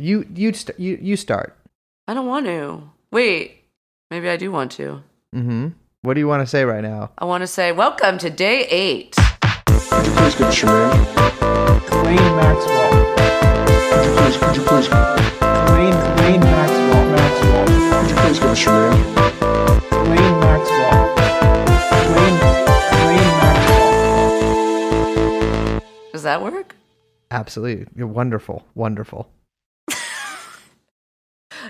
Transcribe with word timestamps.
You 0.00 0.24
you 0.34 0.52
st- 0.54 0.80
you 0.80 0.98
you 1.02 1.14
start. 1.14 1.54
I 2.08 2.14
don't 2.14 2.26
want 2.26 2.46
to. 2.46 2.84
Wait, 3.12 3.64
maybe 4.10 4.30
I 4.30 4.38
do 4.38 4.50
want 4.50 4.72
to. 4.72 5.02
Mm-hmm. 5.36 5.68
What 6.00 6.14
do 6.14 6.20
you 6.20 6.26
want 6.26 6.40
to 6.40 6.46
say 6.46 6.64
right 6.64 6.80
now? 6.82 7.10
I 7.18 7.26
want 7.26 7.42
to 7.42 7.46
say 7.46 7.70
welcome 7.72 8.16
to 8.16 8.30
day 8.30 8.64
eight. 8.70 9.14
Could 9.76 10.06
you 10.06 10.12
please 10.16 10.34
give 10.36 10.46
us 10.46 10.62
your 10.62 10.70
name? 10.72 11.04
Wayne 12.00 12.16
Maxwell. 12.40 12.90
Could 13.92 14.04
you 14.06 14.12
please, 14.16 14.36
could 14.40 14.56
you 14.56 14.62
please, 14.64 14.88
Wayne 14.88 15.92
Wayne 16.16 16.40
Maxwell. 16.40 17.04
Maxwell. 17.12 17.68
could 18.00 18.08
you 18.08 18.16
please 18.16 18.38
give 18.38 18.48
us 18.48 18.64
your 18.64 18.72
name? 18.80 19.04
Wayne 20.08 20.40
Maxwell. 20.40 21.12
Wayne 22.16 22.40
Wayne 23.04 23.36
Maxwell. 23.44 23.92
Does 26.12 26.22
that 26.22 26.40
work? 26.42 26.74
Absolutely, 27.30 27.86
you're 27.94 28.06
wonderful, 28.06 28.64
wonderful. 28.74 29.30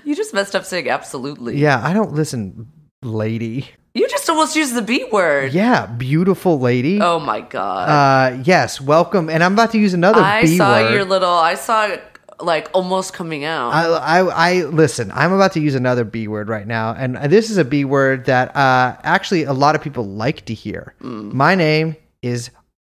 You 0.04 0.14
just 0.16 0.32
messed 0.34 0.54
up 0.56 0.64
saying 0.64 0.88
absolutely. 0.88 1.56
Yeah, 1.56 1.80
I 1.84 1.92
don't 1.92 2.12
listen, 2.12 2.70
lady. 3.02 3.68
You 3.94 4.08
just 4.08 4.28
almost 4.30 4.54
used 4.54 4.74
the 4.74 4.82
B 4.82 5.04
word. 5.10 5.52
Yeah, 5.52 5.86
beautiful 5.86 6.60
lady. 6.60 7.00
Oh 7.00 7.18
my 7.18 7.40
god. 7.40 7.88
Uh, 7.88 8.42
yes, 8.44 8.80
welcome. 8.80 9.28
And 9.28 9.42
I'm 9.42 9.52
about 9.54 9.72
to 9.72 9.78
use 9.78 9.94
another 9.94 10.20
I 10.20 10.42
B 10.42 10.56
saw 10.56 10.80
word. 10.80 10.92
your 10.94 11.04
little. 11.04 11.28
I 11.28 11.54
saw 11.56 11.86
it 11.86 12.02
like 12.38 12.70
almost 12.72 13.12
coming 13.12 13.44
out. 13.44 13.70
I, 13.72 13.86
I, 13.86 14.18
I 14.20 14.52
listen. 14.64 15.10
I'm 15.12 15.32
about 15.32 15.52
to 15.54 15.60
use 15.60 15.74
another 15.74 16.04
B 16.04 16.28
word 16.28 16.48
right 16.48 16.66
now, 16.66 16.94
and 16.94 17.16
this 17.30 17.50
is 17.50 17.58
a 17.58 17.64
B 17.64 17.84
word 17.84 18.26
that 18.26 18.54
uh, 18.56 18.96
actually 19.02 19.42
a 19.42 19.52
lot 19.52 19.74
of 19.74 19.82
people 19.82 20.04
like 20.06 20.44
to 20.46 20.54
hear. 20.54 20.94
Mm. 21.02 21.32
My 21.32 21.54
name 21.54 21.96
is 22.22 22.50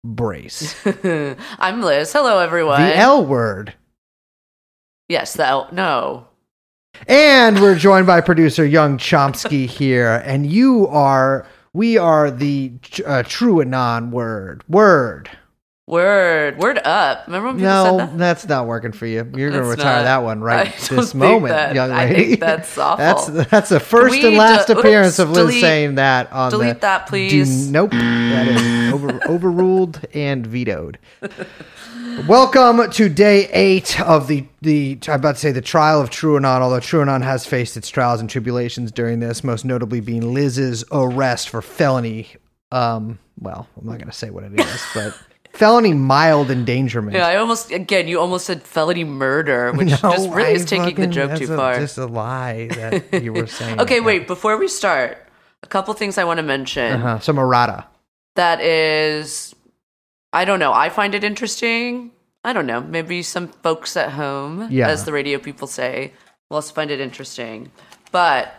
Brace, 0.04 0.74
I'm 1.58 1.82
Liz. 1.82 2.12
Hello, 2.12 2.38
everyone. 2.38 2.80
the 2.80 2.96
L 2.96 3.24
word, 3.24 3.74
yes, 5.08 5.32
the 5.34 5.46
L. 5.46 5.68
No. 5.72 6.28
And 7.08 7.60
we're 7.60 7.76
joined 7.76 8.06
by 8.06 8.20
producer 8.20 8.64
Young 8.64 8.98
Chomsky 8.98 9.66
here, 9.66 10.22
and 10.24 10.46
you 10.46 10.86
are. 10.88 11.46
We 11.72 11.98
are 11.98 12.30
the 12.30 12.72
uh, 13.04 13.24
true 13.24 13.60
anon 13.60 14.12
word. 14.12 14.62
Word. 14.68 15.28
Word. 15.86 16.56
Word 16.56 16.78
up. 16.82 17.26
Remember 17.26 17.48
when 17.48 17.56
people 17.56 17.68
No, 17.70 17.98
said 17.98 18.08
that? 18.12 18.18
that's 18.18 18.48
not 18.48 18.66
working 18.66 18.92
for 18.92 19.04
you. 19.04 19.30
You're 19.36 19.50
going 19.50 19.62
to 19.62 19.68
retire 19.68 19.96
not. 19.98 20.02
that 20.04 20.22
one 20.22 20.40
right 20.40 20.74
this 20.88 21.14
moment, 21.14 21.52
that- 21.52 21.74
young 21.74 21.90
I 21.92 22.06
lady. 22.06 22.24
think 22.28 22.40
that's 22.40 22.78
awful. 22.78 22.96
That's 23.34 23.50
that's 23.50 23.68
the 23.68 23.80
first 23.80 24.16
and 24.16 24.34
last 24.36 24.70
appearance 24.70 25.14
oops, 25.14 25.18
of 25.18 25.30
Liz 25.32 25.46
delete- 25.48 25.60
saying 25.60 25.94
that 25.96 26.32
on 26.32 26.50
delete 26.52 26.74
the 26.76 26.80
that, 26.80 27.06
Do- 27.06 27.10
please. 27.10 27.70
nope, 27.70 27.90
that 27.90 28.48
is 28.48 28.94
over, 28.94 29.20
overruled 29.28 30.00
and 30.14 30.46
vetoed. 30.46 30.98
Welcome 32.26 32.90
to 32.92 33.08
day 33.10 33.48
eight 33.50 34.00
of 34.00 34.26
the 34.26 34.46
the 34.62 34.98
I'm 35.06 35.16
about 35.16 35.34
to 35.34 35.40
say 35.40 35.52
the 35.52 35.60
trial 35.60 36.00
of 36.00 36.08
TrueAnon. 36.08 36.60
Although 36.62 36.80
TrueAnon 36.80 37.22
has 37.22 37.44
faced 37.44 37.76
its 37.76 37.90
trials 37.90 38.20
and 38.20 38.30
tribulations 38.30 38.90
during 38.90 39.20
this, 39.20 39.44
most 39.44 39.66
notably 39.66 40.00
being 40.00 40.32
Liz's 40.32 40.82
arrest 40.90 41.50
for 41.50 41.60
felony. 41.60 42.28
Um, 42.72 43.18
well, 43.38 43.68
I'm 43.78 43.86
not 43.86 43.98
going 43.98 44.06
to 44.10 44.12
say 44.16 44.30
what 44.30 44.44
it 44.44 44.58
is, 44.58 44.82
but 44.94 45.16
felony 45.54 45.94
mild 45.94 46.50
endangerment. 46.50 47.16
Yeah, 47.16 47.26
I 47.26 47.36
almost 47.36 47.70
again. 47.70 48.08
You 48.08 48.20
almost 48.20 48.46
said 48.46 48.62
felony 48.62 49.04
murder, 49.04 49.72
which 49.72 49.88
just 50.00 50.28
really 50.30 50.50
I 50.50 50.52
is 50.52 50.64
taking 50.64 50.96
the 50.96 51.06
joke 51.06 51.30
that's 51.30 51.40
too 51.46 51.52
a- 51.52 51.56
far. 51.56 51.78
Just 51.78 51.98
a 51.98 52.06
lie 52.06 52.68
that 52.68 53.22
you 53.22 53.32
were 53.32 53.46
saying. 53.58 53.80
Okay, 53.80 54.00
wait. 54.00 54.26
Before 54.26 54.56
we 54.56 54.68
start, 54.68 55.18
a 55.62 55.66
couple 55.66 55.94
things 55.94 56.18
I 56.18 56.24
want 56.24 56.38
to 56.38 56.42
mention. 56.42 56.92
Uh-huh. 57.00 57.18
Some 57.20 57.38
errata. 57.38 57.86
That 58.36 58.60
is, 58.60 59.54
I 60.32 60.44
don't 60.44 60.58
know. 60.58 60.72
I 60.72 60.88
find 60.88 61.14
it 61.14 61.22
interesting. 61.24 62.10
I 62.42 62.52
don't 62.52 62.66
know. 62.66 62.80
Maybe 62.80 63.22
some 63.22 63.48
folks 63.48 63.96
at 63.96 64.10
home, 64.10 64.68
Yeah. 64.70 64.88
as 64.88 65.04
the 65.04 65.12
radio 65.12 65.38
people 65.38 65.66
say, 65.68 66.12
will 66.50 66.56
also 66.56 66.74
find 66.74 66.90
it 66.90 67.00
interesting. 67.00 67.70
But 68.10 68.52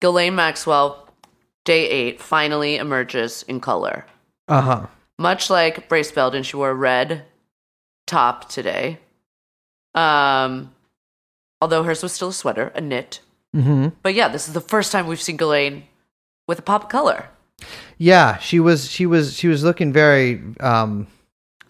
Ghislaine 0.00 0.34
Maxwell, 0.36 1.08
day 1.64 1.88
eight, 1.88 2.20
finally 2.20 2.76
emerges 2.76 3.42
in 3.48 3.58
color. 3.60 4.04
Uh 4.48 4.60
huh. 4.60 4.86
Much 5.18 5.48
like 5.50 5.88
Brace 5.88 6.10
Belden, 6.10 6.42
she 6.42 6.56
wore 6.56 6.70
a 6.70 6.74
red 6.74 7.24
top 8.06 8.48
today. 8.48 8.98
Um, 9.94 10.74
although 11.60 11.82
hers 11.84 12.02
was 12.02 12.12
still 12.12 12.28
a 12.28 12.32
sweater, 12.32 12.72
a 12.74 12.80
knit. 12.80 13.20
Mm-hmm. 13.54 13.88
But 14.02 14.14
yeah, 14.14 14.28
this 14.28 14.48
is 14.48 14.54
the 14.54 14.60
first 14.60 14.90
time 14.90 15.06
we've 15.06 15.22
seen 15.22 15.36
Ghislaine 15.36 15.84
with 16.48 16.58
a 16.58 16.62
pop 16.62 16.84
of 16.84 16.88
color. 16.88 17.28
Yeah, 17.98 18.38
she 18.38 18.58
was. 18.58 18.90
She 18.90 19.06
was. 19.06 19.34
She 19.36 19.46
was 19.46 19.62
looking 19.62 19.92
very 19.92 20.42
um, 20.58 21.06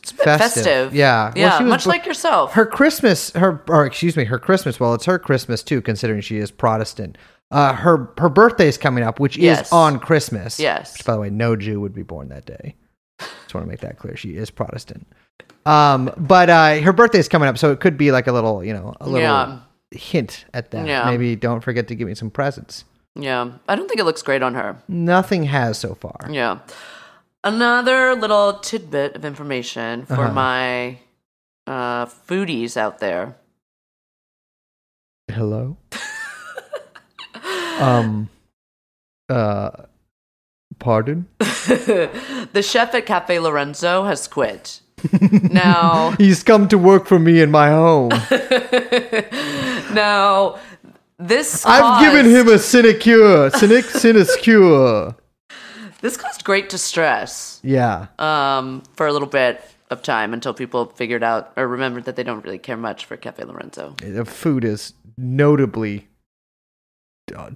It's 0.00 0.10
a 0.12 0.14
bit 0.14 0.24
festive. 0.24 0.64
festive. 0.64 0.94
Yeah. 0.94 1.24
Well, 1.26 1.32
Yeah, 1.36 1.58
she 1.58 1.64
was 1.64 1.70
much 1.70 1.86
like 1.86 2.06
yourself. 2.06 2.54
her 2.54 2.64
Christmas. 2.64 3.30
Her 3.32 3.62
or 3.68 3.84
excuse 3.84 4.16
me, 4.16 4.24
her 4.24 4.38
Christmas. 4.38 4.80
Well, 4.80 4.94
it's 4.94 5.04
her 5.04 5.18
Christmas 5.18 5.62
too, 5.62 5.82
considering 5.82 6.22
she 6.22 6.38
is 6.38 6.50
Protestant. 6.50 7.18
Uh, 7.50 7.74
her 7.74 8.10
her 8.18 8.30
birthday 8.30 8.66
is 8.66 8.78
coming 8.78 9.04
up, 9.04 9.20
which 9.20 9.36
Yes. 9.36 9.66
is 9.66 9.72
on 9.72 10.00
Christmas. 10.00 10.58
Yes. 10.58 10.94
Which, 10.96 11.04
by 11.04 11.12
the 11.12 11.20
way, 11.20 11.28
no 11.30 11.54
Jew 11.54 11.78
would 11.82 11.92
be 11.94 12.02
born 12.02 12.30
that 12.30 12.46
day. 12.46 12.74
Just 13.18 13.54
want 13.54 13.66
to 13.66 13.70
make 13.70 13.80
that 13.80 13.98
clear. 13.98 14.16
She 14.16 14.36
is 14.36 14.50
Protestant. 14.50 15.06
Um, 15.66 16.12
but 16.16 16.50
uh, 16.50 16.80
her 16.80 16.92
birthday 16.92 17.18
is 17.18 17.28
coming 17.28 17.48
up, 17.48 17.56
so 17.58 17.70
it 17.72 17.80
could 17.80 17.96
be 17.96 18.12
like 18.12 18.26
a 18.26 18.32
little, 18.32 18.62
you 18.64 18.72
know, 18.74 18.94
a 19.00 19.06
little 19.08 19.20
Yeah. 19.20 19.60
hint 19.92 20.44
at 20.52 20.70
that. 20.72 20.86
Yeah. 20.86 21.08
Maybe 21.10 21.36
don't 21.36 21.60
forget 21.62 21.88
to 21.88 21.94
give 21.94 22.06
me 22.08 22.14
some 22.14 22.30
presents. 22.30 22.84
Yeah, 23.16 23.52
I 23.68 23.76
don't 23.76 23.86
think 23.88 24.00
it 24.00 24.04
looks 24.04 24.22
great 24.22 24.42
on 24.42 24.54
her. 24.54 24.76
Nothing 24.88 25.44
has 25.44 25.78
so 25.78 25.94
far. 25.94 26.26
Yeah. 26.28 26.58
Another 27.44 28.14
little 28.14 28.54
tidbit 28.58 29.14
of 29.16 29.24
information 29.24 30.04
for 30.06 30.14
Uh-huh. 30.14 30.32
my 30.32 30.98
uh, 31.66 32.06
foodies 32.06 32.76
out 32.76 32.98
there. 32.98 33.36
Hello. 35.30 35.76
um. 37.80 38.28
Uh. 39.28 39.70
Pardon. 40.84 41.26
the 41.38 42.60
chef 42.62 42.94
at 42.94 43.06
Cafe 43.06 43.38
Lorenzo 43.38 44.04
has 44.04 44.28
quit. 44.28 44.82
now, 45.50 46.10
He's 46.18 46.42
come 46.42 46.68
to 46.68 46.76
work 46.76 47.06
for 47.06 47.18
me 47.18 47.40
in 47.40 47.50
my 47.50 47.70
home. 47.70 48.10
now, 49.94 50.58
this 51.18 51.64
I've 51.64 52.02
given 52.04 52.30
him 52.30 52.48
a 52.48 52.58
sinecure, 52.58 53.48
sinic 53.52 53.84
sinecure. 53.84 55.14
this 56.02 56.18
caused 56.18 56.44
great 56.44 56.68
distress 56.68 57.60
Yeah. 57.62 58.08
um, 58.18 58.82
for 58.94 59.06
a 59.06 59.12
little 59.14 59.26
bit 59.28 59.64
of 59.90 60.02
time 60.02 60.34
until 60.34 60.52
people 60.52 60.84
figured 60.96 61.22
out 61.22 61.50
or 61.56 61.66
remembered 61.66 62.04
that 62.04 62.16
they 62.16 62.22
don't 62.24 62.44
really 62.44 62.58
care 62.58 62.76
much 62.76 63.06
for 63.06 63.16
Cafe 63.16 63.42
Lorenzo. 63.44 63.94
The 64.02 64.26
food 64.26 64.64
is 64.64 64.92
notably 65.16 66.08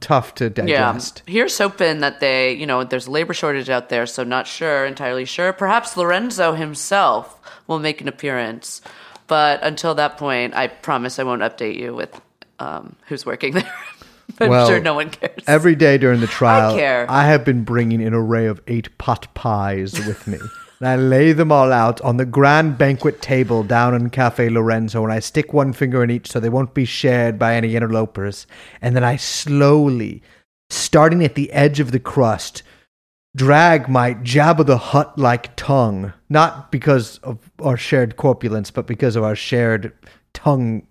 tough 0.01 0.35
to 0.37 0.51
digest. 0.51 1.23
Yeah. 1.27 1.33
Here's 1.33 1.59
hoping 1.59 2.01
that 2.01 2.21
they, 2.21 2.53
you 2.55 2.67
know, 2.67 2.85
there's 2.85 3.07
a 3.07 3.11
labor 3.11 3.35
shortage 3.35 3.71
out 3.71 3.89
there, 3.89 4.07
so 4.07 4.25
not 4.25 4.47
sure, 4.47 4.87
entirely 4.87 5.25
sure. 5.25 5.53
Perhaps 5.53 5.97
Lorenzo 5.97 6.55
himself 6.55 7.41
will 7.67 7.79
make 7.79 8.01
an 8.01 8.09
appearance. 8.09 8.81
But 9.27 9.63
until 9.63 9.95
that 9.97 10.17
point, 10.17 10.55
I 10.55 10.69
promise 10.69 11.19
I 11.19 11.23
won't 11.23 11.43
update 11.43 11.77
you 11.79 11.95
with 11.95 12.19
um, 12.59 12.97
who's 13.07 13.27
working 13.27 13.55
there. 13.55 13.75
I'm 14.41 14.51
Well, 14.51 14.69
sure 14.69 14.81
no 14.81 14.95
one 14.95 15.11
cares. 15.11 15.43
Every 15.47 15.75
day 15.75 15.99
during 15.99 16.21
the 16.21 16.27
trial, 16.27 16.77
care. 16.77 17.07
I 17.09 17.25
have 17.25 17.45
been 17.45 17.65
bringing 17.65 18.03
an 18.03 18.15
array 18.15 18.47
of 18.47 18.61
eight 18.67 18.97
pot 18.99 19.33
pies 19.35 19.95
with 20.07 20.27
me. 20.27 20.39
and 20.81 20.89
I 20.89 20.97
lay 20.97 21.33
them 21.33 21.51
all 21.51 21.73
out 21.73 22.01
on 22.03 22.17
the 22.17 22.25
grand 22.25 22.79
banquet 22.79 23.21
table 23.21 23.63
down 23.63 23.95
in 23.95 24.11
Cafe 24.11 24.49
Lorenzo, 24.49 25.03
and 25.03 25.13
I 25.13 25.19
stick 25.19 25.53
one 25.53 25.73
finger 25.73 26.05
in 26.05 26.11
each 26.11 26.31
so 26.31 26.39
they 26.39 26.49
won't 26.49 26.75
be 26.75 26.85
shared 26.85 27.39
by 27.39 27.55
any 27.55 27.75
interlopers. 27.75 28.47
And 28.81 28.95
then 28.95 29.05
I 29.05 29.17
slowly, 29.17 30.23
starting 30.71 31.25
at 31.25 31.35
the 31.35 31.51
edge 31.53 31.81
of 31.81 31.91
the 31.91 32.01
crust, 32.01 32.63
drag 33.37 33.89
my 33.89 34.15
Jabba 34.15 34.67
the 34.67 34.79
Hutt 34.79 35.19
like 35.19 35.55
tongue, 35.57 36.13
not 36.29 36.71
because 36.71 37.19
of 37.19 37.51
our 37.61 37.77
shared 37.77 38.17
corpulence, 38.17 38.71
but 38.71 38.87
because 38.87 39.17
of 39.17 39.25
our 39.25 39.37
shared 39.37 39.93
tongue 40.33 40.87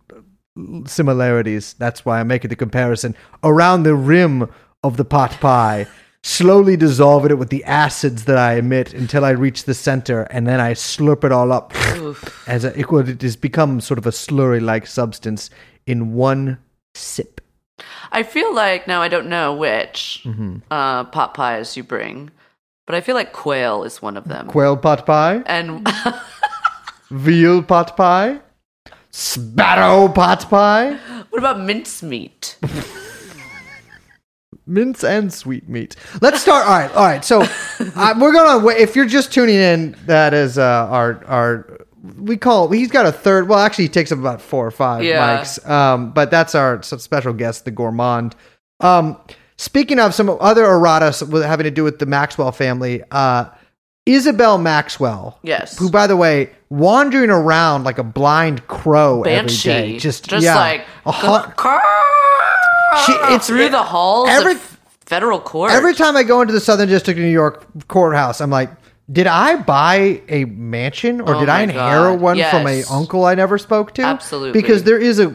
similarities. 0.85 1.73
That's 1.73 2.03
why 2.03 2.19
I'm 2.19 2.27
making 2.27 2.49
the 2.49 2.55
comparison 2.55 3.15
around 3.43 3.83
the 3.83 3.95
rim 3.95 4.49
of 4.83 4.97
the 4.97 5.05
pot 5.05 5.31
pie. 5.39 5.87
Slowly 6.23 6.75
dissolving 6.75 7.31
it 7.31 7.37
with 7.37 7.49
the 7.49 7.63
acids 7.63 8.25
that 8.25 8.37
I 8.37 8.55
emit 8.55 8.93
until 8.93 9.23
I 9.23 9.29
reach 9.31 9.63
the 9.63 9.73
center, 9.73 10.23
and 10.23 10.45
then 10.45 10.59
I 10.59 10.73
slurp 10.73 11.23
it 11.23 11.31
all 11.31 11.51
up 11.53 11.73
as 12.47 12.65
a, 12.65 12.77
it, 12.77 12.85
it 12.91 13.21
has 13.21 13.35
become 13.37 13.79
sort 13.79 13.97
of 13.97 14.05
a 14.05 14.11
slurry-like 14.11 14.87
substance 14.87 15.49
in 15.85 16.13
one 16.13 16.57
sip. 16.95 17.39
I 18.11 18.23
feel 18.23 18.53
like, 18.53 18.87
now 18.87 19.01
I 19.01 19.07
don't 19.07 19.29
know 19.29 19.53
which 19.55 20.21
Mm-hmm. 20.25 20.57
uh, 20.69 21.05
pot 21.05 21.33
pies 21.33 21.77
you 21.77 21.83
bring, 21.83 22.31
but 22.85 22.95
I 22.95 23.01
feel 23.01 23.15
like 23.15 23.31
quail 23.31 23.83
is 23.83 24.01
one 24.01 24.17
of 24.17 24.27
them. 24.27 24.47
Quail 24.47 24.75
pot 24.75 25.05
pie, 25.05 25.43
and 25.45 25.87
veal 27.11 27.63
pot 27.63 27.95
pie, 27.95 28.39
sparrow 29.11 30.09
pot 30.09 30.49
pie, 30.49 30.95
what 31.29 31.39
about 31.39 31.59
mincemeat? 31.61 32.57
mince 34.67 35.03
and 35.03 35.31
sweet 35.33 35.67
meat. 35.69 35.95
Let's 36.21 36.41
start. 36.41 36.65
All 36.67 36.77
right, 36.77 36.91
all 36.95 37.05
right. 37.05 37.23
So 37.25 37.41
uh, 37.95 38.15
we're 38.19 38.33
gonna. 38.33 38.63
wait- 38.65 38.77
If 38.79 38.95
you're 38.95 39.05
just 39.05 39.33
tuning 39.33 39.55
in, 39.55 39.95
that 40.05 40.33
is 40.33 40.57
uh, 40.57 40.87
our 40.89 41.23
our 41.25 41.79
we 42.19 42.37
call 42.37 42.69
he's 42.69 42.91
got 42.91 43.05
a 43.05 43.11
third. 43.11 43.47
Well, 43.49 43.59
actually, 43.59 43.85
he 43.85 43.89
takes 43.89 44.11
up 44.11 44.19
about 44.19 44.41
four 44.41 44.65
or 44.65 44.71
five 44.71 45.03
Yeah. 45.03 45.39
mics. 45.39 45.67
Um, 45.69 46.11
but 46.11 46.31
that's 46.31 46.55
our 46.55 46.81
special 46.83 47.33
guest, 47.33 47.65
the 47.65 47.71
gourmand. 47.71 48.35
Um, 48.79 49.17
speaking 49.57 49.99
of 49.99 50.13
some 50.13 50.29
other 50.39 50.63
errata 50.65 51.07
s- 51.07 51.23
with- 51.23 51.43
having 51.43 51.63
to 51.65 51.71
do 51.71 51.83
with 51.83 51.99
the 51.99 52.05
Maxwell 52.05 52.51
family, 52.51 53.03
uh, 53.11 53.45
Isabel 54.05 54.57
Maxwell. 54.57 55.37
Yes. 55.43 55.77
Who, 55.77 55.89
by 55.91 56.07
the 56.07 56.15
way, 56.15 56.51
wandering 56.69 57.29
around 57.29 57.83
like 57.83 57.97
a 57.97 58.03
blind 58.03 58.65
crow 58.67 59.23
Banshee. 59.23 59.69
every 59.69 59.91
day. 59.93 59.99
Just, 59.99 60.29
just 60.29 60.45
yeah, 60.45 60.55
like 60.55 60.85
a 61.05 61.11
hu- 61.11 61.51
She- 63.05 63.11
it's- 63.13 63.47
through 63.47 63.69
the 63.69 63.83
halls 63.83 64.29
every- 64.29 64.53
of 64.53 64.77
federal 65.05 65.39
court. 65.39 65.71
Every 65.71 65.93
time 65.93 66.15
I 66.17 66.23
go 66.23 66.41
into 66.41 66.53
the 66.53 66.59
Southern 66.59 66.89
District 66.89 67.17
of 67.17 67.23
New 67.23 67.31
York 67.31 67.65
courthouse, 67.87 68.41
I'm 68.41 68.49
like, 68.49 68.69
did 69.09 69.25
I 69.27 69.55
buy 69.55 70.21
a 70.27 70.43
mansion 70.45 71.21
or 71.21 71.35
Oh 71.35 71.39
did 71.39 71.47
I 71.47 71.61
inherit 71.61 72.15
God. 72.15 72.21
one 72.21 72.43
from 72.43 72.67
a 72.67 72.83
uncle 72.91 73.23
I 73.25 73.35
never 73.35 73.57
spoke 73.57 73.93
to? 73.93 74.01
Absolutely. 74.01 74.51
Because 74.51 74.83
there 74.83 74.97
is 74.97 75.19
a 75.19 75.31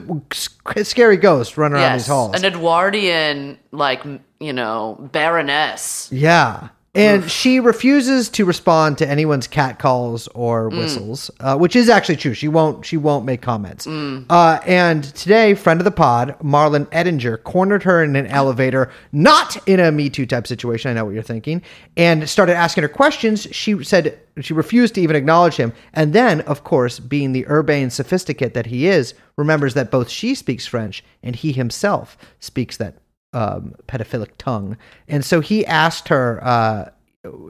scary 0.83 1.17
ghost 1.17 1.57
running 1.57 1.79
around 1.79 1.95
these 1.95 2.03
yes, 2.03 2.09
halls. 2.09 2.37
an 2.37 2.45
Edwardian, 2.45 3.57
like 3.71 4.03
you 4.41 4.53
know, 4.53 4.99
baroness. 5.13 6.09
yeah. 6.13 6.69
And 6.95 7.31
she 7.31 7.59
refuses 7.59 8.29
to 8.31 8.45
respond 8.45 8.99
to 8.99 9.09
anyone's 9.09 9.47
cat 9.47 9.79
calls 9.79 10.29
or 10.35 10.69
Mm. 10.71 10.77
whistles, 10.79 11.31
uh, 11.41 11.57
which 11.57 11.75
is 11.75 11.89
actually 11.89 12.17
true. 12.17 12.35
She 12.35 12.49
won't. 12.49 12.85
She 12.85 12.99
won't 12.99 13.25
make 13.25 13.41
comments. 13.41 13.87
Mm. 13.87 14.27
Uh, 14.29 14.59
and 14.67 15.03
today, 15.03 15.55
friend 15.55 15.81
of 15.81 15.85
the 15.87 15.91
pod, 15.91 16.37
Marlon 16.43 16.85
Edinger, 16.91 17.43
cornered 17.43 17.83
her 17.85 18.05
in 18.05 18.15
an 18.15 18.27
elevator, 18.27 18.91
not 19.11 19.57
in 19.67 19.81
a 19.81 19.91
Me 19.91 20.11
Too 20.11 20.27
type 20.27 20.47
situation. 20.47 20.91
I 20.91 20.95
know 20.95 21.07
what 21.07 21.15
you're 21.15 21.23
thinking, 21.23 21.63
and 21.97 22.29
started 22.29 22.57
asking 22.57 22.83
her 22.83 22.89
questions. 22.89 23.49
She 23.53 23.83
said 23.83 24.19
she 24.43 24.53
refused 24.53 24.95
to 24.97 25.01
even 25.01 25.17
acknowledge 25.17 25.57
him, 25.57 25.73
and 25.95 26.13
then, 26.13 26.43
of 26.43 26.63
course, 26.63 26.99
being 27.01 27.33
the 27.33 27.47
urbane 27.49 27.89
sophisticate 27.89 28.53
that 28.53 28.67
he 28.67 28.87
is, 28.87 29.15
remembers 29.39 29.73
that 29.75 29.91
both 29.91 30.11
she 30.11 30.35
speaks 30.35 30.67
French 30.67 31.03
and 31.23 31.37
he 31.37 31.53
himself 31.53 32.19
speaks 32.39 32.77
that 32.77 32.97
um, 33.33 33.75
pedophilic 33.89 34.31
tongue. 34.39 34.77
And 35.09 35.25
so 35.25 35.41
he 35.41 35.65
asked 35.67 36.09
her, 36.09 36.41
uh, 36.43 36.91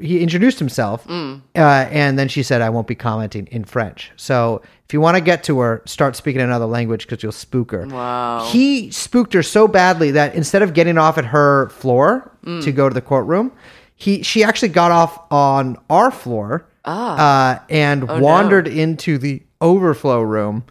he 0.03 0.23
introduced 0.23 0.59
himself, 0.59 1.09
uh, 1.09 1.41
and 1.57 2.19
then 2.19 2.29
she 2.29 2.43
said, 2.43 2.61
I 2.61 2.69
won't 2.69 2.87
be 2.87 2.95
commenting 2.95 3.47
in 3.51 3.65
French. 3.65 4.13
So 4.17 4.61
if 4.85 4.93
you 4.93 5.01
want 5.01 5.17
to 5.17 5.23
get 5.23 5.45
to 5.45 5.61
her, 5.61 5.83
start 5.87 6.15
speaking 6.15 6.43
another 6.43 6.67
language 6.67 7.07
because 7.07 7.23
you'll 7.23 7.33
spook 7.33 7.71
her. 7.71 7.87
Wow. 7.87 8.47
He 8.51 8.91
spooked 8.91 9.33
her 9.33 9.43
so 9.43 9.67
badly 9.67 10.11
that 10.11 10.35
instead 10.35 10.61
of 10.61 10.75
getting 10.75 10.99
off 10.99 11.17
at 11.17 11.25
her 11.25 11.71
floor 11.71 12.31
to 12.45 12.73
go 12.73 12.89
to 12.91 12.95
the 12.95 13.01
courtroom, 13.01 13.51
he 13.97 14.23
she 14.23 14.45
actually 14.45 14.69
got 14.69 14.91
off 14.91 15.19
on 15.31 15.79
our 15.89 16.11
floor 16.11 16.67
uh, 16.85 17.59
and 17.71 18.07
no. 18.07 18.21
wandered 18.21 18.69
into 18.69 19.17
the 19.17 19.43
overflow 19.61 20.21
room 20.21 20.65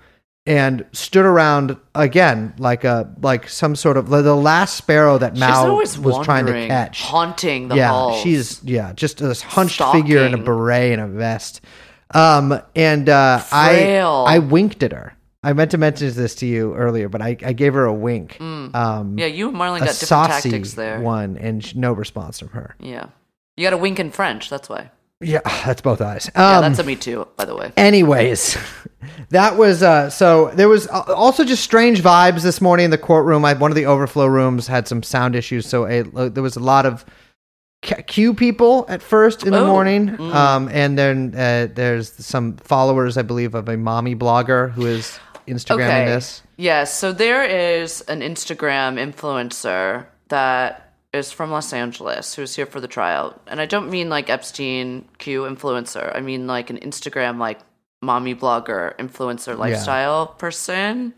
and 0.46 0.86
stood 0.92 1.26
around 1.26 1.78
again 1.94 2.54
like 2.58 2.84
a 2.84 3.14
like 3.22 3.48
some 3.48 3.76
sort 3.76 3.98
of 3.98 4.10
the 4.10 4.36
last 4.36 4.76
sparrow 4.76 5.18
that 5.18 5.38
Mao 5.38 5.76
was 5.76 6.26
trying 6.26 6.48
to 6.48 6.68
catch. 6.68 7.02
haunting 7.02 7.68
the 7.68 7.76
yeah, 7.76 7.90
halls. 7.90 8.22
she's 8.22 8.64
yeah, 8.64 8.94
just 8.94 9.18
this 9.20 9.42
hunched 9.42 9.82
figure 9.92 10.26
in 10.26 10.34
a 10.34 10.38
beret 10.38 10.94
and 10.94 11.02
a 11.02 11.08
vest. 11.08 11.62
Um, 12.14 12.60
and 12.76 13.08
uh, 13.08 13.42
I 13.52 13.76
Frail. 13.76 14.26
I 14.28 14.40
winked 14.40 14.84
at 14.84 14.92
her. 14.92 15.16
I 15.44 15.54
meant 15.54 15.72
to 15.72 15.78
mention 15.78 16.14
this 16.14 16.36
to 16.36 16.46
you 16.46 16.76
earlier, 16.76 17.10
but 17.10 17.22
I, 17.22 17.36
I 17.44 17.54
gave 17.54 17.74
her 17.74 17.86
a 17.86 17.94
wink. 17.94 18.40
Um, 18.40 19.18
yeah. 19.18 19.26
You 19.26 19.48
and 19.48 19.58
Marlon 19.58 19.80
got 19.80 19.98
different 19.98 20.30
tactics 20.30 20.74
there. 20.74 21.00
one, 21.00 21.38
and 21.38 21.76
no 21.76 21.94
response 21.94 22.40
from 22.40 22.50
her. 22.50 22.76
Yeah, 22.80 23.08
you 23.58 23.64
got 23.64 23.74
a 23.74 23.78
wink 23.78 24.00
in 24.00 24.12
French. 24.12 24.50
That's 24.50 24.70
why. 24.70 24.92
Yeah, 25.22 25.40
that's 25.66 25.82
both 25.82 26.02
eyes. 26.02 26.30
Yeah, 26.36 26.58
Um, 26.58 26.62
that's 26.64 26.80
a 26.80 26.84
me 26.84 26.96
too, 26.96 27.28
by 27.38 27.46
the 27.46 27.56
way. 27.56 27.72
Anyways, 27.78 28.58
that 29.30 29.58
was 29.58 29.84
uh, 29.84 30.10
so. 30.10 30.50
There 30.54 30.70
was 30.70 30.88
uh, 30.88 31.02
also 31.16 31.44
just 31.44 31.64
strange 31.64 32.02
vibes 32.02 32.42
this 32.44 32.60
morning 32.62 32.86
in 32.86 32.92
the 32.92 32.98
courtroom. 32.98 33.46
I, 33.46 33.54
one 33.54 33.72
of 33.72 33.76
the 33.76 33.86
overflow 33.86 34.26
rooms 34.28 34.68
had 34.68 34.88
some 34.88 35.04
sound 35.04 35.36
issues, 35.36 35.66
so 35.68 35.86
a, 35.86 36.02
uh, 36.16 36.30
there 36.30 36.44
was 36.44 36.56
a 36.56 36.60
lot 36.62 36.86
of 36.86 37.06
Q- 37.82 38.04
Q 38.04 38.34
people 38.34 38.86
at 38.90 39.02
first 39.02 39.44
in 39.44 39.52
the 39.52 39.60
Oh, 39.60 39.68
morning, 39.68 40.20
um, 40.32 40.70
and 40.72 40.98
then 40.98 41.34
uh, 41.36 41.68
there's 41.74 42.12
some 42.14 42.58
followers, 42.58 43.18
I 43.18 43.22
believe, 43.24 43.56
of 43.56 43.70
a 43.70 43.78
mommy 43.78 44.16
blogger 44.16 44.72
who 44.72 44.86
is 44.86 45.20
Instagramming 45.48 46.06
this. 46.06 46.44
Yes, 46.58 46.94
so 46.98 47.12
there 47.12 47.44
is 47.44 48.02
an 48.02 48.22
Instagram 48.22 49.00
influencer 49.00 50.06
that 50.30 50.91
is 51.14 51.32
from 51.32 51.52
Los 51.52 51.74
Angeles 51.74 52.34
who's 52.36 52.56
here 52.56 52.66
for 52.66 52.80
the 52.80 52.88
trial. 52.88 53.38
And 53.48 53.60
I 53.60 53.66
don't 53.66 53.90
mean 53.90 54.08
like 54.10 54.30
Epstein 54.30 55.06
Q 55.18 55.42
influencer. 55.44 56.16
I 56.16 56.22
mean 56.22 56.48
like 56.48 56.70
an 56.70 56.78
Instagram 56.80 57.38
like 57.38 57.60
mommy 58.02 58.34
blogger 58.34 58.96
influencer 58.98 59.58
lifestyle 59.58 60.28
person. 60.28 61.14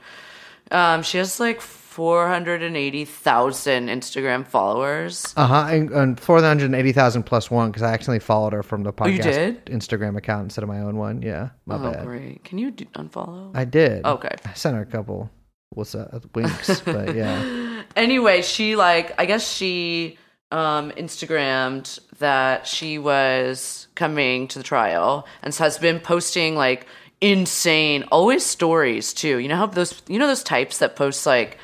Um, 0.72 1.04
she 1.04 1.20
has 1.20 1.40
like 1.40 1.62
480,000 1.62 3.88
Instagram 3.88 4.48
followers. 4.48 5.34
Uh 5.38 5.46
huh. 5.48 5.68
And, 5.70 5.92
and 5.92 6.20
four 6.20 6.42
hundred 6.42 6.74
eighty 6.74 6.92
thousand 6.92 7.24
plus 7.24 7.52
one 7.52 7.70
because 7.70 7.84
I 7.84 7.94
accidentally 7.94 8.20
followed 8.20 8.54
her 8.54 8.64
from 8.64 8.84
the 8.84 8.92
podcast 8.94 9.06
Oh, 9.06 9.10
you 9.10 9.22
did? 9.22 9.66
Instagram 9.68 10.18
account 10.18 10.46
instead 10.46 10.64
of 10.64 10.70
my 10.70 10.80
own 10.80 10.98
one. 10.98 11.22
Yeah, 11.22 11.50
my 11.66 11.76
Oh, 11.76 11.92
bad. 11.92 12.06
great. 12.06 12.44
Can 12.44 12.58
you 12.58 12.72
do, 12.72 12.86
unfollow? 12.96 13.52
I 13.56 13.66
did. 13.66 14.06
Okay. 14.06 14.36
I 14.46 14.54
sent 14.54 14.76
her 14.76 14.82
a 14.82 14.86
couple. 14.86 15.30
What's 15.70 15.94
that? 15.94 16.24
Winks, 16.36 16.82
but 16.82 17.16
yeah. 17.16 17.42
anyway, 17.96 18.42
she 18.42 18.76
like 18.76 19.14
I 19.20 19.26
guess 19.26 19.50
she 19.50 20.18
um 20.52 20.92
Instagrammed 20.92 22.00
that 22.20 22.68
she 22.68 22.98
was 22.98 23.88
coming 23.96 24.48
to 24.50 24.60
the 24.60 24.64
trial 24.64 25.28
and 25.42 25.54
has 25.56 25.78
been 25.78 26.00
posting 26.00 26.56
like 26.56 26.88
insane 27.22 28.04
always 28.12 28.46
stories 28.46 29.14
too. 29.14 29.40
You 29.40 29.48
know 29.48 29.58
how 29.58 29.66
those 29.66 30.02
you 30.08 30.20
know 30.20 30.28
those 30.28 30.44
types 30.44 30.80
that 30.80 30.96
post 30.96 31.26
like 31.26 31.58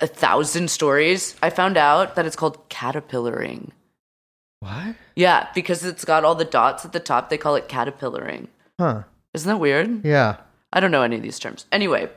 a 0.00 0.06
thousand 0.06 0.70
stories? 0.70 1.36
I 1.42 1.50
found 1.50 1.76
out 1.76 2.16
that 2.16 2.26
it's 2.26 2.36
called 2.36 2.68
caterpillaring. 2.68 3.70
What? 4.60 4.96
Yeah, 5.16 5.48
because 5.54 5.84
it's 5.84 6.04
got 6.04 6.24
all 6.24 6.34
the 6.34 6.44
dots 6.44 6.84
at 6.84 6.92
the 6.92 7.00
top, 7.00 7.30
they 7.30 7.38
call 7.38 7.56
it 7.56 7.68
caterpillaring. 7.68 8.48
Huh? 8.78 9.04
Isn't 9.32 9.48
that 9.48 9.58
weird? 9.58 10.04
Yeah. 10.04 10.36
I 10.72 10.80
don't 10.80 10.90
know 10.90 11.02
any 11.02 11.16
of 11.16 11.22
these 11.22 11.38
terms. 11.38 11.66
Anyway, 11.72 12.10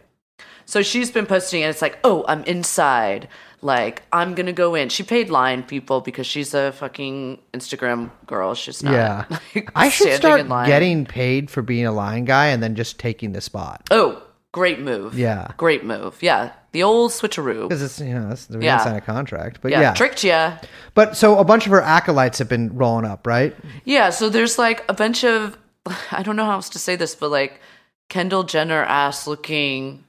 so 0.65 0.81
she's 0.81 1.11
been 1.11 1.25
posting 1.25 1.63
and 1.63 1.69
it's 1.69 1.81
like, 1.81 1.99
oh, 2.03 2.25
I'm 2.27 2.43
inside. 2.45 3.27
Like, 3.61 4.03
I'm 4.11 4.35
gonna 4.35 4.51
go 4.53 4.75
in. 4.75 4.89
She 4.89 5.03
paid 5.03 5.29
line 5.29 5.63
people 5.63 6.01
because 6.01 6.27
she's 6.27 6.53
a 6.53 6.73
fucking 6.73 7.39
Instagram 7.53 8.11
girl. 8.27 8.55
She's 8.55 8.83
not. 8.83 8.93
Yeah. 8.93 9.25
like, 9.55 9.71
I 9.75 9.89
should 9.89 10.13
start 10.15 10.41
in 10.41 10.49
line. 10.49 10.67
getting 10.67 11.05
paid 11.05 11.49
for 11.49 11.61
being 11.61 11.85
a 11.85 11.91
line 11.93 12.25
guy 12.25 12.47
and 12.47 12.61
then 12.61 12.75
just 12.75 12.99
taking 12.99 13.31
the 13.31 13.39
spot. 13.39 13.87
Oh, 13.89 14.21
great 14.51 14.79
move. 14.79 15.17
Yeah. 15.17 15.47
Great 15.57 15.85
move. 15.85 16.21
Yeah. 16.21 16.51
The 16.73 16.83
old 16.83 17.11
switcheroo. 17.11 17.69
Because 17.69 17.81
it's, 17.81 17.99
you 18.01 18.13
know, 18.13 18.31
it's, 18.31 18.49
we 18.49 18.65
Yeah. 18.65 18.77
didn't 18.77 18.83
sign 18.89 18.95
a 18.97 19.01
contract. 19.01 19.59
But 19.61 19.71
Yeah, 19.71 19.79
yeah. 19.81 19.93
tricked 19.93 20.23
ya. 20.25 20.57
But 20.93 21.15
so 21.15 21.37
a 21.37 21.45
bunch 21.45 21.65
of 21.65 21.71
her 21.71 21.81
acolytes 21.81 22.39
have 22.39 22.49
been 22.49 22.75
rolling 22.75 23.05
up, 23.05 23.25
right? 23.25 23.55
Yeah, 23.85 24.09
so 24.09 24.27
there's 24.29 24.57
like 24.57 24.83
a 24.89 24.93
bunch 24.93 25.23
of 25.23 25.57
I 26.11 26.21
don't 26.23 26.35
know 26.35 26.45
how 26.45 26.53
else 26.53 26.69
to 26.69 26.79
say 26.79 26.95
this, 26.97 27.15
but 27.15 27.29
like 27.31 27.61
Kendall 28.09 28.43
Jenner 28.43 28.83
ass 28.83 29.25
looking 29.25 30.03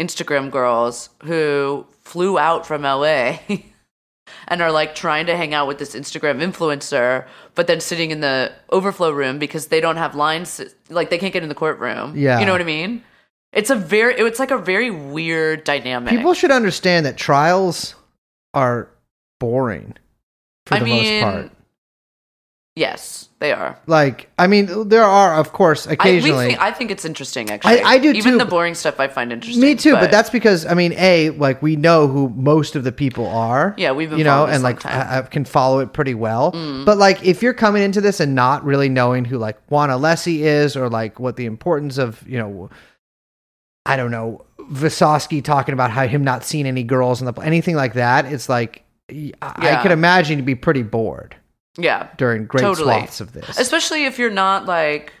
Instagram 0.00 0.50
girls 0.50 1.10
who 1.24 1.86
flew 2.00 2.38
out 2.38 2.66
from 2.66 2.82
LA 2.82 3.38
and 4.48 4.62
are 4.62 4.72
like 4.72 4.94
trying 4.94 5.26
to 5.26 5.36
hang 5.36 5.52
out 5.52 5.68
with 5.68 5.78
this 5.78 5.94
Instagram 5.94 6.40
influencer, 6.40 7.26
but 7.54 7.66
then 7.66 7.80
sitting 7.80 8.10
in 8.10 8.20
the 8.20 8.50
overflow 8.70 9.10
room 9.10 9.38
because 9.38 9.66
they 9.66 9.80
don't 9.80 9.98
have 9.98 10.14
lines 10.14 10.60
like 10.88 11.10
they 11.10 11.18
can't 11.18 11.32
get 11.32 11.42
in 11.42 11.48
the 11.50 11.54
courtroom. 11.54 12.16
Yeah. 12.16 12.40
You 12.40 12.46
know 12.46 12.52
what 12.52 12.60
I 12.62 12.64
mean? 12.64 13.04
It's 13.52 13.70
a 13.70 13.76
very 13.76 14.14
it's 14.14 14.38
like 14.38 14.50
a 14.50 14.58
very 14.58 14.90
weird 14.90 15.64
dynamic. 15.64 16.10
People 16.10 16.34
should 16.34 16.50
understand 16.50 17.04
that 17.04 17.16
trials 17.16 17.94
are 18.54 18.88
boring 19.38 19.94
for 20.66 20.76
I 20.76 20.78
the 20.78 20.84
mean, 20.84 21.20
most 21.20 21.22
part. 21.22 21.52
Yes, 22.76 23.28
they 23.40 23.52
are. 23.52 23.78
Like, 23.88 24.30
I 24.38 24.46
mean, 24.46 24.88
there 24.88 25.02
are, 25.02 25.34
of 25.34 25.52
course, 25.52 25.88
I, 25.88 25.92
occasionally. 25.92 26.50
think, 26.50 26.60
I 26.60 26.70
think 26.70 26.92
it's 26.92 27.04
interesting, 27.04 27.50
actually. 27.50 27.80
I 27.82 27.98
do 27.98 28.12
Even 28.12 28.34
too, 28.34 28.38
the 28.38 28.44
boring 28.44 28.74
stuff 28.74 29.00
I 29.00 29.08
find 29.08 29.32
interesting. 29.32 29.60
Me 29.60 29.74
too, 29.74 29.94
but, 29.94 30.10
that's 30.12 30.30
because 30.30 30.64
I 30.64 30.74
mean, 30.74 30.94
a 30.96 31.30
like 31.30 31.60
we 31.62 31.74
know 31.74 32.06
who 32.06 32.28
most 32.30 32.76
of 32.76 32.84
the 32.84 32.92
people 32.92 33.26
are. 33.26 33.74
Yeah, 33.76 33.90
we've 33.90 34.16
you 34.16 34.22
know, 34.24 34.46
and 34.46 34.62
like. 34.62 34.80
Mm. 34.80 34.90
I, 34.90 35.18
I 35.18 35.22
can 35.22 35.44
follow 35.44 35.80
it 35.80 35.92
pretty 35.92 36.14
well. 36.14 36.52
But 36.86 36.96
like, 36.96 37.24
if 37.24 37.42
you're 37.42 37.54
coming 37.54 37.82
into 37.82 38.00
this 38.00 38.20
and 38.20 38.34
not 38.34 38.64
really 38.64 38.88
knowing 38.88 39.24
who 39.24 39.36
like 39.36 39.58
Juan 39.68 39.90
Alessi 39.90 40.38
is, 40.38 40.76
or 40.76 40.88
like 40.88 41.18
what 41.18 41.36
the 41.36 41.46
importance 41.46 41.98
of 41.98 42.26
you 42.26 42.38
know, 42.38 42.70
I 43.84 43.96
don't 43.96 44.12
know, 44.12 44.44
Visoski 44.70 45.42
talking 45.42 45.72
about 45.72 45.90
how 45.90 46.06
him 46.06 46.22
not 46.22 46.44
seeing 46.44 46.66
any 46.66 46.84
girls 46.84 47.20
in 47.20 47.26
the 47.26 47.32
anything 47.42 47.74
like 47.74 47.94
that, 47.94 48.26
it's 48.26 48.48
like 48.48 48.84
I, 49.10 49.32
I 49.42 49.64
Yeah. 49.64 49.82
could 49.82 49.90
imagine 49.92 50.38
you'd 50.38 50.46
be 50.46 50.54
pretty 50.54 50.84
bored 50.84 51.34
yeah, 51.76 52.08
during 52.16 52.46
great 52.46 52.62
Totally. 52.62 52.94
swaths 52.94 53.20
of 53.20 53.32
this. 53.32 53.58
especially 53.58 54.04
if 54.04 54.18
you're 54.18 54.30
not 54.30 54.66
like 54.66 55.12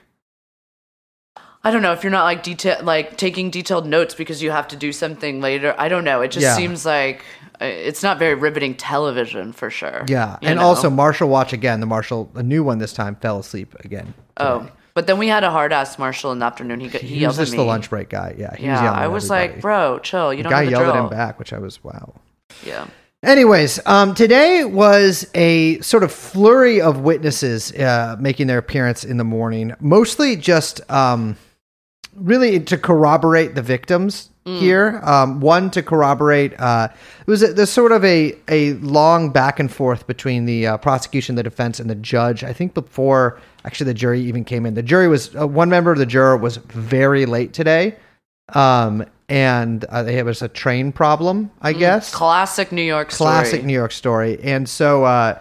I 1.62 1.70
don't 1.70 1.82
know 1.82 1.92
if 1.92 2.02
you're 2.02 2.10
not 2.10 2.24
like 2.24 2.42
detail 2.42 2.78
like 2.82 3.16
taking 3.18 3.50
detailed 3.50 3.86
notes 3.86 4.14
because 4.14 4.42
you 4.42 4.50
have 4.50 4.68
to 4.68 4.76
do 4.76 4.92
something 4.92 5.40
later. 5.42 5.74
I 5.76 5.88
don't 5.88 6.04
know. 6.04 6.22
It 6.22 6.30
just 6.30 6.44
Yeah. 6.44 6.56
seems 6.56 6.86
like 6.86 7.22
uh, 7.60 7.66
it's 7.66 8.02
not 8.02 8.18
very 8.18 8.34
riveting 8.34 8.74
television 8.74 9.52
for 9.52 9.68
sure. 9.68 10.04
Yeah, 10.08 10.38
and 10.40 10.58
know? 10.58 10.64
also 10.64 10.88
Marshall 10.88 11.28
Watch 11.28 11.52
again. 11.52 11.80
The 11.80 11.86
Marshall, 11.86 12.30
a 12.34 12.42
new 12.42 12.64
one 12.64 12.78
this 12.78 12.94
time, 12.94 13.14
fell 13.16 13.38
asleep 13.38 13.74
again. 13.80 14.14
oh. 14.38 14.68
But 14.92 15.06
then 15.06 15.18
we 15.18 15.28
had 15.28 15.44
a 15.44 15.50
hard 15.52 15.72
ass 15.72 15.98
Marshall 16.00 16.32
in 16.32 16.40
the 16.40 16.46
afternoon. 16.46 16.80
He 16.80 16.88
he, 16.88 16.98
He, 16.98 17.18
yelled 17.20 17.36
was 17.38 17.48
just 17.48 17.52
the 17.56 17.62
lunch 17.62 17.88
break 17.88 18.08
guy. 18.08 18.34
Yeah, 18.36 18.56
he 18.56 18.64
was 18.68 18.76
Yeah, 18.76 18.82
yelling 18.84 18.98
I 18.98 19.06
was 19.06 19.30
everybody. 19.30 19.52
like, 19.52 19.60
bro, 19.62 19.98
chill. 20.00 20.34
You 20.34 20.38
the 20.38 20.48
don't 20.48 20.50
guy 20.50 20.58
know 20.60 20.64
the 20.64 20.70
yelled 20.72 20.84
drill. 20.84 20.96
at 20.96 21.02
him 21.04 21.10
back, 21.10 21.38
which 21.38 21.52
I 21.52 21.58
was 21.60 21.82
wow. 21.84 22.14
Yeah. 22.66 22.86
Anyways, 23.22 23.78
um, 23.84 24.14
today 24.14 24.64
was 24.64 25.28
a 25.34 25.78
sort 25.80 26.02
of 26.02 26.10
flurry 26.10 26.80
of 26.80 27.00
witnesses 27.00 27.70
uh, 27.72 28.16
making 28.18 28.46
their 28.46 28.56
appearance 28.56 29.04
in 29.04 29.18
the 29.18 29.24
morning, 29.24 29.74
mostly 29.78 30.36
just 30.36 30.80
um, 30.90 31.36
really 32.14 32.58
to 32.60 32.78
corroborate 32.78 33.54
the 33.54 33.60
victims 33.60 34.30
here. 34.46 35.00
Um, 35.04 35.40
one 35.40 35.70
to 35.72 35.82
corroborate. 35.82 36.58
Uh, 36.58 36.88
it 37.20 37.26
was 37.26 37.42
a, 37.42 37.52
there's 37.52 37.70
sort 37.70 37.92
of 37.92 38.04
a 38.04 38.34
a 38.48 38.72
long 38.74 39.30
back 39.30 39.60
and 39.60 39.70
forth 39.70 40.06
between 40.06 40.46
the 40.46 40.66
uh, 40.66 40.76
prosecution, 40.78 41.34
the 41.34 41.42
defense, 41.42 41.78
and 41.78 41.90
the 41.90 41.94
judge. 41.94 42.42
I 42.42 42.54
think 42.54 42.72
before 42.72 43.38
actually 43.66 43.86
the 43.86 43.94
jury 43.94 44.22
even 44.22 44.44
came 44.44 44.64
in, 44.64 44.74
the 44.74 44.82
jury 44.82 45.08
was 45.08 45.36
uh, 45.36 45.46
one 45.46 45.68
member 45.68 45.92
of 45.92 45.98
the 45.98 46.06
juror 46.06 46.36
was 46.38 46.56
very 46.56 47.26
late 47.26 47.52
today. 47.52 47.96
Um, 48.56 49.04
and 49.28 49.84
uh, 49.90 50.04
it 50.08 50.24
was 50.24 50.42
a 50.42 50.48
train 50.48 50.90
problem, 50.92 51.50
I 51.62 51.72
guess 51.72 52.12
Classic 52.12 52.72
New 52.72 52.82
York 52.82 53.12
story. 53.12 53.28
classic 53.28 53.64
New 53.64 53.72
York 53.74 53.92
story. 53.92 54.40
And 54.42 54.68
so 54.68 55.04
uh, 55.04 55.38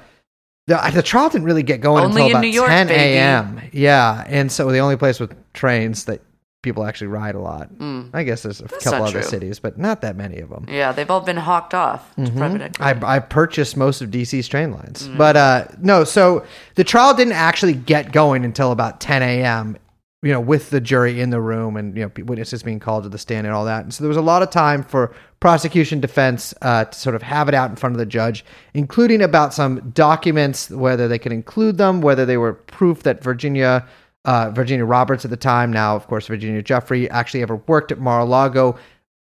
the 0.68 0.80
the 0.94 1.02
trial 1.02 1.30
didn't 1.30 1.46
really 1.46 1.64
get 1.64 1.82
going 1.82 2.04
Only 2.04 2.22
until 2.22 2.26
in 2.28 2.32
about 2.34 2.42
New 2.42 2.48
York, 2.50 2.70
10 2.70 2.88
baby. 2.88 3.00
a.m. 3.16 3.62
Yeah, 3.72 4.24
and 4.28 4.52
so 4.52 4.72
the 4.72 4.78
only 4.80 4.96
place 4.96 5.20
with 5.20 5.36
trains 5.54 6.06
that 6.06 6.22
people 6.62 6.84
actually 6.86 7.08
ride 7.08 7.36
a 7.36 7.40
lot. 7.40 7.70
I 8.14 8.24
guess 8.24 8.44
there's 8.44 8.60
a 8.60 8.68
couple 8.68 8.92
not 8.92 9.02
other 9.04 9.22
true. 9.22 9.30
cities, 9.30 9.60
but 9.60 9.80
not 9.80 10.02
that 10.02 10.16
many 10.18 10.40
of 10.40 10.50
them. 10.50 10.66
Yeah, 10.70 10.92
they've 10.92 11.10
all 11.10 11.22
been 11.22 11.38
hawked 11.38 11.74
off 11.74 12.14
to 12.18 12.30
private 12.32 12.62
equity. 12.62 13.04
I, 13.04 13.16
I 13.16 13.20
purchased 13.20 13.78
most 13.78 14.02
of 14.02 14.10
DC's 14.12 14.48
train 14.48 14.72
lines, 14.74 15.08
but 15.18 15.36
uh, 15.38 15.66
no. 15.82 16.04
So 16.04 16.46
the 16.76 16.84
trial 16.84 17.14
didn't 17.16 17.34
actually 17.34 17.74
get 17.74 18.12
going 18.12 18.44
until 18.46 18.72
about 18.72 19.00
10 19.00 19.24
a.m. 19.24 19.78
You 20.22 20.34
know, 20.34 20.42
with 20.42 20.70
the 20.70 20.82
jury 20.82 21.22
in 21.22 21.30
the 21.30 21.40
room 21.40 21.78
and 21.78 21.96
you 21.96 22.04
know 22.04 22.24
witnesses 22.26 22.62
being 22.62 22.80
called 22.80 23.04
to 23.04 23.10
the 23.10 23.18
stand 23.18 23.48
and 23.48 23.56
all 23.56 23.64
that. 23.66 23.84
And 23.84 23.94
so 23.94 24.04
there 24.04 24.10
was 24.10 24.18
a 24.18 24.22
lot 24.22 24.42
of 24.42 24.50
time 24.50 24.84
for 24.84 25.16
prosecution, 25.40 26.02
defense 26.02 26.54
uh, 26.62 26.86
to 26.86 27.00
sort 27.00 27.16
of 27.16 27.22
have 27.22 27.48
it 27.48 27.56
out 27.56 27.70
in 27.70 27.78
front 27.78 27.96
of 27.96 28.00
the 28.00 28.06
judge, 28.06 28.44
including 28.74 29.22
about 29.22 29.54
some 29.54 29.92
documents, 29.92 30.70
whether 30.70 31.08
they 31.08 31.20
could 31.20 31.32
include 31.32 31.78
them, 31.78 32.02
whether 32.02 32.26
they 32.26 32.38
were 32.38 32.54
proof 32.54 33.04
that 33.04 33.24
Virginia. 33.24 33.88
Uh, 34.26 34.52
Virginia 34.52 34.84
Roberts 34.84 35.24
at 35.24 35.32
the 35.32 35.38
time, 35.38 35.72
now 35.72 35.96
of 35.96 36.06
course 36.08 36.28
Virginia 36.28 36.62
Giuffre, 36.62 37.08
actually 37.10 37.42
ever 37.42 37.56
worked 37.68 37.94
at 37.94 38.00
Mar-a-Lago 38.00 38.78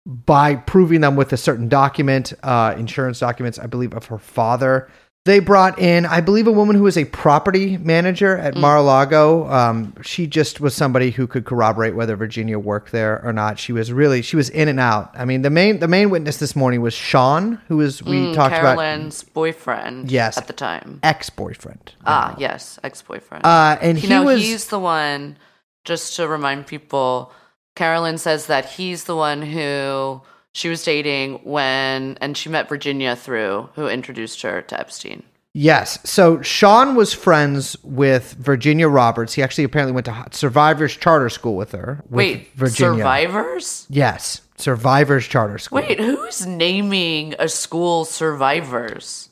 by 0.06 0.56
proving 0.56 1.00
them 1.00 1.14
with 1.16 1.32
a 1.32 1.36
certain 1.36 1.68
document, 1.68 2.32
uh, 2.42 2.74
insurance 2.76 3.20
documents, 3.20 3.58
I 3.58 3.66
believe, 3.66 3.94
of 3.94 4.06
her 4.06 4.18
father. 4.18 4.90
They 5.24 5.38
brought 5.38 5.78
in, 5.78 6.04
I 6.04 6.20
believe, 6.20 6.48
a 6.48 6.52
woman 6.52 6.74
who 6.74 6.82
was 6.82 6.98
a 6.98 7.04
property 7.04 7.76
manager 7.76 8.36
at 8.36 8.56
Mar-a-Lago. 8.56 9.48
Um, 9.48 9.94
she 10.02 10.26
just 10.26 10.60
was 10.60 10.74
somebody 10.74 11.12
who 11.12 11.28
could 11.28 11.44
corroborate 11.44 11.94
whether 11.94 12.16
Virginia 12.16 12.58
worked 12.58 12.90
there 12.90 13.24
or 13.24 13.32
not. 13.32 13.56
She 13.60 13.72
was 13.72 13.92
really, 13.92 14.20
she 14.22 14.34
was 14.34 14.48
in 14.50 14.66
and 14.66 14.80
out. 14.80 15.12
I 15.14 15.24
mean, 15.24 15.42
the 15.42 15.50
main, 15.50 15.78
the 15.78 15.86
main 15.86 16.10
witness 16.10 16.38
this 16.38 16.56
morning 16.56 16.80
was 16.80 16.92
Sean, 16.92 17.60
who 17.68 17.76
was 17.76 18.02
we 18.02 18.16
Mm, 18.16 18.34
talked 18.34 18.52
about 18.56 18.76
Carolyn's 18.76 19.22
boyfriend. 19.22 20.10
Yes. 20.10 20.36
At 20.36 20.48
the 20.48 20.52
time. 20.52 20.98
ex-boyfriend. 21.04 21.92
Ah, 22.04 22.34
yes, 22.36 22.80
ex-boyfriend. 22.82 23.46
Uh, 23.46 23.76
and 23.80 23.98
you 23.98 24.08
he 24.08 24.14
know, 24.14 24.24
was 24.24 24.40
he's 24.40 24.66
the 24.68 24.80
one. 24.80 25.36
Just 25.84 26.16
to 26.16 26.26
remind 26.26 26.66
people, 26.66 27.32
Carolyn 27.76 28.18
says 28.18 28.46
that 28.48 28.64
he's 28.70 29.04
the 29.04 29.14
one 29.14 29.42
who 29.42 30.20
she 30.52 30.68
was 30.68 30.82
dating 30.84 31.40
when, 31.44 32.18
and 32.20 32.36
she 32.36 32.48
met 32.48 32.68
Virginia 32.68 33.16
through, 33.16 33.68
who 33.74 33.88
introduced 33.88 34.42
her 34.42 34.62
to 34.62 34.78
Epstein. 34.80 35.22
Yes. 35.54 35.98
So 36.08 36.40
Sean 36.40 36.94
was 36.94 37.12
friends 37.12 37.76
with 37.82 38.32
Virginia 38.38 38.88
Roberts. 38.88 39.34
He 39.34 39.42
actually 39.42 39.64
apparently 39.64 39.92
went 39.92 40.06
to 40.06 40.24
Survivors 40.30 40.96
Charter 40.96 41.28
School 41.28 41.56
with 41.56 41.72
her. 41.72 42.02
with 42.04 42.12
Wait, 42.16 42.48
Virginia. 42.54 42.98
survivors? 43.00 43.86
Yes, 43.90 44.40
Survivors 44.56 45.26
Charter 45.28 45.58
School. 45.58 45.76
Wait, 45.82 46.00
who's 46.00 46.46
naming 46.46 47.34
a 47.38 47.48
school 47.48 48.04
survivors? 48.06 49.28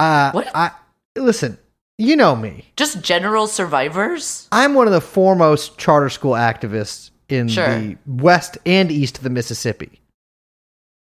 uh, 0.00 0.32
what? 0.32 0.50
I 0.54 0.72
listen. 1.16 1.58
You 1.98 2.16
know 2.16 2.34
me. 2.34 2.64
Just 2.76 3.02
general 3.02 3.46
survivors? 3.46 4.48
I'm 4.50 4.72
one 4.74 4.86
of 4.86 4.92
the 4.94 5.02
foremost 5.02 5.76
charter 5.76 6.08
school 6.08 6.32
activists 6.32 7.10
in 7.28 7.46
Sure. 7.48 7.78
the 7.78 7.96
west 8.06 8.56
and 8.64 8.90
east 8.90 9.18
of 9.18 9.22
the 9.24 9.28
Mississippi. 9.30 9.99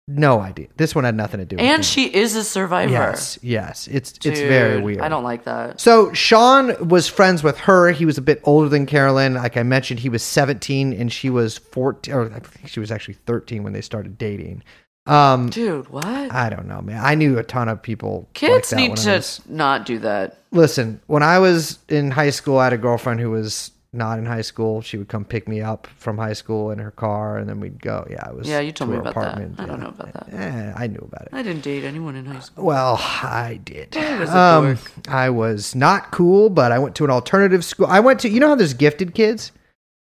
No 0.07 0.41
idea. 0.41 0.67
This 0.75 0.93
one 0.93 1.05
had 1.05 1.15
nothing 1.15 1.39
to 1.39 1.45
do 1.45 1.55
with 1.55 1.63
it. 1.63 1.67
And 1.67 1.85
she 1.85 2.13
is 2.13 2.35
a 2.35 2.43
survivor. 2.43 2.91
Yes, 2.91 3.39
yes. 3.41 3.87
It's 3.87 4.11
it's 4.25 4.39
very 4.41 4.81
weird. 4.81 4.99
I 4.99 5.07
don't 5.07 5.23
like 5.23 5.45
that. 5.45 5.79
So 5.79 6.11
Sean 6.11 6.89
was 6.89 7.07
friends 7.07 7.41
with 7.41 7.57
her. 7.59 7.89
He 7.91 8.03
was 8.05 8.17
a 8.17 8.21
bit 8.21 8.41
older 8.43 8.67
than 8.67 8.85
Carolyn. 8.85 9.35
Like 9.35 9.55
I 9.55 9.63
mentioned, 9.63 10.01
he 10.01 10.09
was 10.09 10.21
17 10.21 10.91
and 10.91 11.09
she 11.11 11.29
was 11.29 11.57
14, 11.57 12.13
or 12.13 12.25
I 12.33 12.39
think 12.39 12.67
she 12.67 12.81
was 12.81 12.91
actually 12.91 13.13
13 13.25 13.63
when 13.63 13.71
they 13.71 13.79
started 13.79 14.17
dating. 14.17 14.63
Um, 15.05 15.49
Dude, 15.49 15.87
what? 15.89 16.05
I 16.05 16.49
don't 16.49 16.67
know, 16.67 16.81
man. 16.81 16.99
I 17.03 17.15
knew 17.15 17.37
a 17.39 17.43
ton 17.43 17.69
of 17.69 17.81
people. 17.81 18.23
like 18.27 18.33
Kids 18.33 18.69
that 18.71 18.75
need 18.75 18.97
to 18.97 19.11
was- 19.11 19.41
not 19.47 19.85
do 19.85 19.99
that. 19.99 20.37
listen. 20.51 20.99
When 21.07 21.23
I 21.23 21.39
was 21.39 21.79
in 21.87 22.11
high 22.11 22.29
school, 22.29 22.57
I 22.57 22.65
had 22.65 22.73
a 22.73 22.77
girlfriend 22.77 23.21
who 23.21 23.29
was 23.31 23.71
not 23.93 24.17
in 24.19 24.25
high 24.25 24.41
school. 24.41 24.81
She 24.81 24.97
would 24.97 25.07
come 25.07 25.23
pick 25.23 25.47
me 25.47 25.61
up 25.61 25.87
from 25.97 26.17
high 26.17 26.33
school 26.33 26.71
in 26.71 26.79
her 26.79 26.91
car, 26.91 27.37
and 27.37 27.47
then 27.47 27.59
we'd 27.59 27.81
go. 27.81 28.05
Yeah, 28.09 28.29
it 28.29 28.35
was. 28.35 28.47
Yeah, 28.49 28.59
you 28.59 28.71
told 28.71 28.89
to 28.89 28.95
me 28.95 28.99
about 29.01 29.13
that. 29.13 29.19
apartment. 29.21 29.59
I 29.59 29.65
don't 29.65 29.77
Yeah. 29.77 29.83
know 29.83 29.89
about 29.89 30.13
that. 30.13 30.33
Eh, 30.33 30.73
I 30.75 30.87
knew 30.87 31.07
about 31.11 31.21
it. 31.23 31.29
I 31.31 31.43
didn't 31.43 31.61
date 31.63 31.83
anyone 31.83 32.15
in 32.15 32.25
high 32.25 32.39
school. 32.39 32.65
Well, 32.65 32.97
I 32.99 33.59
did. 33.63 33.95
was 33.95 34.29
Um. 34.29 34.77
I 35.07 35.29
was 35.29 35.75
not 35.75 36.11
cool, 36.11 36.49
but 36.49 36.71
I 36.71 36.79
went 36.79 36.95
to 36.95 37.03
an 37.05 37.11
alternative 37.11 37.63
school. 37.63 37.85
I 37.87 37.99
went 37.99 38.19
to, 38.21 38.29
you 38.29 38.39
know 38.39 38.47
how 38.49 38.55
there's 38.55 38.73
gifted 38.73 39.13
kids? 39.13 39.51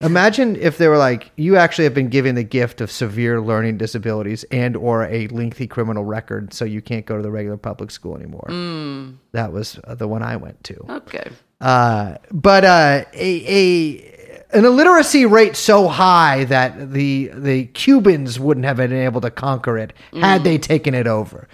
Imagine 0.01 0.55
if 0.55 0.77
they 0.77 0.87
were 0.87 0.97
like, 0.97 1.29
you 1.35 1.57
actually 1.57 1.83
have 1.83 1.93
been 1.93 2.07
given 2.07 2.35
the 2.35 2.43
gift 2.43 2.79
of 2.79 2.89
severe 2.89 3.41
learning 3.41 3.77
disabilities 3.77 4.45
and 4.49 4.77
or 4.77 5.03
a 5.03 5.27
lengthy 5.27 5.67
criminal 5.67 6.05
record, 6.05 6.53
so 6.53 6.63
you 6.63 6.81
can't 6.81 7.05
go 7.05 7.17
to 7.17 7.21
the 7.21 7.29
regular 7.31 7.57
public 7.57 7.91
school 7.91 8.15
anymore. 8.15 8.45
Hmm. 8.47 9.15
That 9.33 9.51
was 9.51 9.77
uh, 9.83 9.95
the 9.95 10.07
one 10.07 10.23
I 10.23 10.37
went 10.37 10.63
to. 10.65 10.85
Okay. 10.89 11.29
Uh, 11.61 12.15
but 12.31 12.63
uh, 12.63 13.03
a, 13.13 13.45
a 13.47 14.09
an 14.51 14.65
illiteracy 14.65 15.25
rate 15.25 15.55
so 15.55 15.87
high 15.87 16.43
that 16.45 16.91
the 16.91 17.31
the 17.33 17.65
Cubans 17.65 18.39
wouldn't 18.39 18.65
have 18.65 18.77
been 18.77 18.93
able 18.93 19.21
to 19.21 19.29
conquer 19.29 19.77
it 19.77 19.93
had 20.13 20.43
they 20.43 20.57
taken 20.57 20.95
it 20.95 21.05
over. 21.07 21.47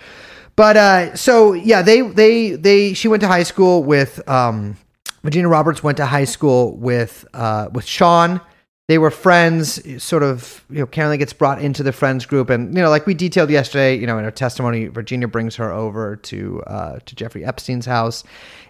But 0.55 0.77
uh, 0.77 1.15
so 1.15 1.53
yeah, 1.53 1.81
they 1.81 2.01
they 2.01 2.51
they 2.51 2.93
she 2.93 3.07
went 3.07 3.21
to 3.21 3.27
high 3.27 3.43
school 3.43 3.83
with 3.83 4.27
um, 4.29 4.77
Virginia 5.23 5.49
Roberts 5.49 5.83
went 5.83 5.97
to 5.97 6.05
high 6.05 6.23
school 6.25 6.77
with 6.77 7.25
uh, 7.33 7.69
with 7.73 7.85
Sean. 7.85 8.39
They 8.87 8.99
were 8.99 9.09
friends. 9.09 9.81
Sort 10.01 10.21
of, 10.21 10.63
you 10.69 10.79
know, 10.79 10.85
Carolyn 10.85 11.17
gets 11.17 11.33
brought 11.33 11.59
into 11.59 11.81
the 11.81 11.91
friends 11.91 12.25
group, 12.27 12.51
and 12.51 12.73
you 12.75 12.81
know, 12.81 12.89
like 12.89 13.07
we 13.07 13.15
detailed 13.15 13.49
yesterday, 13.49 13.97
you 13.97 14.05
know, 14.05 14.17
in 14.19 14.23
her 14.23 14.31
testimony, 14.31 14.85
Virginia 14.85 15.27
brings 15.27 15.55
her 15.55 15.71
over 15.71 16.15
to 16.17 16.61
uh, 16.67 16.99
to 17.03 17.15
Jeffrey 17.15 17.43
Epstein's 17.43 17.87
house, 17.87 18.23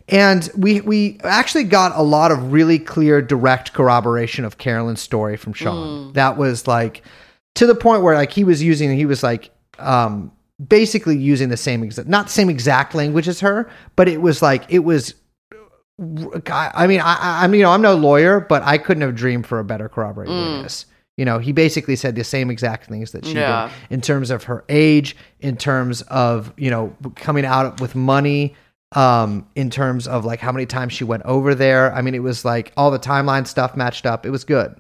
and 0.10 0.50
we 0.58 0.82
we 0.82 1.20
actually 1.24 1.64
got 1.64 1.92
a 1.96 2.02
lot 2.04 2.32
of 2.32 2.52
really 2.54 2.80
clear, 2.80 3.22
direct 3.22 3.74
corroboration 3.74 4.46
of 4.46 4.58
Carolyn's 4.58 5.02
story 5.02 5.38
from 5.38 5.54
Sean. 5.54 6.14
That 6.14 6.38
was 6.38 6.68
like 6.68 7.02
to 7.56 7.66
the 7.66 7.76
point 7.76 8.04
where 8.04 8.16
like 8.16 8.32
he 8.32 8.44
was 8.44 8.62
using, 8.62 8.96
he 8.96 9.06
was 9.06 9.24
like 9.24 9.50
um, 9.80 10.32
basically 10.68 11.18
using 11.18 11.50
the 11.50 11.58
same 11.58 11.84
exact, 11.84 12.08
not 12.08 12.28
the 12.28 12.32
same 12.34 12.50
exact 12.50 12.94
language 12.96 13.28
as 13.28 13.40
her, 13.40 13.70
but 13.96 14.08
it 14.08 14.22
was 14.22 14.42
like 14.42 14.66
it 14.70 14.80
was 14.80 15.14
I 15.98 16.88
mean, 16.88 17.00
I, 17.00 17.16
I- 17.20 17.44
I'm 17.44 17.56
you 17.56 17.64
know 17.64 17.72
I'm 17.72 17.82
no 17.82 17.96
lawyer, 17.96 18.40
but 18.42 18.62
I 18.64 18.78
couldn't 18.78 19.02
have 19.02 19.16
dreamed 19.16 19.48
for 19.48 19.60
a 19.60 19.64
better 19.64 19.88
corroborating 19.90 20.36
witness. 20.36 20.86
You 21.18 21.24
know, 21.24 21.40
he 21.40 21.54
basically 21.54 21.96
said 21.96 22.16
the 22.16 22.26
same 22.26 22.52
exact 22.52 22.90
things 22.90 23.12
that 23.14 23.26
she 23.26 23.36
Yeah. 23.36 23.70
did 23.90 23.94
in 23.94 24.02
terms 24.02 24.30
of 24.32 24.44
her 24.44 24.66
age, 24.68 25.16
in 25.40 25.56
terms 25.56 26.02
of 26.04 26.54
you 26.58 26.70
know 26.70 26.94
coming 27.16 27.46
out 27.46 27.80
with 27.80 27.96
money, 27.96 28.54
um, 28.96 29.48
in 29.56 29.70
terms 29.70 30.08
of 30.08 30.26
like 30.26 30.40
how 30.40 30.52
many 30.52 30.66
times 30.66 30.94
she 30.94 31.04
went 31.04 31.24
over 31.24 31.54
there. 31.54 31.94
I 31.94 32.02
mean, 32.02 32.16
it 32.16 32.24
was 32.24 32.46
like 32.46 32.72
all 32.76 32.90
the 32.90 33.00
timeline 33.00 33.46
stuff 33.46 33.76
matched 33.76 34.06
up. 34.06 34.26
It 34.26 34.30
was 34.30 34.44
good. 34.44 34.76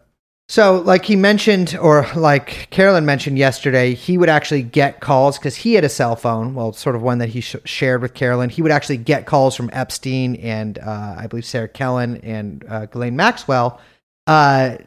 So, 0.47 0.79
like 0.81 1.05
he 1.05 1.15
mentioned, 1.15 1.75
or 1.81 2.07
like 2.15 2.69
Carolyn 2.69 3.03
mentioned 3.03 3.37
yesterday, 3.39 3.95
he 3.95 4.15
would 4.17 4.29
actually 4.29 4.61
get 4.61 4.99
calls 4.99 5.39
because 5.39 5.55
he 5.55 5.73
had 5.73 5.83
a 5.83 5.89
cell 5.89 6.15
phone. 6.15 6.53
Well, 6.53 6.71
sort 6.71 6.95
of 6.95 7.01
one 7.01 7.17
that 7.17 7.29
he 7.29 7.41
sh- 7.41 7.55
shared 7.65 8.03
with 8.03 8.13
Carolyn. 8.13 8.51
He 8.51 8.61
would 8.61 8.71
actually 8.71 8.97
get 8.97 9.25
calls 9.25 9.55
from 9.55 9.71
Epstein 9.73 10.35
and 10.35 10.77
uh, 10.77 11.15
I 11.17 11.25
believe 11.27 11.45
Sarah 11.45 11.67
Kellen 11.67 12.17
and 12.17 12.63
uh, 12.69 12.85
Ghislaine 12.85 13.15
Maxwell, 13.15 13.81
uh, 14.27 14.77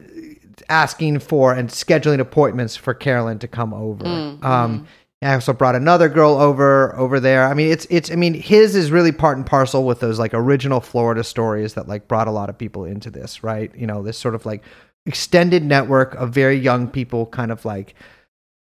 asking 0.69 1.19
for 1.19 1.53
and 1.53 1.69
scheduling 1.69 2.21
appointments 2.21 2.77
for 2.77 2.93
Carolyn 2.93 3.39
to 3.39 3.47
come 3.49 3.73
over. 3.73 4.05
Um, 4.41 4.87
I 5.21 5.33
also 5.33 5.51
brought 5.51 5.75
another 5.75 6.07
girl 6.07 6.35
over 6.39 6.95
over 6.95 7.19
there. 7.19 7.45
I 7.45 7.53
mean, 7.53 7.71
it's 7.71 7.85
it's. 7.89 8.09
I 8.09 8.15
mean, 8.15 8.33
his 8.33 8.75
is 8.75 8.89
really 8.89 9.11
part 9.11 9.35
and 9.37 9.45
parcel 9.45 9.83
with 9.85 9.99
those 9.99 10.17
like 10.17 10.33
original 10.33 10.79
Florida 10.79 11.23
stories 11.25 11.73
that 11.73 11.87
like 11.89 12.07
brought 12.07 12.27
a 12.29 12.31
lot 12.31 12.49
of 12.49 12.57
people 12.57 12.85
into 12.85 13.09
this, 13.11 13.43
right? 13.43 13.69
You 13.75 13.85
know, 13.85 14.01
this 14.01 14.17
sort 14.17 14.33
of 14.33 14.45
like 14.45 14.63
extended 15.05 15.63
network 15.65 16.15
of 16.15 16.29
very 16.31 16.55
young 16.57 16.87
people, 16.87 17.25
kind 17.25 17.51
of 17.51 17.65
like 17.65 17.95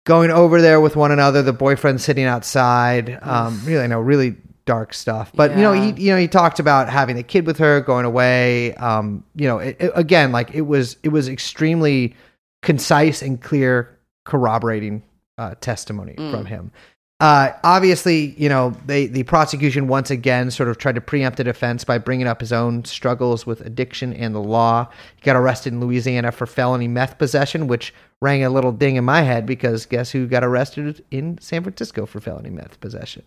going 0.06 0.32
over 0.32 0.62
there 0.62 0.80
with 0.80 0.96
one 0.96 1.12
another. 1.12 1.42
The 1.42 1.52
boyfriend 1.52 2.00
sitting 2.00 2.24
outside. 2.26 3.20
Um, 3.22 3.62
really, 3.66 3.88
no, 3.90 4.00
really 4.00 4.38
dark 4.66 4.94
stuff. 4.94 5.32
But 5.36 5.52
you 5.52 5.64
know, 5.64 5.74
he 5.74 6.02
you 6.02 6.12
know 6.14 6.18
he 6.18 6.30
talked 6.30 6.60
about 6.60 6.88
having 6.88 7.18
a 7.18 7.24
kid 7.24 7.46
with 7.46 7.58
her, 7.58 7.82
going 7.82 8.06
away. 8.06 8.74
Um, 8.76 9.26
you 9.36 9.50
know, 9.50 9.58
it, 9.60 9.76
it- 9.82 9.92
again, 9.96 10.32
like 10.32 10.56
it 10.56 10.62
was 10.62 10.96
it 11.04 11.10
was 11.10 11.28
extremely 11.28 12.16
concise 12.62 13.22
and 13.22 13.42
clear, 13.42 13.98
corroborating 14.24 15.04
uh, 15.38 15.56
testimony 15.62 16.16
from 16.16 16.46
him. 16.46 16.72
Uh, 17.20 17.52
obviously, 17.64 18.36
you 18.38 18.48
know, 18.48 18.76
they 18.86 19.08
the 19.08 19.24
prosecution 19.24 19.88
once 19.88 20.12
again 20.12 20.52
sort 20.52 20.70
of 20.70 20.78
tried 20.78 20.94
to 20.94 21.02
preempt 21.02 21.38
the 21.38 21.44
defense 21.44 21.84
by 21.84 21.98
bringing 21.98 22.28
up 22.28 22.40
his 22.40 22.54
own 22.54 22.86
struggles 22.86 23.44
with 23.44 23.62
addiction 23.62 24.14
and 24.14 24.36
the 24.36 24.40
law. 24.40 24.88
He 25.16 25.24
got 25.24 25.36
arrested 25.36 25.74
in 25.74 25.80
Louisiana 25.80 26.32
for 26.32 26.46
felony 26.46 26.88
meth 26.88 27.18
possession, 27.18 27.66
which 27.66 27.92
rang 28.22 28.44
a 28.44 28.52
little 28.52 28.72
ding 28.72 28.98
in 28.98 29.04
my 29.04 29.24
head 29.24 29.48
because 29.48 29.88
guess 29.88 30.12
who 30.12 30.28
got 30.28 30.44
arrested 30.44 31.04
in 31.10 31.40
San 31.40 31.64
Francisco 31.64 32.06
for 32.06 32.20
felony 32.20 32.52
meth 32.52 32.80
possession? 32.80 33.24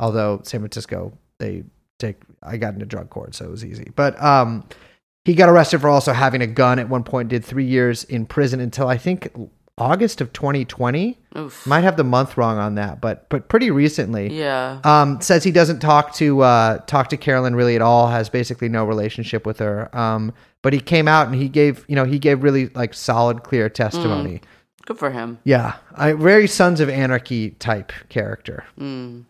Although 0.00 0.40
San 0.44 0.60
Francisco, 0.60 1.12
they 1.38 1.64
take 1.98 2.16
I 2.42 2.56
got 2.56 2.72
into 2.72 2.86
drug 2.86 3.10
court, 3.10 3.34
so 3.34 3.44
it 3.44 3.50
was 3.50 3.64
easy. 3.64 3.92
But 3.94 4.20
um, 4.22 4.66
he 5.26 5.34
got 5.34 5.50
arrested 5.50 5.82
for 5.82 5.90
also 5.90 6.14
having 6.14 6.40
a 6.40 6.46
gun 6.46 6.78
at 6.78 6.88
one 6.88 7.04
point. 7.04 7.28
Did 7.28 7.44
three 7.44 7.66
years 7.66 8.04
in 8.04 8.24
prison 8.24 8.60
until 8.60 8.88
I 8.88 8.96
think 8.96 9.30
August 9.76 10.20
of 10.20 10.32
2020. 10.32 11.18
Oof. 11.36 11.66
Might 11.66 11.82
have 11.82 11.96
the 11.96 12.04
month 12.04 12.36
wrong 12.36 12.58
on 12.58 12.76
that, 12.76 13.00
but 13.00 13.28
but 13.28 13.48
pretty 13.48 13.70
recently. 13.70 14.32
Yeah. 14.32 14.80
Um, 14.84 15.20
says 15.20 15.42
he 15.42 15.50
doesn't 15.50 15.80
talk 15.80 16.14
to 16.14 16.42
uh, 16.42 16.78
talk 16.86 17.08
to 17.08 17.16
Carolyn 17.16 17.56
really 17.56 17.74
at 17.74 17.82
all. 17.82 18.08
Has 18.08 18.28
basically 18.28 18.68
no 18.68 18.84
relationship 18.84 19.44
with 19.44 19.58
her. 19.58 19.94
Um, 19.96 20.32
but 20.62 20.72
he 20.72 20.80
came 20.80 21.08
out 21.08 21.26
and 21.26 21.34
he 21.34 21.48
gave 21.48 21.84
you 21.88 21.96
know 21.96 22.04
he 22.04 22.18
gave 22.18 22.42
really 22.42 22.68
like 22.68 22.94
solid, 22.94 23.42
clear 23.42 23.68
testimony. 23.68 24.40
Good 24.86 24.98
for 24.98 25.10
him. 25.10 25.38
Yeah, 25.44 25.76
I, 25.94 26.12
very 26.12 26.46
Sons 26.46 26.78
of 26.80 26.88
Anarchy 26.88 27.50
type 27.50 27.92
character. 28.10 28.64
Mm. 28.78 29.24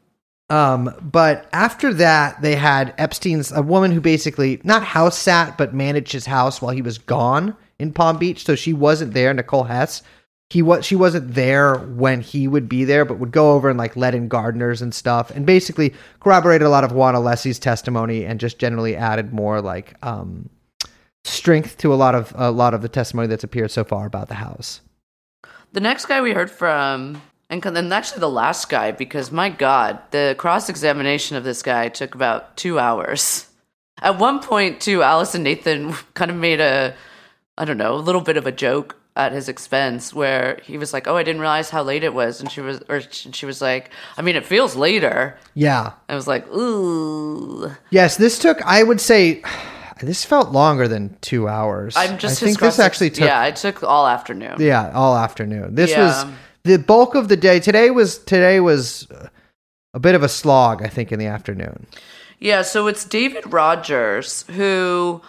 Um, 0.51 0.95
but 1.01 1.49
after 1.53 1.95
that, 1.95 2.43
they 2.43 2.55
had 2.55 2.95
Epstein's 2.99 3.51
a 3.51 3.63
woman 3.63 3.93
who 3.93 4.01
basically 4.01 4.61
not 4.63 4.83
house 4.83 5.17
sat 5.17 5.57
but 5.57 5.73
managed 5.73 6.13
his 6.13 6.27
house 6.27 6.61
while 6.61 6.75
he 6.75 6.83
was 6.83 6.99
gone 6.99 7.57
in 7.79 7.93
Palm 7.93 8.19
Beach. 8.19 8.45
So 8.45 8.55
she 8.55 8.73
wasn't 8.73 9.15
there. 9.15 9.33
Nicole 9.33 9.65
Hess. 9.65 10.03
He 10.55 10.63
was 10.63 10.87
she 10.87 10.95
wasn't 10.95 11.35
there 11.35 11.79
when 11.79 12.21
he 12.21 12.47
would 12.47 12.69
be 12.69 12.85
there, 12.85 13.05
but 13.05 13.19
would 13.19 13.33
go 13.33 13.55
over 13.55 13.69
and 13.69 13.77
like 13.77 13.97
let 13.97 14.15
in 14.15 14.29
gardeners 14.29 14.83
and 14.83 14.95
stuff, 14.95 15.33
and 15.33 15.45
basically 15.45 15.93
corroborated 16.21 16.65
a 16.65 16.71
lot 16.71 16.85
of 16.85 16.93
Juan 16.93 17.17
Alessi's 17.17 17.59
testimony 17.59 18.25
and 18.25 18.39
just 18.39 18.61
generally 18.61 18.95
added 18.95 19.33
more 19.33 19.61
like 19.61 19.95
um, 20.05 20.49
strength 21.25 21.77
to 21.79 21.93
a 21.93 21.97
lot 21.97 22.15
of 22.15 22.33
a 22.37 22.53
lot 22.53 22.73
of 22.73 22.83
the 22.83 22.89
testimony 22.89 23.27
that's 23.27 23.43
appeared 23.43 23.73
so 23.73 23.83
far 23.83 24.07
about 24.07 24.29
the 24.29 24.35
house. 24.35 24.81
The 25.73 25.81
next 25.81 26.07
guy 26.07 26.23
we 26.23 26.31
heard 26.31 26.53
from, 26.53 27.21
and 27.51 27.67
and 27.67 27.93
actually 27.93 28.21
the 28.21 28.31
last 28.31 28.69
guy, 28.69 28.93
because 28.93 29.33
my 29.33 29.51
God, 29.51 29.99
the 30.13 30.37
cross 30.39 30.69
examination 30.69 31.37
of 31.37 31.43
this 31.43 31.65
guy 31.65 31.89
took 31.89 32.15
about 32.15 32.57
two 32.57 32.79
hours. 32.79 33.49
At 34.01 34.21
one 34.21 34.39
point, 34.39 34.81
too, 34.81 35.03
Alison 35.03 35.43
Nathan 35.43 35.95
kind 36.15 36.31
of 36.31 36.37
made 36.37 36.61
a, 36.61 36.95
I 37.59 37.65
don't 37.65 37.77
know, 37.77 37.97
a 37.97 37.97
little 37.97 38.21
bit 38.21 38.37
of 38.37 38.47
a 38.47 38.53
joke 38.53 38.95
at 39.17 39.31
his 39.33 39.49
expense 39.49 40.13
where 40.13 40.59
he 40.65 40.77
was 40.77 40.93
like, 40.93 41.07
"Oh, 41.07 41.17
I 41.17 41.23
didn't 41.23 41.41
realize 41.41 41.71
how 41.71 41.83
late 41.83 42.03
it 42.05 42.15
was," 42.15 42.41
and 42.41 42.51
she 42.51 42.61
was, 42.61 42.83
or 42.89 43.01
she 43.01 43.31
she 43.33 43.47
was 43.47 43.61
like, 43.63 43.91
"I 44.19 44.23
mean, 44.23 44.37
it 44.37 44.45
feels 44.45 44.75
later." 44.77 45.37
Yeah, 45.55 45.93
I 46.09 46.15
was 46.15 46.27
like, 46.27 46.47
"Ooh." 46.53 47.71
Yes, 47.91 48.17
this 48.17 48.39
took. 48.39 48.61
I 48.63 48.83
would 48.83 49.01
say 49.01 49.43
this 50.03 50.25
felt 50.25 50.51
longer 50.51 50.89
than 50.89 51.17
two 51.21 51.49
hours. 51.49 51.95
I'm 51.97 52.19
just. 52.19 52.43
I 52.43 52.47
think 52.47 52.59
this 52.61 52.79
actually 52.79 53.11
took. 53.11 53.27
Yeah, 53.27 53.45
it 53.45 53.57
took 53.57 53.83
all 53.83 54.07
afternoon. 54.07 54.57
yeah, 54.59 54.91
all 54.93 55.17
afternoon. 55.17 55.75
This 55.77 55.91
Yeah. 55.91 56.03
was 56.07 56.27
the 56.65 56.79
bulk 56.79 57.15
of 57.15 57.29
the 57.29 57.37
day. 57.37 57.61
Today 57.61 57.91
was 57.91 58.19
today 58.19 58.59
was 58.61 59.07
a 59.95 60.01
bit 60.01 60.15
of 60.17 60.23
a 60.25 60.29
slog. 60.29 60.83
I 60.83 60.89
think 60.89 61.13
in 61.13 61.19
the 61.21 61.27
afternoon. 61.27 61.87
Yeah, 62.41 62.63
so 62.63 62.89
it's 62.89 63.05
David 63.05 63.53
Rogers 63.53 64.45
who 64.57 65.23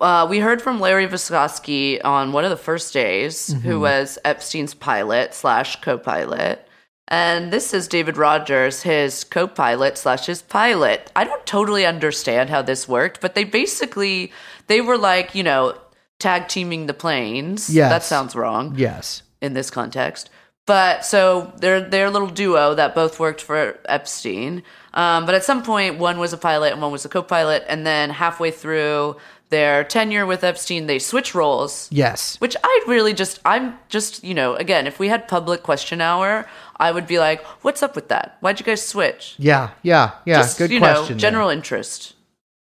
uh, 0.00 0.26
we 0.28 0.38
heard 0.38 0.62
from 0.62 0.80
Larry 0.80 1.06
Visoski 1.08 2.00
on 2.04 2.32
one 2.32 2.44
of 2.44 2.50
the 2.50 2.56
first 2.56 2.92
days, 2.94 3.52
who 3.62 3.80
was 3.80 4.18
Epstein's 4.24 4.74
pilot 4.74 5.34
slash 5.34 5.80
co-pilot. 5.80 6.64
And 7.08 7.50
this 7.52 7.72
is 7.72 7.88
David 7.88 8.16
Rogers, 8.18 8.82
his 8.82 9.24
co-pilot 9.24 9.96
slash 9.96 10.26
his 10.26 10.42
pilot. 10.42 11.10
I 11.16 11.24
don't 11.24 11.44
totally 11.46 11.86
understand 11.86 12.50
how 12.50 12.60
this 12.62 12.86
worked, 12.86 13.20
but 13.20 13.34
they 13.34 13.44
basically 13.44 14.30
they 14.66 14.80
were 14.82 14.98
like, 14.98 15.34
you 15.34 15.42
know, 15.42 15.74
tag 16.18 16.48
teaming 16.48 16.86
the 16.86 16.94
planes. 16.94 17.70
Yes. 17.70 17.90
That 17.90 18.02
sounds 18.02 18.36
wrong 18.36 18.74
Yes. 18.76 19.22
in 19.40 19.54
this 19.54 19.70
context. 19.70 20.28
But 20.66 21.02
so 21.02 21.50
they're 21.56 21.80
they're 21.80 22.08
a 22.08 22.10
little 22.10 22.28
duo 22.28 22.74
that 22.74 22.94
both 22.94 23.18
worked 23.18 23.40
for 23.40 23.78
Epstein. 23.88 24.62
Um, 24.92 25.24
but 25.24 25.34
at 25.34 25.44
some 25.44 25.62
point, 25.62 25.98
one 25.98 26.18
was 26.18 26.34
a 26.34 26.36
pilot 26.36 26.72
and 26.74 26.82
one 26.82 26.92
was 26.92 27.06
a 27.06 27.08
co-pilot, 27.08 27.64
and 27.68 27.86
then 27.86 28.10
halfway 28.10 28.50
through 28.50 29.16
their 29.50 29.82
tenure 29.84 30.26
with 30.26 30.44
Epstein, 30.44 30.86
they 30.86 30.98
switch 30.98 31.34
roles. 31.34 31.88
Yes. 31.90 32.36
Which 32.40 32.56
I 32.62 32.84
really 32.86 33.12
just 33.14 33.40
I'm 33.44 33.78
just 33.88 34.22
you 34.24 34.34
know 34.34 34.54
again, 34.56 34.86
if 34.86 34.98
we 34.98 35.08
had 35.08 35.28
public 35.28 35.62
question 35.62 36.00
hour, 36.00 36.46
I 36.76 36.92
would 36.92 37.06
be 37.06 37.18
like, 37.18 37.42
"What's 37.62 37.82
up 37.82 37.94
with 37.94 38.08
that? 38.08 38.36
Why'd 38.40 38.60
you 38.60 38.66
guys 38.66 38.86
switch?" 38.86 39.34
Yeah. 39.38 39.70
Yeah. 39.82 40.12
Yeah. 40.24 40.38
just 40.38 40.58
Good 40.58 40.70
you 40.70 40.78
question. 40.80 41.02
know, 41.02 41.08
there. 41.08 41.16
general 41.16 41.48
interest. 41.48 42.14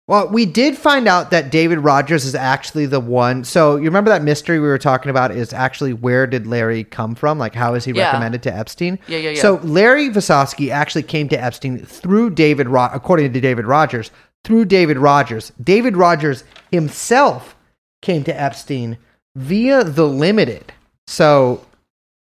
Well, 0.08 0.28
we 0.28 0.46
did 0.46 0.78
find 0.78 1.08
out 1.08 1.32
that 1.32 1.52
David 1.52 1.80
Rogers 1.80 2.26
is 2.26 2.36
actually 2.36 2.86
the 2.86 3.00
one. 3.00 3.46
So 3.46 3.78
you 3.78 3.84
remember 3.84 4.10
that 4.10 4.24
mystery 4.24 4.60
we 4.60 4.68
were 4.68 4.80
talking 4.80 5.10
about 5.10 5.32
is 5.32 5.54
actually 5.54 5.94
where 5.94 6.28
did 6.28 6.46
Larry 6.48 6.84
come 6.84 7.16
from? 7.16 7.38
Like 7.40 7.56
how 7.56 7.76
is 7.76 7.86
he 7.86 7.94
Yeah. 7.94 8.08
recommended 8.08 8.44
to 8.44 8.54
Epstein? 8.54 9.00
Yeah, 9.08 9.20
yeah, 9.20 9.30
yeah. 9.30 9.42
So 9.42 9.62
Larry 9.64 10.10
Visoski 10.10 10.70
actually 10.70 11.04
came 11.04 11.30
to 11.30 11.42
Epstein 11.42 11.78
through 11.86 12.32
David, 12.32 12.68
Ro- 12.68 12.90
according 12.92 13.32
to 13.32 13.40
David 13.40 13.66
Rogers, 13.66 14.12
through 14.44 14.66
David 14.66 14.98
Rogers. 14.98 15.52
David 15.62 15.96
Rogers 15.96 16.44
himself 16.72 17.56
came 18.02 18.24
to 18.24 18.40
Epstein 18.40 18.98
via 19.36 19.84
the 19.84 20.08
Limited. 20.08 20.74
So 21.08 21.66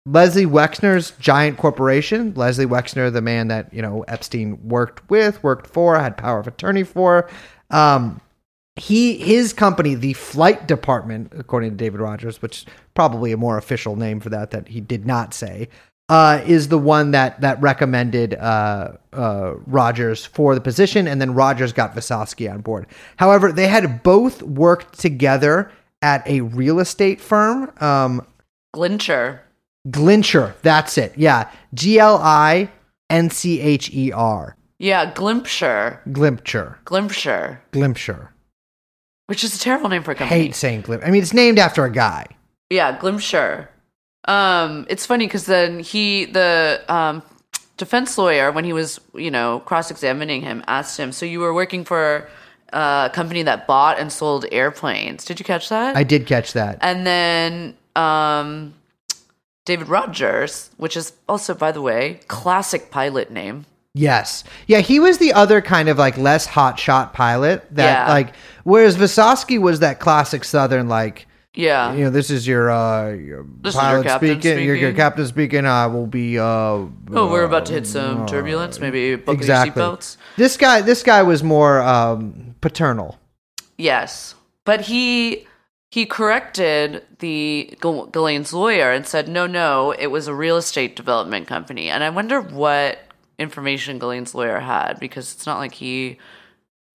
Leslie 0.06 0.46
Wexner's 0.46 1.12
giant 1.12 1.56
corporation, 1.56 2.34
Leslie 2.34 2.66
Wexner, 2.66 3.12
the 3.12 3.22
man 3.22 3.48
that, 3.48 3.72
you 3.72 3.80
know, 3.80 4.02
Epstein 4.02 4.68
worked 4.68 5.08
with, 5.08 5.42
worked 5.42 5.66
for, 5.66 5.98
had 5.98 6.16
power 6.16 6.38
of 6.38 6.46
attorney 6.46 6.82
for. 6.82 7.30
Um, 7.70 8.20
he 8.76 9.16
his 9.16 9.52
company, 9.52 9.94
the 9.94 10.14
flight 10.14 10.66
department, 10.66 11.32
according 11.36 11.70
to 11.70 11.76
David 11.76 12.00
Rogers, 12.00 12.42
which 12.42 12.58
is 12.58 12.66
probably 12.94 13.32
a 13.32 13.36
more 13.36 13.56
official 13.56 13.96
name 13.96 14.20
for 14.20 14.30
that 14.30 14.50
that 14.50 14.68
he 14.68 14.80
did 14.80 15.06
not 15.06 15.32
say, 15.32 15.68
uh, 16.08 16.42
is 16.46 16.68
the 16.68 16.78
one 16.78 17.12
that 17.12 17.40
that 17.40 17.60
recommended 17.60 18.34
uh, 18.34 18.92
uh, 19.12 19.54
Rogers 19.66 20.26
for 20.26 20.54
the 20.54 20.60
position, 20.60 21.08
and 21.08 21.20
then 21.20 21.34
Rogers 21.34 21.72
got 21.72 21.94
Visoski 21.94 22.50
on 22.50 22.60
board. 22.60 22.86
However, 23.16 23.52
they 23.52 23.66
had 23.66 24.02
both 24.02 24.42
worked 24.42 24.98
together 24.98 25.70
at 26.02 26.26
a 26.26 26.42
real 26.42 26.80
estate 26.80 27.20
firm. 27.20 27.72
Um, 27.80 28.26
Glincher. 28.72 29.40
Glincher, 29.90 30.54
that's 30.62 30.98
it. 30.98 31.12
Yeah, 31.16 31.50
G 31.72 31.98
L 31.98 32.18
I 32.18 32.70
N 33.08 33.30
C 33.30 33.60
H 33.60 33.90
E 33.92 34.12
R. 34.12 34.56
Yeah, 34.78 35.12
Glimpshire. 35.14 36.00
Glimpcher, 36.12 36.78
Glimpshire. 36.84 37.62
Glimpcher. 37.72 38.30
Which 39.26 39.42
is 39.42 39.56
a 39.56 39.58
terrible 39.58 39.88
name 39.88 40.02
for 40.02 40.10
a 40.10 40.14
company. 40.14 40.38
I 40.38 40.44
hate 40.44 40.54
saying 40.54 40.82
Glimp. 40.82 41.02
I 41.06 41.10
mean, 41.10 41.22
it's 41.22 41.32
named 41.32 41.58
after 41.58 41.84
a 41.84 41.90
guy. 41.90 42.26
Yeah, 42.68 42.98
Glimshire. 42.98 43.68
Um, 44.26 44.86
it's 44.88 45.06
funny 45.06 45.26
because 45.26 45.46
then 45.46 45.80
he, 45.80 46.24
the 46.24 46.82
um, 46.88 47.22
defense 47.76 48.16
lawyer, 48.16 48.50
when 48.52 48.64
he 48.64 48.72
was, 48.72 49.00
you 49.14 49.30
know, 49.30 49.60
cross-examining 49.60 50.42
him, 50.42 50.64
asked 50.66 50.98
him, 50.98 51.12
"So 51.12 51.26
you 51.26 51.40
were 51.40 51.52
working 51.52 51.84
for 51.84 52.28
uh, 52.72 53.08
a 53.10 53.14
company 53.14 53.42
that 53.42 53.66
bought 53.66 53.98
and 53.98 54.10
sold 54.12 54.46
airplanes? 54.50 55.24
Did 55.24 55.38
you 55.40 55.44
catch 55.44 55.68
that?" 55.68 55.96
I 55.96 56.04
did 56.04 56.26
catch 56.26 56.52
that. 56.54 56.78
and 56.80 57.06
then 57.06 57.74
um, 57.96 58.74
David 59.66 59.88
Rogers, 59.88 60.70
which 60.78 60.96
is 60.96 61.12
also, 61.28 61.54
by 61.54 61.72
the 61.72 61.82
way, 61.82 62.20
classic 62.28 62.90
pilot 62.90 63.30
name. 63.30 63.66
Yes. 63.96 64.42
Yeah, 64.66 64.80
he 64.80 64.98
was 64.98 65.18
the 65.18 65.32
other 65.34 65.60
kind 65.62 65.88
of 65.88 65.98
like 65.98 66.16
less 66.18 66.46
hot 66.46 66.80
shot 66.80 67.12
pilot 67.14 67.64
that 67.76 68.08
Yeah. 68.08 68.12
like 68.12 68.34
whereas 68.64 68.96
Visoski 68.96 69.60
was 69.60 69.78
that 69.80 70.00
classic 70.00 70.42
southern 70.42 70.88
like 70.88 71.28
Yeah, 71.54 71.94
you 71.94 72.04
know, 72.04 72.10
this 72.10 72.30
is 72.30 72.46
your 72.46 72.70
uh 72.70 73.10
your 73.10 73.46
This 73.60 73.74
is 73.74 73.80
your 73.80 73.82
pilot 73.82 74.06
captain 74.06 74.40
speaking, 74.40 74.64
your, 74.64 74.74
your 74.74 74.92
captain 74.92 75.26
speaking, 75.26 75.66
I 75.66 75.86
will 75.86 76.08
be 76.08 76.36
uh 76.38 76.42
Oh, 76.42 76.90
we're 77.30 77.44
about 77.44 77.66
to 77.66 77.72
hit 77.74 77.86
some 77.86 78.26
turbulence. 78.26 78.80
Maybe 78.80 79.14
buckle 79.14 79.34
exactly. 79.34 79.80
your 79.80 79.92
seatbelts. 79.92 80.16
This 80.36 80.56
guy 80.56 80.80
this 80.80 81.04
guy 81.04 81.22
was 81.22 81.44
more 81.44 81.80
um 81.80 82.56
paternal. 82.60 83.18
Yes, 83.78 84.34
but 84.64 84.82
he 84.82 85.46
he 85.94 86.06
corrected 86.06 87.04
the 87.20 87.76
Gal- 87.80 88.08
Ghislaine's 88.08 88.52
lawyer 88.52 88.90
and 88.90 89.06
said, 89.06 89.28
"No, 89.28 89.46
no, 89.46 89.92
it 89.92 90.08
was 90.08 90.26
a 90.26 90.34
real 90.34 90.56
estate 90.56 90.96
development 90.96 91.46
company." 91.46 91.88
And 91.88 92.02
I 92.02 92.10
wonder 92.10 92.40
what 92.40 92.98
information 93.38 94.00
Ghislaine's 94.00 94.34
lawyer 94.34 94.58
had 94.58 94.98
because 94.98 95.32
it's 95.32 95.46
not 95.46 95.58
like 95.58 95.74
he. 95.74 96.18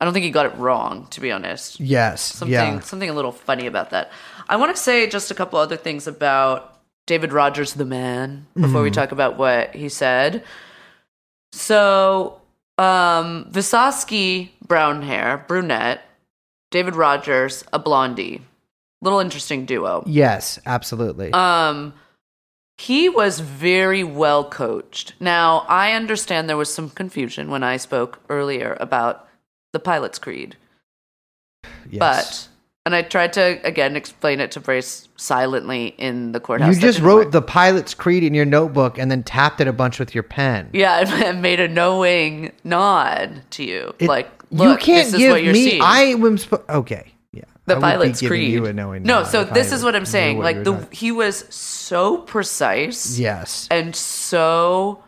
I 0.02 0.06
don't 0.06 0.14
think 0.14 0.26
he 0.26 0.32
got 0.32 0.48
it 0.48 0.56
wrong, 0.58 1.08
to 1.12 1.22
be 1.22 1.32
honest. 1.32 1.80
Yes. 1.80 2.22
Something 2.22 2.54
yeah. 2.54 2.80
something 2.82 3.10
a 3.10 3.14
little 3.14 3.32
funny 3.32 3.68
about 3.68 3.92
that. 3.92 4.12
I 4.50 4.58
want 4.58 4.76
to 4.76 4.82
say 4.82 5.08
just 5.08 5.32
a 5.32 5.36
couple 5.36 5.60
other 5.60 5.78
things 5.78 6.08
about 6.08 6.80
David 7.08 7.32
Rogers, 7.32 7.74
the 7.74 7.86
man, 7.86 8.48
before 8.60 8.82
we 8.82 8.92
talk 8.92 9.12
about 9.12 9.38
what 9.38 9.76
he 9.76 9.90
said. 9.90 10.44
So 11.54 12.42
um, 12.78 13.46
Visoski, 13.52 14.50
brown 14.68 15.04
hair, 15.04 15.46
brunette. 15.48 16.02
David 16.72 16.96
Rogers, 16.96 17.64
a 17.74 17.80
blondie. 17.80 18.42
Little 19.02 19.20
interesting 19.20 19.66
duo. 19.66 20.04
Yes, 20.06 20.60
absolutely. 20.66 21.32
Um, 21.34 21.94
he 22.78 23.10
was 23.10 23.40
very 23.40 24.04
well 24.04 24.44
coached. 24.44 25.14
Now, 25.20 25.66
I 25.68 25.94
understand 25.94 26.48
there 26.48 26.58
was 26.58 26.74
some 26.74 26.90
confusion 26.90 27.50
when 27.50 27.64
I 27.64 27.78
spoke 27.78 28.20
earlier 28.30 28.78
about 28.80 29.28
the 29.74 29.80
pilot's 29.80 30.20
creed, 30.20 30.58
yes. 31.90 32.49
And 32.90 32.96
I 32.96 33.04
tried 33.04 33.34
to 33.34 33.60
again 33.64 33.96
explain 33.96 34.40
it 34.40 34.50
to 34.54 34.60
Brace 34.60 35.08
silently 35.16 35.94
in 36.00 36.32
the 36.32 36.40
courthouse. 36.40 36.70
you 36.70 36.74
That 36.76 36.82
just 36.82 36.98
didn't 36.98 37.08
wrote 37.08 37.26
work. 37.26 37.32
the 37.34 37.42
pilot's 37.44 37.94
creed 37.94 38.24
in 38.24 38.34
your 38.34 38.46
notebook 38.46 38.98
and 38.98 39.12
then 39.12 39.22
tapped 39.22 39.62
it 39.62 39.68
a 39.68 39.74
bunch 39.74 40.00
with 40.00 40.16
your 40.16 40.24
pen. 40.24 40.70
yeah, 40.74 41.00
and 41.26 41.42
made 41.42 41.60
a 41.60 41.68
knowing 41.68 42.52
nod 42.64 43.44
to 43.52 43.64
you, 43.64 43.94
It- 44.00 44.08
like 44.10 44.28
you 44.52 44.76
can't 44.78 45.06
this 45.06 45.14
is 45.14 45.20
give 45.20 45.32
what 45.32 45.44
you're 45.44 45.54
me. 45.54 45.70
seeing. 45.70 45.82
I 45.84 46.02
am 46.06 46.38
sp- 46.42 46.66
okay. 46.68 47.12
Yeah, 47.32 47.44
the 47.68 47.76
I 47.76 47.78
would 47.78 47.82
be 47.82 47.82
pilot's 47.92 48.22
giving 48.22 48.30
creed. 48.40 48.52
You 48.54 48.66
a 48.66 48.74
knowing 48.74 49.04
no, 49.04 49.20
nod 49.20 49.24
so 49.28 49.42
if 49.42 49.52
I 49.52 49.54
this 49.54 49.72
is 49.72 49.84
what 49.84 49.96
I'm 49.96 50.02
knew 50.02 50.06
saying. 50.08 50.40
Like 50.40 50.58
the 50.64 50.74
doing. 50.74 50.88
he 50.92 51.12
was 51.12 51.46
so 51.54 52.18
precise. 52.18 53.20
yes, 53.20 53.68
and 53.70 53.96
so 53.96 55.04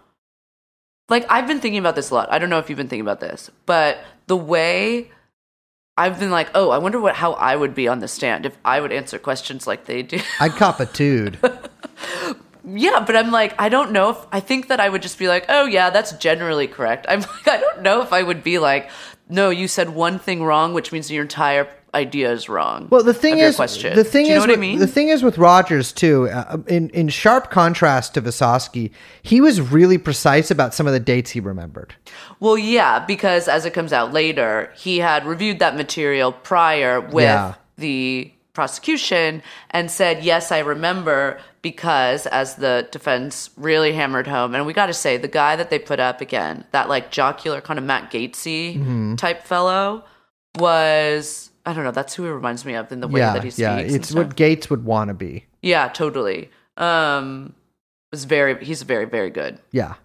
like 1.10 1.26
I've 1.30 1.48
been 1.48 1.60
thinking 1.60 1.80
about 1.80 1.96
this 1.96 2.12
a 2.12 2.14
lot. 2.14 2.32
I 2.32 2.38
don't 2.38 2.50
know 2.52 2.60
if 2.60 2.70
you've 2.70 2.78
been 2.78 2.88
thinking 2.88 3.02
about 3.02 3.20
this, 3.20 3.50
but 3.66 3.98
the 4.28 4.38
way 4.38 5.10
I've 6.02 6.20
been 6.20 6.32
like, 6.32 6.50
oh, 6.56 6.72
I 6.72 6.80
wonder 6.80 7.00
what 7.00 7.16
how 7.16 7.34
I 7.34 7.56
would 7.56 7.76
be 7.76 7.88
on 7.88 8.00
the 8.00 8.08
stand 8.08 8.48
if 8.48 8.58
I 8.66 8.82
would 8.82 8.92
answer 8.92 9.20
questions 9.20 9.68
like 9.68 9.86
they 9.86 10.02
do. 10.02 10.20
I'd 10.40 10.54
cop 10.54 10.80
a 10.80 10.88
dude. 10.88 11.38
yeah, 12.66 13.04
but 13.06 13.16
I'm 13.16 13.30
like, 13.30 13.54
I 13.62 13.70
don't 13.70 13.92
know 13.92 14.10
if 14.10 14.18
I 14.32 14.40
think 14.40 14.68
that 14.70 14.80
I 14.80 14.90
would 14.90 15.04
just 15.04 15.20
be 15.20 15.28
like, 15.28 15.46
oh 15.48 15.66
yeah, 15.66 15.92
that's 15.92 16.14
generally 16.14 16.66
correct. 16.68 17.06
I'm 17.08 17.20
like, 17.22 17.48
I 17.48 17.58
don't 17.60 17.84
know 17.84 18.02
if 18.02 18.14
I 18.14 18.24
would 18.24 18.44
be 18.44 18.58
like, 18.58 18.90
no, 19.30 19.52
you 19.52 19.68
said 19.68 19.90
one 19.90 20.18
thing 20.18 20.44
wrong, 20.44 20.74
which 20.74 20.92
means 20.92 21.12
your 21.12 21.22
entire 21.22 21.70
idea 21.94 22.32
is 22.32 22.48
wrong. 22.48 22.88
Well, 22.90 23.04
the 23.04 23.14
thing 23.14 23.40
is, 23.40 23.56
question. 23.58 23.96
the 23.96 24.04
thing 24.04 24.26
is, 24.26 24.36
know 24.36 24.40
what 24.42 24.50
I 24.50 24.54
with, 24.54 24.60
mean? 24.60 24.80
the 24.80 24.88
thing 24.88 25.10
is 25.10 25.24
with 25.24 25.38
Rogers 25.38 25.92
too. 25.92 26.30
Uh, 26.30 26.58
in 26.68 26.90
in 26.92 27.10
sharp 27.10 27.52
contrast 27.52 28.14
to 28.14 28.22
Visoski, 28.22 28.92
he 29.24 29.42
was 29.42 29.60
really 29.60 29.98
precise 29.98 30.50
about 30.52 30.74
some 30.74 30.88
of 30.88 30.94
the 30.94 31.00
dates 31.00 31.32
he 31.32 31.40
remembered. 31.40 31.96
Well, 32.40 32.58
yeah, 32.58 33.00
because 33.06 33.48
as 33.48 33.66
it 33.66 33.74
comes 33.74 33.92
out 33.94 34.14
later, 34.14 34.72
he 34.78 35.00
had 35.00 35.26
reviewed 35.26 35.60
that 35.60 35.76
material 35.76 36.32
prior 36.32 37.02
with 37.02 37.24
Yeah. 37.24 37.56
the 37.78 38.32
prosecution 38.54 39.42
and 39.70 39.90
said, 39.92 40.24
Yes, 40.24 40.52
I 40.52 40.60
remember, 40.60 41.40
because 41.62 42.26
as 42.28 42.56
the 42.56 42.88
defense 42.92 43.50
really 43.58 43.94
hammered 43.94 44.28
home, 44.28 44.56
and 44.56 44.66
we 44.66 44.74
got 44.74 44.88
to 44.88 44.94
say, 44.94 45.18
the 45.18 45.28
guy 45.28 45.56
that 45.56 45.70
they 45.70 45.80
put 45.80 46.00
up 46.00 46.20
again, 46.22 46.66
that 46.72 46.90
like 46.90 47.12
jocular 47.12 47.62
kind 47.62 47.78
of 47.80 47.86
Matt 47.86 48.12
Gatesy 48.12 48.78
Mm-hmm. 48.78 49.16
type 49.16 49.44
fellow, 49.44 50.04
was. 50.58 51.50
I 51.66 51.74
don't 51.74 51.84
know. 51.84 51.92
That's 51.92 52.16
who 52.16 52.24
he 52.24 52.30
reminds 52.30 52.66
me 52.66 52.74
of 52.76 52.92
in 52.92 53.02
the 53.02 53.08
way 53.08 53.20
yeah, 53.20 53.34
that 53.34 53.44
he 53.44 53.50
speaks. 53.50 53.60
yeah, 53.60 53.78
it's 53.78 54.12
what 54.12 54.36
Gaetz 54.36 54.70
would 54.70 54.84
want 54.86 55.10
to 55.10 55.14
be. 55.14 55.46
Yeah, 55.62 55.90
totally. 55.90 56.50
Um, 56.78 57.54
was 58.12 58.26
very. 58.26 58.64
He's 58.64 58.82
very, 58.82 59.06
very 59.06 59.30
good 59.30 59.60
Yeah, 59.72 59.96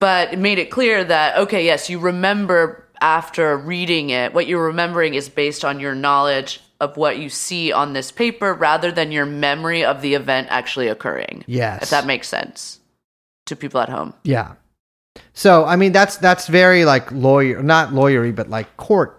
but 0.00 0.32
it 0.32 0.38
made 0.38 0.58
it 0.58 0.70
clear 0.70 1.04
that 1.04 1.36
okay 1.38 1.64
yes 1.64 1.88
you 1.88 1.98
remember 1.98 2.84
after 3.00 3.56
reading 3.56 4.10
it 4.10 4.34
what 4.34 4.46
you're 4.46 4.66
remembering 4.66 5.14
is 5.14 5.28
based 5.28 5.64
on 5.64 5.78
your 5.78 5.94
knowledge 5.94 6.60
of 6.80 6.96
what 6.96 7.18
you 7.18 7.28
see 7.28 7.72
on 7.72 7.92
this 7.92 8.10
paper 8.10 8.52
rather 8.52 8.90
than 8.90 9.12
your 9.12 9.26
memory 9.26 9.84
of 9.84 10.00
the 10.00 10.14
event 10.14 10.48
actually 10.50 10.88
occurring 10.88 11.44
yes, 11.46 11.82
if 11.82 11.90
that 11.90 12.06
makes 12.06 12.28
sense 12.28 12.80
to 13.46 13.54
people 13.54 13.80
at 13.80 13.88
home 13.88 14.14
yeah. 14.24 14.54
So 15.32 15.64
I 15.64 15.76
mean, 15.76 15.92
that's 15.92 16.16
that's 16.16 16.46
very 16.46 16.84
like 16.84 17.10
lawyer, 17.10 17.62
not 17.62 17.90
lawyery, 17.90 18.34
but 18.34 18.48
like 18.48 18.76
courtly. 18.76 19.16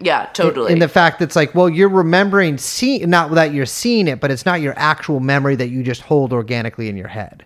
Yeah 0.00 0.26
totally 0.32 0.72
In, 0.72 0.78
the 0.78 0.88
fact 0.88 1.18
that's 1.18 1.36
like, 1.36 1.54
well, 1.54 1.68
you're 1.68 1.88
remembering 1.88 2.58
see 2.58 2.98
not 3.00 3.30
that 3.32 3.52
you're 3.52 3.66
seeing 3.66 4.08
it, 4.08 4.20
but 4.20 4.30
it's 4.30 4.46
not 4.46 4.60
your 4.60 4.74
actual 4.76 5.20
memory 5.20 5.56
that 5.56 5.68
you 5.68 5.82
just 5.82 6.02
hold 6.02 6.32
organically 6.32 6.88
in 6.88 6.96
your 6.96 7.08
head. 7.08 7.44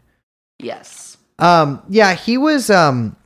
yes 0.58 1.12
Um, 1.38 1.82
yeah, 1.88 2.14
he 2.14 2.38
was. 2.38 2.70
Um, 2.70 3.16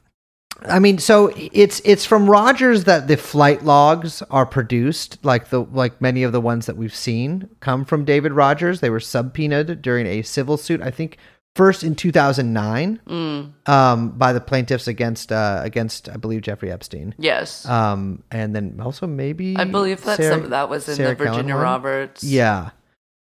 I 0.62 0.78
mean, 0.78 0.98
so 0.98 1.30
it's 1.36 1.82
it's 1.84 2.06
from 2.06 2.30
Rogers 2.30 2.84
that 2.84 3.08
the 3.08 3.16
flight 3.16 3.62
logs 3.62 4.22
are 4.30 4.46
produced, 4.46 5.18
like 5.22 5.50
the 5.50 5.60
like 5.60 6.00
many 6.00 6.22
of 6.22 6.32
the 6.32 6.40
ones 6.40 6.66
that 6.66 6.78
we've 6.78 6.94
seen 6.94 7.50
come 7.60 7.84
from 7.84 8.06
David 8.06 8.32
Rogers. 8.32 8.80
They 8.80 8.90
were 8.90 9.00
subpoenaed 9.00 9.82
during 9.82 10.06
a 10.06 10.22
civil 10.22 10.56
suit, 10.56 10.80
I 10.80 10.90
think, 10.90 11.18
first 11.56 11.82
in 11.82 11.94
two 11.96 12.12
thousand 12.12 12.52
nine, 12.52 13.00
mm, 13.08 13.50
um, 13.68 14.10
by 14.10 14.32
the 14.32 14.40
plaintiffs 14.40 14.86
against 14.86 15.32
uh, 15.32 15.60
against 15.64 16.08
I 16.08 16.16
believe 16.16 16.42
Jeffrey 16.42 16.70
Epstein. 16.70 17.14
yes 17.18 17.66
Um, 17.66 18.22
and 18.30 18.54
then 18.54 18.78
also 18.80 19.06
maybe 19.06 19.56
i 19.56 19.64
believe 19.64 20.04
that 20.04 20.18
Sarah- 20.18 20.40
some, 20.42 20.50
that 20.50 20.68
was 20.68 20.88
in 20.88 20.94
Sarah 20.96 21.08
the 21.10 21.14
virginia 21.16 21.54
Kellen 21.54 21.54
one? 21.54 21.62
roberts 21.62 22.22
Yeah. 22.22 22.70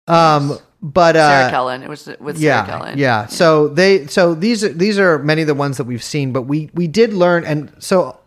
Um, 0.07 0.57
but 0.81 1.15
uh, 1.15 1.29
sarah 1.29 1.51
kellen 1.51 1.83
it 1.83 1.89
was 1.89 2.09
with 2.19 2.37
yeah, 2.39 2.65
sarah 2.65 2.79
kellen 2.79 2.97
Yeah. 2.97 3.27
So 3.27 3.67
they 3.67 4.07
so 4.07 4.33
these 4.33 4.63
are 4.63 4.69
these 4.73 4.97
are 4.99 5.19
many 5.19 5.41
of 5.41 5.47
the 5.47 5.53
ones 5.65 5.77
that 5.77 5.83
we've 5.85 6.03
seen, 6.03 6.31
but 6.33 6.43
we 6.43 6.69
we 6.73 6.87
did 6.87 7.13
learn 7.13 7.43
and 7.45 7.71
so 7.79 8.17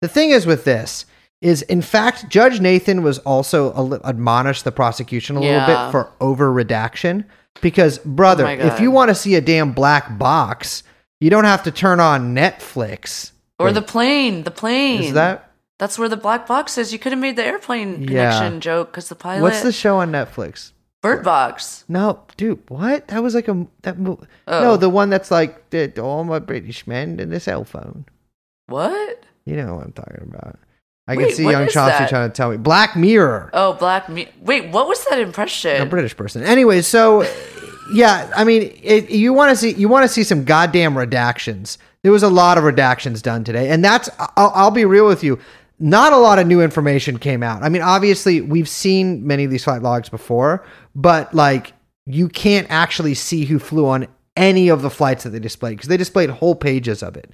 the 0.00 0.08
thing 0.08 0.30
is 0.30 0.46
with 0.46 0.64
this 0.64 1.04
is 1.42 1.60
in 1.62 1.82
fact 1.82 2.28
Judge 2.30 2.60
Nathan 2.60 3.02
was 3.02 3.18
also 3.20 3.72
a, 3.74 4.00
admonished 4.08 4.64
the 4.64 4.72
prosecution 4.72 5.36
a 5.36 5.40
little 5.40 5.54
Yeah. 5.56 5.66
bit 5.86 5.92
for 5.92 6.10
over 6.20 6.50
redaction 6.50 7.24
because 7.60 7.98
oh 7.98 8.02
brother, 8.06 8.46
Oh 8.46 8.50
if 8.50 8.80
you 8.80 8.90
want 8.90 9.08
to 9.10 9.14
see 9.14 9.34
a 9.34 9.40
damn 9.40 9.72
black 9.72 10.18
box, 10.18 10.82
you 11.20 11.30
don't 11.30 11.44
have 11.44 11.62
to 11.64 11.70
turn 11.70 12.00
on 12.00 12.34
Netflix. 12.34 13.32
or 13.58 13.72
the 13.72 13.82
plane 13.82 14.42
the 14.44 14.50
plane 14.50 15.02
Is 15.02 15.12
that 15.14 15.50
that's 15.78 15.98
where 15.98 16.08
the 16.08 16.16
black 16.16 16.46
box 16.46 16.78
is 16.78 16.92
you 16.92 16.98
could 16.98 17.12
have 17.12 17.20
made 17.20 17.36
the 17.36 17.44
airplane 17.44 18.02
Yeah. 18.02 18.06
connection 18.30 18.60
joke 18.60 18.90
because 18.92 19.08
the 19.08 19.14
pilot 19.14 19.42
what's 19.42 19.62
the 19.62 19.72
show 19.72 19.98
on 19.98 20.10
Netflix? 20.12 20.72
bird 21.02 21.24
box 21.24 21.84
No, 21.88 22.20
dude, 22.36 22.62
what? 22.68 23.08
That 23.08 23.22
was 23.22 23.34
like 23.34 23.48
a 23.48 23.66
that 23.82 23.98
mo- 23.98 24.20
Oh. 24.48 24.60
No, 24.62 24.76
the 24.76 24.88
one 24.90 25.08
that's 25.10 25.30
like 25.30 25.70
the, 25.70 25.92
all 26.02 26.24
my 26.24 26.38
British 26.38 26.86
men 26.86 27.18
and 27.20 27.32
a 27.32 27.40
cell 27.40 27.64
phone. 27.64 28.04
what 28.66 29.24
You 29.44 29.56
know 29.56 29.76
what 29.76 29.84
I'm 29.84 29.92
talking 29.92 30.28
about. 30.28 30.58
I 31.08 31.14
can 31.14 31.24
Wait, 31.24 31.36
see 31.36 31.44
what 31.44 31.52
young 31.52 31.66
is 31.66 31.72
Chauncey 31.72 31.98
that? 31.98 32.08
trying 32.08 32.28
to 32.28 32.34
tell 32.34 32.50
me. 32.50 32.56
Black 32.56 32.96
Mirror. 32.96 33.50
Oh, 33.52 33.74
Black 33.74 34.08
Mirror. 34.08 34.30
Wait, 34.40 34.70
what 34.70 34.88
was 34.88 35.04
that 35.04 35.20
impression? 35.20 35.80
A 35.80 35.86
British 35.86 36.16
person. 36.16 36.42
Anyway, 36.42 36.82
so 36.82 37.24
yeah, 37.92 38.30
I 38.34 38.44
mean, 38.44 38.76
it, 38.82 39.10
you 39.10 39.32
want 39.32 39.50
to 39.50 39.56
see 39.56 39.72
you 39.72 39.88
want 39.88 40.04
to 40.04 40.08
see 40.08 40.24
some 40.24 40.44
goddamn 40.44 40.94
redactions. 40.94 41.78
There 42.02 42.12
was 42.12 42.22
a 42.22 42.28
lot 42.28 42.58
of 42.58 42.64
redactions 42.64 43.22
done 43.22 43.44
today, 43.44 43.70
and 43.70 43.84
that's 43.84 44.08
I'll, 44.18 44.52
I'll 44.54 44.70
be 44.70 44.84
real 44.84 45.06
with 45.06 45.22
you. 45.22 45.38
Not 45.78 46.12
a 46.12 46.16
lot 46.16 46.38
of 46.38 46.46
new 46.46 46.62
information 46.62 47.18
came 47.18 47.42
out. 47.42 47.62
I 47.62 47.68
mean, 47.68 47.82
obviously, 47.82 48.40
we've 48.40 48.68
seen 48.68 49.26
many 49.26 49.44
of 49.44 49.50
these 49.50 49.64
flight 49.64 49.82
logs 49.82 50.08
before, 50.08 50.64
but 50.94 51.32
like 51.34 51.72
you 52.06 52.28
can't 52.28 52.66
actually 52.70 53.14
see 53.14 53.44
who 53.44 53.58
flew 53.58 53.86
on 53.86 54.08
any 54.36 54.68
of 54.68 54.82
the 54.82 54.90
flights 54.90 55.24
that 55.24 55.30
they 55.30 55.38
displayed 55.38 55.76
because 55.76 55.88
they 55.88 55.96
displayed 55.96 56.30
whole 56.30 56.54
pages 56.54 57.02
of 57.02 57.16
it. 57.16 57.30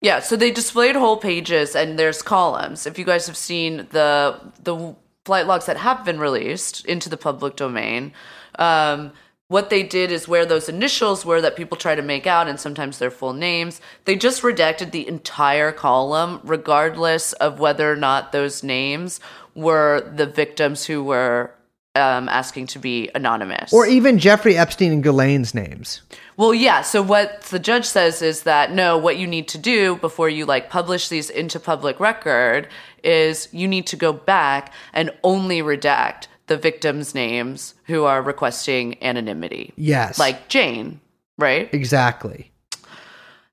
Yeah, 0.00 0.20
so 0.20 0.36
they 0.36 0.50
displayed 0.50 0.94
whole 0.94 1.16
pages 1.16 1.74
and 1.74 1.98
there's 1.98 2.22
columns. 2.22 2.86
If 2.86 2.98
you 2.98 3.04
guys 3.04 3.26
have 3.26 3.36
seen 3.36 3.86
the 3.90 4.40
the 4.62 4.94
flight 5.24 5.46
logs 5.46 5.66
that 5.66 5.76
have 5.78 6.04
been 6.04 6.20
released 6.20 6.84
into 6.84 7.08
the 7.08 7.16
public 7.16 7.56
domain, 7.56 8.12
um, 8.58 9.12
what 9.48 9.70
they 9.70 9.82
did 9.82 10.10
is 10.10 10.26
where 10.26 10.44
those 10.44 10.68
initials 10.68 11.24
were 11.24 11.40
that 11.40 11.56
people 11.56 11.76
try 11.76 11.94
to 11.94 12.02
make 12.02 12.26
out, 12.26 12.48
and 12.48 12.58
sometimes 12.58 12.98
their 12.98 13.10
full 13.12 13.32
names, 13.32 13.80
they 14.04 14.16
just 14.16 14.42
redacted 14.42 14.90
the 14.90 15.06
entire 15.06 15.70
column, 15.70 16.40
regardless 16.42 17.32
of 17.34 17.60
whether 17.60 17.90
or 17.90 17.96
not 17.96 18.32
those 18.32 18.64
names 18.64 19.20
were 19.54 20.12
the 20.14 20.26
victims 20.26 20.84
who 20.84 21.02
were 21.02 21.52
um, 21.94 22.28
asking 22.28 22.66
to 22.68 22.78
be 22.78 23.08
anonymous. 23.14 23.72
Or 23.72 23.86
even 23.86 24.18
Jeffrey 24.18 24.56
Epstein 24.56 24.92
and 24.92 25.02
Ghislaine's 25.02 25.54
names. 25.54 26.02
Well, 26.36 26.52
yeah. 26.52 26.82
So 26.82 27.02
what 27.02 27.42
the 27.42 27.58
judge 27.58 27.86
says 27.86 28.20
is 28.20 28.42
that 28.42 28.72
no, 28.72 28.98
what 28.98 29.16
you 29.16 29.26
need 29.26 29.48
to 29.48 29.58
do 29.58 29.96
before 29.96 30.28
you 30.28 30.44
like 30.44 30.68
publish 30.68 31.08
these 31.08 31.30
into 31.30 31.58
public 31.58 31.98
record 31.98 32.68
is 33.02 33.48
you 33.52 33.66
need 33.66 33.86
to 33.88 33.96
go 33.96 34.12
back 34.12 34.72
and 34.92 35.10
only 35.22 35.62
redact 35.62 36.26
the 36.46 36.56
victims' 36.56 37.14
names 37.14 37.74
who 37.84 38.04
are 38.04 38.22
requesting 38.22 39.02
anonymity. 39.02 39.72
Yes. 39.76 40.18
Like 40.18 40.48
Jane, 40.48 41.00
right? 41.38 41.72
exactly. 41.72 42.52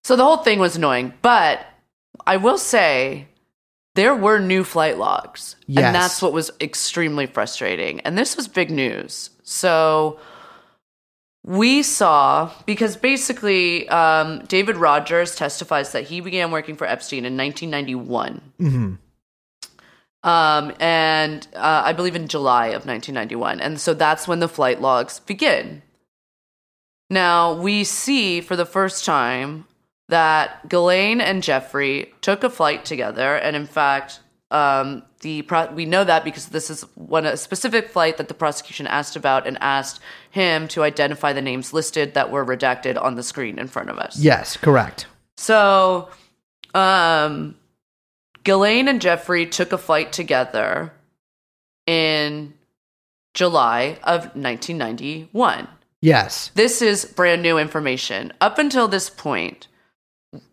So 0.04 0.16
the 0.16 0.24
whole 0.24 0.38
thing 0.38 0.60
was 0.60 0.76
annoying, 0.76 1.14
but 1.22 1.66
I 2.28 2.38
will 2.38 2.58
say 2.58 3.28
there 3.96 4.16
were 4.16 4.40
new 4.40 4.64
flight 4.64 4.98
logs. 4.98 5.56
Yes. 5.68 5.86
And 5.86 5.96
that's 5.96 6.22
what 6.22 6.34
was 6.34 6.52
extremely 6.60 7.26
frustrating. 7.26 8.02
And 8.02 8.18
this 8.18 8.36
was 8.36 8.48
big 8.48 8.70
news. 8.70 9.30
So 9.44 10.20
we 11.46 11.84
saw, 11.84 12.52
because 12.66 12.96
basically 12.96 13.88
um, 13.90 14.46
David 14.46 14.78
Rogers 14.78 15.36
testifies 15.36 15.92
that 15.92 16.06
he 16.06 16.22
began 16.22 16.52
working 16.52 16.76
for 16.76 16.88
Epstein 16.88 17.26
in 17.26 17.36
1991. 17.36 18.42
hmm 18.58 18.94
Um, 20.24 20.74
and 20.80 21.46
uh, 21.54 21.84
I 21.86 21.92
believe 21.92 22.16
in 22.16 22.30
July 22.30 22.68
of 22.68 22.86
1991. 22.86 23.60
And 23.60 23.80
so 23.80 23.94
that's 23.94 24.26
when 24.28 24.40
the 24.40 24.48
flight 24.48 24.80
logs 24.80 25.20
begin. 25.20 25.82
Now, 27.10 27.54
we 27.54 27.84
see 27.84 28.40
for 28.40 28.56
the 28.56 28.66
first 28.66 29.04
time 29.04 29.66
that 30.08 30.70
Ghislaine 30.70 31.20
and 31.20 31.44
Jeffrey 31.44 32.14
took 32.22 32.44
a 32.44 32.50
flight 32.50 32.86
together, 32.86 33.36
and 33.36 33.56
in 33.56 33.68
fact, 33.68 34.22
um, 34.50 35.04
the 35.24 35.42
pro- 35.42 35.72
we 35.72 35.86
know 35.86 36.04
that 36.04 36.24
because 36.24 36.48
this 36.50 36.70
is 36.70 36.82
one 36.96 37.26
a 37.26 37.36
specific 37.36 37.90
flight 37.90 38.18
that 38.18 38.28
the 38.28 38.34
prosecution 38.34 38.86
asked 38.86 39.16
about 39.16 39.48
and 39.48 39.58
asked 39.60 40.00
him 40.30 40.68
to 40.68 40.84
identify 40.84 41.34
the 41.34 41.42
names 41.42 41.74
listed 41.74 42.14
that 42.14 42.30
were 42.30 42.46
redacted 42.46 43.02
on 43.02 43.16
the 43.16 43.24
screen 43.24 43.58
in 43.58 43.68
front 43.68 43.90
of 43.90 43.98
us. 43.98 44.20
Yes, 44.20 44.56
correct. 44.58 45.08
So, 45.38 46.10
um, 46.76 47.56
Ghislaine 48.44 48.88
and 48.88 49.02
Jeffrey 49.02 49.46
took 49.46 49.72
a 49.72 49.78
flight 49.78 50.14
together 50.14 50.94
in 51.88 52.54
July 53.34 53.98
of 54.04 54.36
1991. 54.36 55.68
Yes. 56.02 56.52
This 56.54 56.82
is 56.82 57.06
brand 57.06 57.42
new 57.42 57.58
information. 57.58 58.34
Up 58.42 58.60
until 58.60 58.88
this 58.90 59.10
point, 59.10 59.68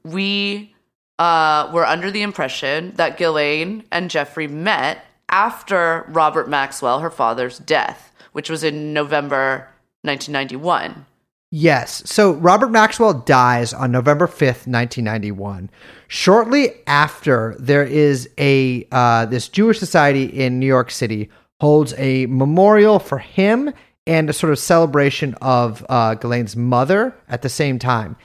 we 0.04 0.74
uh, 1.20 1.70
were 1.70 1.86
under 1.86 2.10
the 2.10 2.22
impression 2.22 2.92
that 2.96 3.18
Ghislaine 3.18 3.84
and 3.92 4.10
Jeffrey 4.10 4.48
met 4.48 5.04
after 5.28 6.06
Robert 6.08 6.48
Maxwell, 6.48 7.00
her 7.00 7.10
father's 7.10 7.58
death, 7.58 8.10
which 8.32 8.48
was 8.48 8.64
in 8.64 8.94
November 8.94 9.68
1991. 10.00 11.04
Yes. 11.52 12.02
So 12.06 12.32
Robert 12.32 12.70
Maxwell 12.70 13.12
dies 13.12 13.74
on 13.74 13.92
November 13.92 14.26
5th, 14.26 14.66
1991. 14.66 15.68
Shortly 16.08 16.70
after, 16.86 17.54
there 17.58 17.84
is 17.84 18.30
a 18.38 18.86
uh, 18.90 19.26
this 19.26 19.48
Jewish 19.48 19.78
society 19.78 20.24
in 20.24 20.58
New 20.58 20.66
York 20.66 20.90
City 20.90 21.28
holds 21.60 21.92
a 21.98 22.24
memorial 22.26 22.98
for 22.98 23.18
him 23.18 23.74
and 24.06 24.30
a 24.30 24.32
sort 24.32 24.52
of 24.52 24.58
celebration 24.58 25.34
of 25.42 25.84
uh, 25.88 26.14
Ghislaine's 26.14 26.56
mother 26.56 27.14
at 27.28 27.42
the 27.42 27.48
same 27.48 27.78
time. 27.78 28.16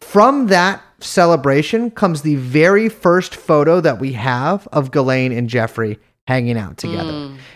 From 0.00 0.46
that 0.48 0.82
celebration 1.00 1.90
comes 1.90 2.22
the 2.22 2.36
very 2.36 2.88
first 2.88 3.34
photo 3.34 3.80
that 3.80 3.98
we 3.98 4.12
have 4.12 4.68
of 4.72 4.90
Ghislaine 4.90 5.32
and 5.32 5.48
Jeffrey 5.48 5.98
hanging 6.28 6.56
out 6.58 6.76
together. 6.76 7.10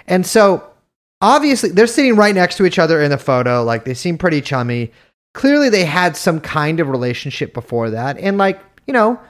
And 0.08 0.26
so 0.26 0.68
obviously 1.20 1.70
they're 1.70 1.86
sitting 1.86 2.16
right 2.16 2.34
next 2.34 2.56
to 2.56 2.66
each 2.66 2.78
other 2.78 3.00
in 3.02 3.10
the 3.10 3.18
photo 3.18 3.62
like 3.62 3.84
they 3.84 3.94
seem 3.94 4.18
pretty 4.18 4.40
chummy. 4.40 4.90
Clearly 5.34 5.68
they 5.68 5.84
had 5.84 6.16
some 6.16 6.40
kind 6.40 6.80
of 6.80 6.88
relationship 6.88 7.54
before 7.54 7.90
that. 7.90 8.18
And 8.18 8.38
like 8.38 8.60
you 8.86 8.92
know 8.92 9.20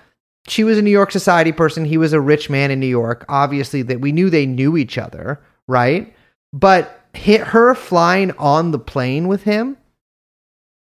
she 0.49 0.63
was 0.65 0.79
a 0.79 0.83
new 0.83 0.91
york 0.91 1.11
society 1.11 1.51
person 1.51 1.85
he 1.85 1.99
was 1.99 2.13
a 2.13 2.21
rich 2.21 2.49
man 2.49 2.71
in 2.71 2.81
new 2.81 2.87
york. 2.87 3.25
Obviously 3.29 3.83
that 3.83 4.01
we 4.01 4.13
knew 4.13 4.31
they 4.31 4.47
knew 4.47 4.77
each 4.77 4.97
other 4.97 5.41
right? 5.69 6.15
But 6.53 6.96
hit 7.17 7.41
her 7.41 7.75
flying 7.75 8.31
on 8.39 8.71
the 8.71 8.79
plane 8.79 9.27
with 9.29 9.43
him 9.45 9.77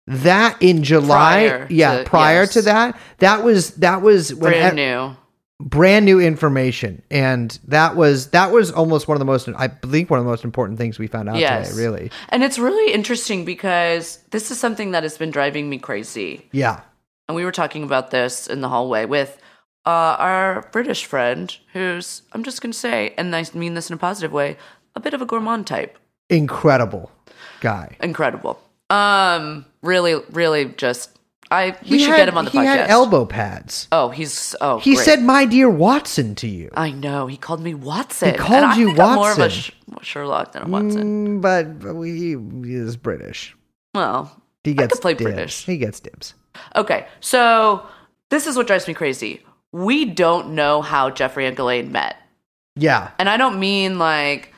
that 0.06 0.56
in 0.60 0.82
july 0.82 1.48
Prior 1.48 1.66
yeah 1.70 1.98
to- 1.98 2.04
prior 2.04 2.40
yes. 2.42 2.52
to 2.54 2.62
that 2.62 2.98
that 3.18 3.42
was 3.42 3.70
that 3.76 4.02
was 4.02 4.32
Brand 4.32 4.76
new. 4.76 5.16
brand 5.60 6.04
new 6.04 6.20
information 6.20 7.02
and 7.10 7.58
that 7.68 7.96
was 7.96 8.28
that 8.30 8.52
was 8.52 8.70
almost 8.70 9.08
one 9.08 9.14
of 9.14 9.18
the 9.20 9.24
most 9.24 9.48
i 9.56 9.66
believe 9.66 10.10
one 10.10 10.18
of 10.18 10.24
the 10.26 10.30
most 10.30 10.44
important 10.44 10.76
things 10.78 10.98
we 10.98 11.06
found 11.06 11.28
out 11.30 11.36
Yes. 11.38 11.70
today 11.70 11.82
really 11.82 12.10
And 12.28 12.42
it's 12.44 12.58
really 12.58 12.92
interesting 12.92 13.46
because 13.46 14.18
this 14.30 14.50
is 14.50 14.58
something 14.58 14.90
that 14.90 15.04
has 15.04 15.16
been 15.16 15.30
driving 15.30 15.70
me 15.70 15.78
crazy. 15.78 16.48
yeah 16.52 16.80
And 17.28 17.34
we 17.36 17.44
were 17.46 17.52
talking 17.52 17.82
about 17.82 18.10
this 18.10 18.46
in 18.46 18.60
the 18.60 18.68
hallway 18.68 19.06
with 19.06 19.38
uh, 19.86 20.16
our 20.18 20.66
British 20.72 21.04
friend, 21.04 21.54
who's, 21.74 22.22
I'm 22.32 22.42
just 22.42 22.62
going 22.62 22.72
to 22.72 22.78
say, 22.78 23.12
and 23.18 23.36
I 23.36 23.44
mean 23.52 23.74
this 23.74 23.90
in 23.90 23.94
a 23.94 23.98
positive 23.98 24.32
way, 24.32 24.56
a 24.96 25.00
bit 25.00 25.12
of 25.12 25.20
a 25.20 25.26
gourmand 25.26 25.66
type. 25.66 25.98
Incredible 26.30 27.10
guy 27.60 27.96
Incredible. 28.02 28.60
Um, 28.90 29.64
really, 29.82 30.14
really 30.30 30.66
just, 30.66 31.10
I, 31.50 31.76
we 31.88 31.98
should 31.98 32.10
had, 32.10 32.16
get 32.16 32.28
him 32.28 32.36
on 32.38 32.44
the 32.44 32.50
he 32.50 32.58
podcast. 32.58 32.64
had 32.76 32.90
elbow 32.90 33.24
pads 33.24 33.88
oh, 33.92 34.10
he's, 34.10 34.54
oh, 34.60 34.78
he 34.78 34.94
great. 34.94 35.04
said 35.04 35.22
my 35.22 35.44
dear 35.46 35.68
watson 35.70 36.34
to 36.36 36.46
you 36.48 36.70
I 36.74 36.90
know. 36.90 37.26
He 37.26 37.36
called 37.36 37.60
me 37.62 37.74
Watson. 37.74 38.30
He 38.32 38.36
called 38.36 38.64
and 38.64 38.72
I 38.72 38.76
you 38.76 38.88
Watson. 38.88 39.04
I'm 39.08 39.14
more 39.16 39.32
of 39.32 39.38
a 39.38 39.50
Sh- 39.50 39.70
Sherlock 40.02 40.52
than 40.52 40.62
a 40.64 40.68
Watson. 40.68 41.38
Mm, 41.38 41.40
but, 41.40 41.78
but 41.80 42.00
he 42.02 42.32
is 42.74 42.96
british 42.96 43.56
Well, 43.94 44.40
he 44.64 44.72
I 44.72 44.74
gets 44.74 44.92
could 44.94 45.02
play 45.02 45.14
dibs. 45.14 45.24
British. 45.24 45.64
he 45.64 45.78
gets 45.78 46.00
dibs 46.00 46.34
Okay, 46.76 47.06
so 47.20 47.86
this 48.30 48.46
is 48.46 48.56
what 48.56 48.66
drives 48.66 48.86
me 48.86 48.94
crazy. 48.94 49.42
We 49.72 50.04
don't 50.04 50.54
know 50.54 50.82
how 50.82 51.10
Jeffrey 51.10 51.46
and 51.46 51.56
Ghislaine 51.56 51.90
met. 51.90 52.16
yeah 52.76 53.10
And 53.18 53.28
I 53.28 53.36
don't 53.36 53.58
mean 53.58 53.98
like, 53.98 54.53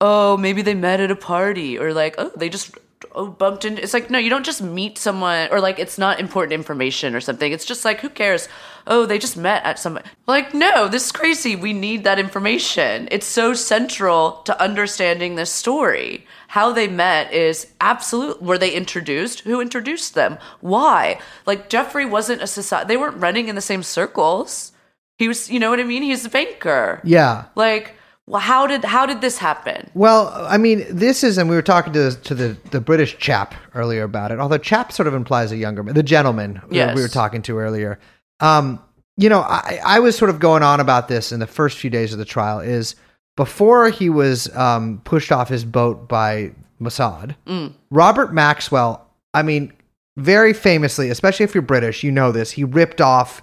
oh, 0.00 0.36
maybe 0.36 0.62
they 0.62 0.74
met 0.74 1.00
at 1.00 1.10
a 1.10 1.16
party 1.16 1.78
or 1.78 1.92
like, 1.92 2.14
oh, 2.18 2.30
they 2.36 2.48
just 2.48 2.76
oh, 3.12 3.28
bumped 3.28 3.64
into. 3.64 3.82
It's 3.82 3.94
like, 3.94 4.10
no, 4.10 4.18
you 4.18 4.30
don't 4.30 4.44
just 4.44 4.62
meet 4.62 4.98
someone 4.98 5.48
or 5.50 5.60
like 5.60 5.78
it's 5.78 5.98
not 5.98 6.20
important 6.20 6.52
information 6.52 7.14
or 7.14 7.20
something. 7.20 7.50
It's 7.52 7.64
just 7.64 7.84
like, 7.84 8.00
who 8.00 8.08
cares? 8.08 8.48
Oh, 8.86 9.06
they 9.06 9.18
just 9.18 9.36
met 9.36 9.64
at 9.64 9.78
some. 9.78 9.98
Like, 10.26 10.54
no, 10.54 10.86
this 10.88 11.06
is 11.06 11.12
crazy. 11.12 11.56
We 11.56 11.72
need 11.72 12.04
that 12.04 12.18
information. 12.18 13.08
It's 13.10 13.26
so 13.26 13.54
central 13.54 14.42
to 14.44 14.60
understanding 14.62 15.34
this 15.34 15.50
story. 15.50 16.26
How 16.48 16.72
they 16.72 16.88
met 16.88 17.32
is 17.32 17.72
absolute. 17.80 18.40
Were 18.40 18.58
they 18.58 18.70
introduced? 18.70 19.40
Who 19.40 19.60
introduced 19.60 20.14
them? 20.14 20.38
Why? 20.60 21.18
Like, 21.46 21.68
Jeffrey 21.68 22.06
wasn't 22.06 22.42
a 22.42 22.46
society. 22.46 22.86
They 22.86 22.96
weren't 22.96 23.20
running 23.20 23.48
in 23.48 23.56
the 23.56 23.60
same 23.60 23.82
circles. 23.82 24.72
He 25.18 25.26
was, 25.26 25.50
you 25.50 25.58
know 25.58 25.70
what 25.70 25.80
I 25.80 25.84
mean? 25.84 26.02
He's 26.02 26.26
a 26.26 26.30
banker. 26.30 27.00
yeah 27.02 27.46
Like, 27.54 27.95
well, 28.26 28.40
how 28.40 28.66
did 28.66 28.84
how 28.84 29.06
did 29.06 29.20
this 29.20 29.38
happen? 29.38 29.88
Well, 29.94 30.32
I 30.48 30.56
mean, 30.58 30.84
this 30.90 31.22
is, 31.22 31.38
and 31.38 31.48
we 31.48 31.54
were 31.56 31.62
talking 31.62 31.92
to 31.92 32.10
to 32.12 32.34
the 32.34 32.56
the 32.70 32.80
British 32.80 33.18
chap 33.18 33.54
earlier 33.74 34.02
about 34.02 34.32
it. 34.32 34.38
Although 34.40 34.58
chap 34.58 34.92
sort 34.92 35.06
of 35.06 35.14
implies 35.14 35.52
a 35.52 35.56
younger 35.56 35.82
man, 35.82 35.94
the 35.94 36.02
gentleman 36.02 36.60
Yes. 36.70 36.94
we 36.96 37.02
were 37.02 37.08
talking 37.08 37.42
to 37.42 37.58
earlier. 37.58 37.98
Um, 38.40 38.80
you 39.16 39.28
know, 39.28 39.40
I, 39.40 39.80
I 39.84 39.98
was 40.00 40.16
sort 40.18 40.28
of 40.30 40.40
going 40.40 40.62
on 40.62 40.80
about 40.80 41.08
this 41.08 41.32
in 41.32 41.40
the 41.40 41.46
first 41.46 41.78
few 41.78 41.88
days 41.88 42.12
of 42.12 42.18
the 42.18 42.24
trial. 42.24 42.60
Is 42.60 42.96
before 43.36 43.90
he 43.90 44.10
was 44.10 44.54
um, 44.56 45.00
pushed 45.04 45.30
off 45.32 45.48
his 45.48 45.64
boat 45.64 46.08
by 46.08 46.52
Mossad, 46.80 47.36
Mm. 47.46 47.72
Robert 47.90 48.34
Maxwell. 48.34 49.06
I 49.34 49.42
mean, 49.42 49.72
very 50.16 50.52
famously, 50.52 51.10
especially 51.10 51.44
if 51.44 51.54
you're 51.54 51.62
British, 51.62 52.02
you 52.02 52.10
know 52.10 52.32
this. 52.32 52.50
He 52.50 52.64
ripped 52.64 53.00
off 53.00 53.42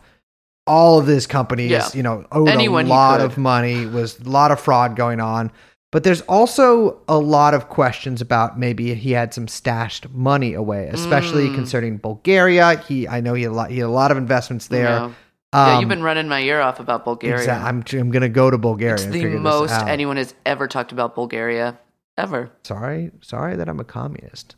all 0.68 1.00
of 1.00 1.08
his 1.08 1.28
companies. 1.28 1.72
Yeah. 1.72 1.88
You 1.94 2.04
know, 2.04 2.26
owed 2.32 2.50
Anyone 2.50 2.86
a 2.86 2.90
lot 2.90 3.22
of 3.22 3.38
money. 3.38 3.86
Was 3.86 4.20
a 4.20 4.30
lot 4.30 4.52
of 4.52 4.60
fraud 4.60 4.96
going 4.96 5.20
on. 5.20 5.52
But 5.92 6.04
there's 6.04 6.22
also 6.22 7.00
a 7.08 7.20
lot 7.20 7.54
of 7.54 7.70
questions 7.70 8.20
about 8.20 8.58
maybe 8.58 8.96
he 8.96 9.12
had 9.12 9.32
some 9.32 9.48
stashed 9.48 10.10
money 10.10 10.56
away, 10.56 10.90
especially 10.92 11.50
Mm. 11.50 11.56
concerning 11.56 11.98
Bulgaria. 11.98 12.78
He, 12.88 13.08
I 13.08 13.22
know 13.22 13.36
he 13.36 13.44
had 13.44 13.52
a 13.52 13.56
lot, 13.56 13.70
he 13.70 13.78
had 13.78 13.86
a 13.86 13.90
lot 13.90 14.10
of 14.10 14.18
investments 14.18 14.68
there. 14.70 14.86
Yeah. 14.86 15.12
yeah, 15.54 15.74
Um, 15.76 15.80
you've 15.82 15.90
been 15.90 16.02
running 16.02 16.28
my 16.28 16.40
ear 16.42 16.62
off 16.62 16.80
about 16.80 17.06
Bulgaria. 17.06 17.52
I'm, 17.54 17.84
I'm 17.94 18.10
going 18.10 18.24
to 18.24 18.30
go 18.30 18.50
to 18.50 18.58
Bulgaria. 18.58 18.96
it's 18.96 19.06
the 19.06 19.24
this 19.24 19.40
most 19.40 19.72
anyone 19.86 20.18
has 20.18 20.34
ever 20.48 20.68
talked 20.68 20.92
about 20.92 21.14
Bulgaria 21.14 21.78
ever. 22.18 22.50
sorry, 22.64 23.12
sorry 23.22 23.56
that 23.56 23.70
I'm 23.70 23.80
a 23.80 23.84
communist. 23.84 24.56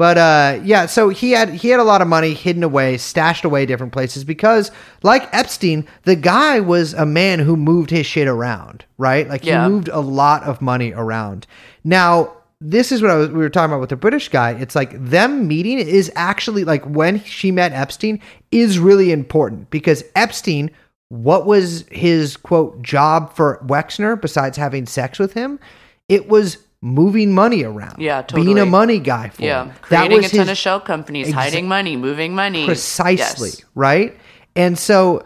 But 0.00 0.16
uh, 0.16 0.60
yeah, 0.64 0.86
so 0.86 1.10
he 1.10 1.32
had 1.32 1.50
he 1.50 1.68
had 1.68 1.78
a 1.78 1.84
lot 1.84 2.00
of 2.00 2.08
money 2.08 2.32
hidden 2.32 2.62
away, 2.62 2.96
stashed 2.96 3.44
away 3.44 3.66
different 3.66 3.92
places 3.92 4.24
because, 4.24 4.70
like 5.02 5.28
Epstein, 5.34 5.86
the 6.04 6.16
guy 6.16 6.58
was 6.58 6.94
a 6.94 7.04
man 7.04 7.38
who 7.38 7.54
moved 7.54 7.90
his 7.90 8.06
shit 8.06 8.26
around, 8.26 8.86
right? 8.96 9.28
Like 9.28 9.44
Yeah. 9.44 9.62
he 9.62 9.70
moved 9.70 9.88
a 9.88 10.00
lot 10.00 10.42
of 10.44 10.62
money 10.62 10.94
around. 10.94 11.46
Now, 11.84 12.32
this 12.62 12.92
is 12.92 13.02
what 13.02 13.10
I 13.10 13.16
was, 13.16 13.28
we 13.28 13.40
were 13.40 13.50
talking 13.50 13.72
about 13.72 13.82
with 13.82 13.90
the 13.90 13.96
British 13.96 14.30
guy. 14.30 14.52
It's 14.52 14.74
like 14.74 14.92
them 14.98 15.46
meeting 15.46 15.78
is 15.78 16.10
actually 16.16 16.64
like 16.64 16.82
when 16.86 17.22
she 17.24 17.50
met 17.50 17.72
Epstein 17.72 18.20
is 18.50 18.78
really 18.78 19.12
important 19.12 19.68
because 19.68 20.02
Epstein, 20.16 20.70
what 21.10 21.44
was 21.44 21.84
his 21.90 22.38
quote 22.38 22.80
job 22.80 23.36
for 23.36 23.62
Wexner 23.66 24.18
besides 24.18 24.56
having 24.56 24.86
sex 24.86 25.18
with 25.18 25.34
him? 25.34 25.60
It 26.08 26.26
was 26.30 26.56
moving 26.82 27.32
money 27.32 27.62
around. 27.62 27.96
Yeah, 28.00 28.22
Being 28.34 28.58
a 28.58 28.64
money 28.66 28.98
guy 28.98 29.28
for 29.28 29.42
Yeah, 29.42 29.64
him. 29.66 29.72
Creating 29.82 30.16
was 30.18 30.26
a 30.26 30.30
ton 30.30 30.40
his- 30.40 30.48
of 30.50 30.56
shell 30.58 30.80
companies, 30.80 31.28
Exa- 31.28 31.32
hiding 31.34 31.68
money, 31.68 31.96
moving 31.96 32.34
money. 32.34 32.64
precisely 32.66 33.50
Yes. 33.50 33.64
right 33.74 34.16
and 34.56 34.78
so 34.78 35.24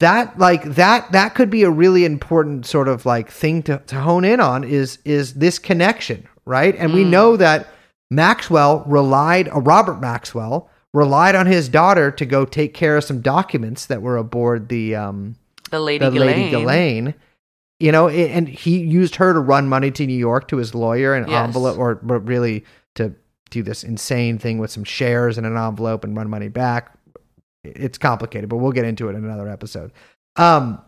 that 0.00 0.38
like 0.38 0.62
that 0.74 1.10
that 1.12 1.34
could 1.34 1.48
be 1.48 1.62
a 1.62 1.70
really 1.70 2.04
important 2.04 2.66
sort 2.66 2.88
of 2.88 3.06
like 3.06 3.30
thing 3.30 3.62
to, 3.62 3.78
to 3.86 3.96
hone 4.00 4.24
in 4.24 4.40
on 4.40 4.64
is 4.64 4.98
is 5.04 5.34
this 5.34 5.58
connection 5.58 6.26
right 6.44 6.74
and 6.76 6.90
Hmm. 6.90 6.96
we 6.98 7.04
know 7.04 7.36
that 7.36 7.68
maxwell 8.10 8.84
relied 8.86 9.48
uh, 9.48 9.60
robert 9.60 10.00
maxwell 10.00 10.68
relied 10.92 11.34
on 11.34 11.46
his 11.46 11.68
daughter 11.68 12.10
to 12.10 12.26
go 12.26 12.44
take 12.44 12.74
care 12.74 12.96
of 12.96 13.04
some 13.04 13.20
documents 13.20 13.86
that 13.86 14.02
were 14.02 14.16
aboard 14.18 14.68
the 14.68 14.94
um 14.94 15.36
The 15.70 15.80
lady 15.80 16.04
the 16.04 16.10
Ghislaine. 16.10 16.26
lady 16.36 16.50
Ghislaine. 16.50 17.14
You 17.78 17.92
know, 17.92 18.08
and 18.08 18.48
he 18.48 18.78
used 18.78 19.16
her 19.16 19.32
to 19.34 19.38
run 19.38 19.68
money 19.68 19.90
to 19.90 20.06
New 20.06 20.16
York 20.16 20.48
to 20.48 20.56
his 20.56 20.74
lawyer 20.74 21.14
and 21.14 21.28
Yes. 21.28 21.46
envelope, 21.46 21.78
or, 21.78 22.00
or 22.08 22.18
really 22.18 22.64
to 22.94 23.14
do 23.50 23.62
this 23.62 23.84
insane 23.84 24.38
thing 24.38 24.58
with 24.58 24.70
some 24.70 24.82
shares 24.84 25.36
in 25.36 25.44
an 25.44 25.56
envelope 25.56 26.02
and 26.02 26.16
run 26.16 26.30
money 26.30 26.48
back. 26.48 26.92
It's 27.64 27.98
complicated, 27.98 28.48
but 28.48 28.56
we'll 28.56 28.72
get 28.72 28.84
into 28.86 29.08
it 29.08 29.14
in 29.14 29.24
another 29.24 29.48
episode. 29.48 29.92
Um, 30.36 30.80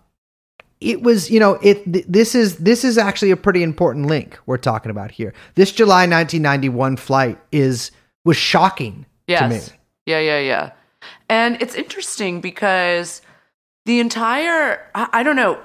it 0.81 1.03
was, 1.03 1.31
you 1.31 1.41
know, 1.41 1.55
it. 1.61 1.85
Th- 1.93 2.05
this 2.09 2.35
is 2.35 2.57
this 2.59 2.85
is 2.85 2.97
actually 2.99 3.33
a 3.33 3.37
pretty 3.37 3.63
important 3.65 4.07
link 4.07 4.39
we're 4.47 4.57
talking 4.59 4.91
about 4.91 5.11
here. 5.11 5.35
This 5.57 5.73
July 5.73 6.03
1991 6.07 6.97
flight 6.97 7.39
is 7.53 7.91
was 8.25 8.37
shocking 8.37 9.05
to 9.27 9.49
me. 9.49 9.61
Yeah, 10.07 10.21
yeah, 10.21 10.39
yeah. 10.39 10.71
And 11.29 11.61
it's 11.61 11.75
interesting 11.75 12.41
because 12.41 13.23
the 13.87 13.99
entire, 14.01 14.89
I, 14.95 15.09
I 15.13 15.23
don't 15.23 15.37
know, 15.37 15.59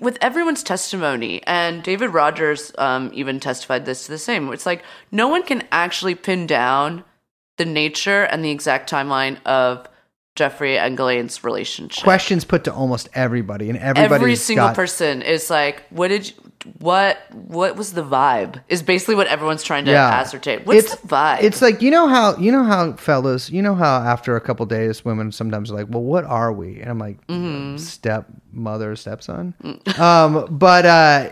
with 0.00 0.18
everyone's 0.20 0.62
testimony, 0.62 1.42
and 1.46 1.82
David 1.82 2.08
Rogers 2.08 2.72
um, 2.78 3.10
even 3.14 3.40
testified 3.40 3.86
this 3.86 4.06
to 4.06 4.12
the 4.12 4.18
same. 4.18 4.52
It's 4.52 4.66
like 4.66 4.82
no 5.10 5.28
one 5.28 5.42
can 5.42 5.66
actually 5.72 6.14
pin 6.14 6.46
down 6.46 7.04
the 7.56 7.64
nature 7.64 8.24
and 8.24 8.44
the 8.44 8.50
exact 8.50 8.90
timeline 8.90 9.42
of 9.44 9.86
Jeffrey 10.36 10.78
and 10.78 10.96
Ghislaine's 10.96 11.44
relationship. 11.44 12.04
Questions 12.04 12.44
put 12.44 12.64
to 12.64 12.72
almost 12.72 13.08
everybody, 13.14 13.68
and 13.68 13.78
everybody. 13.78 14.14
Every 14.14 14.36
single 14.36 14.70
person 14.70 15.22
is 15.22 15.50
like, 15.50 15.82
"What 15.90 16.08
did 16.08 16.28
you, 16.28 16.49
what 16.78 17.18
what 17.32 17.76
was 17.76 17.92
the 17.94 18.02
vibe?" 18.02 18.62
Is 18.68 18.82
basically 18.82 19.14
what 19.14 19.26
everyone's 19.26 19.62
trying 19.62 19.84
to 19.86 19.92
ascertain. 19.96 20.60
What's 20.64 20.94
the 20.96 21.08
vibe? 21.08 21.42
It's 21.42 21.62
like 21.62 21.80
you 21.82 21.90
know 21.90 22.06
how 22.08 22.36
you 22.36 22.52
know 22.52 22.64
how 22.64 22.92
fellas, 22.94 23.50
you 23.50 23.62
know 23.62 23.74
how 23.74 23.98
after 24.02 24.36
a 24.36 24.40
couple 24.40 24.66
days, 24.66 25.04
women 25.04 25.32
sometimes 25.32 25.70
are 25.70 25.74
like, 25.76 25.86
"Well, 25.88 26.02
what 26.02 26.24
are 26.24 26.52
we?" 26.52 26.80
And 26.80 26.90
I'm 26.90 26.98
like, 26.98 27.26
Mm-hmm. 27.26 27.76
"Step 27.78 28.26
mother, 28.52 28.94
stepson." 28.96 29.54
Um, 29.98 30.46
but 30.50 30.86
uh, 30.86 31.30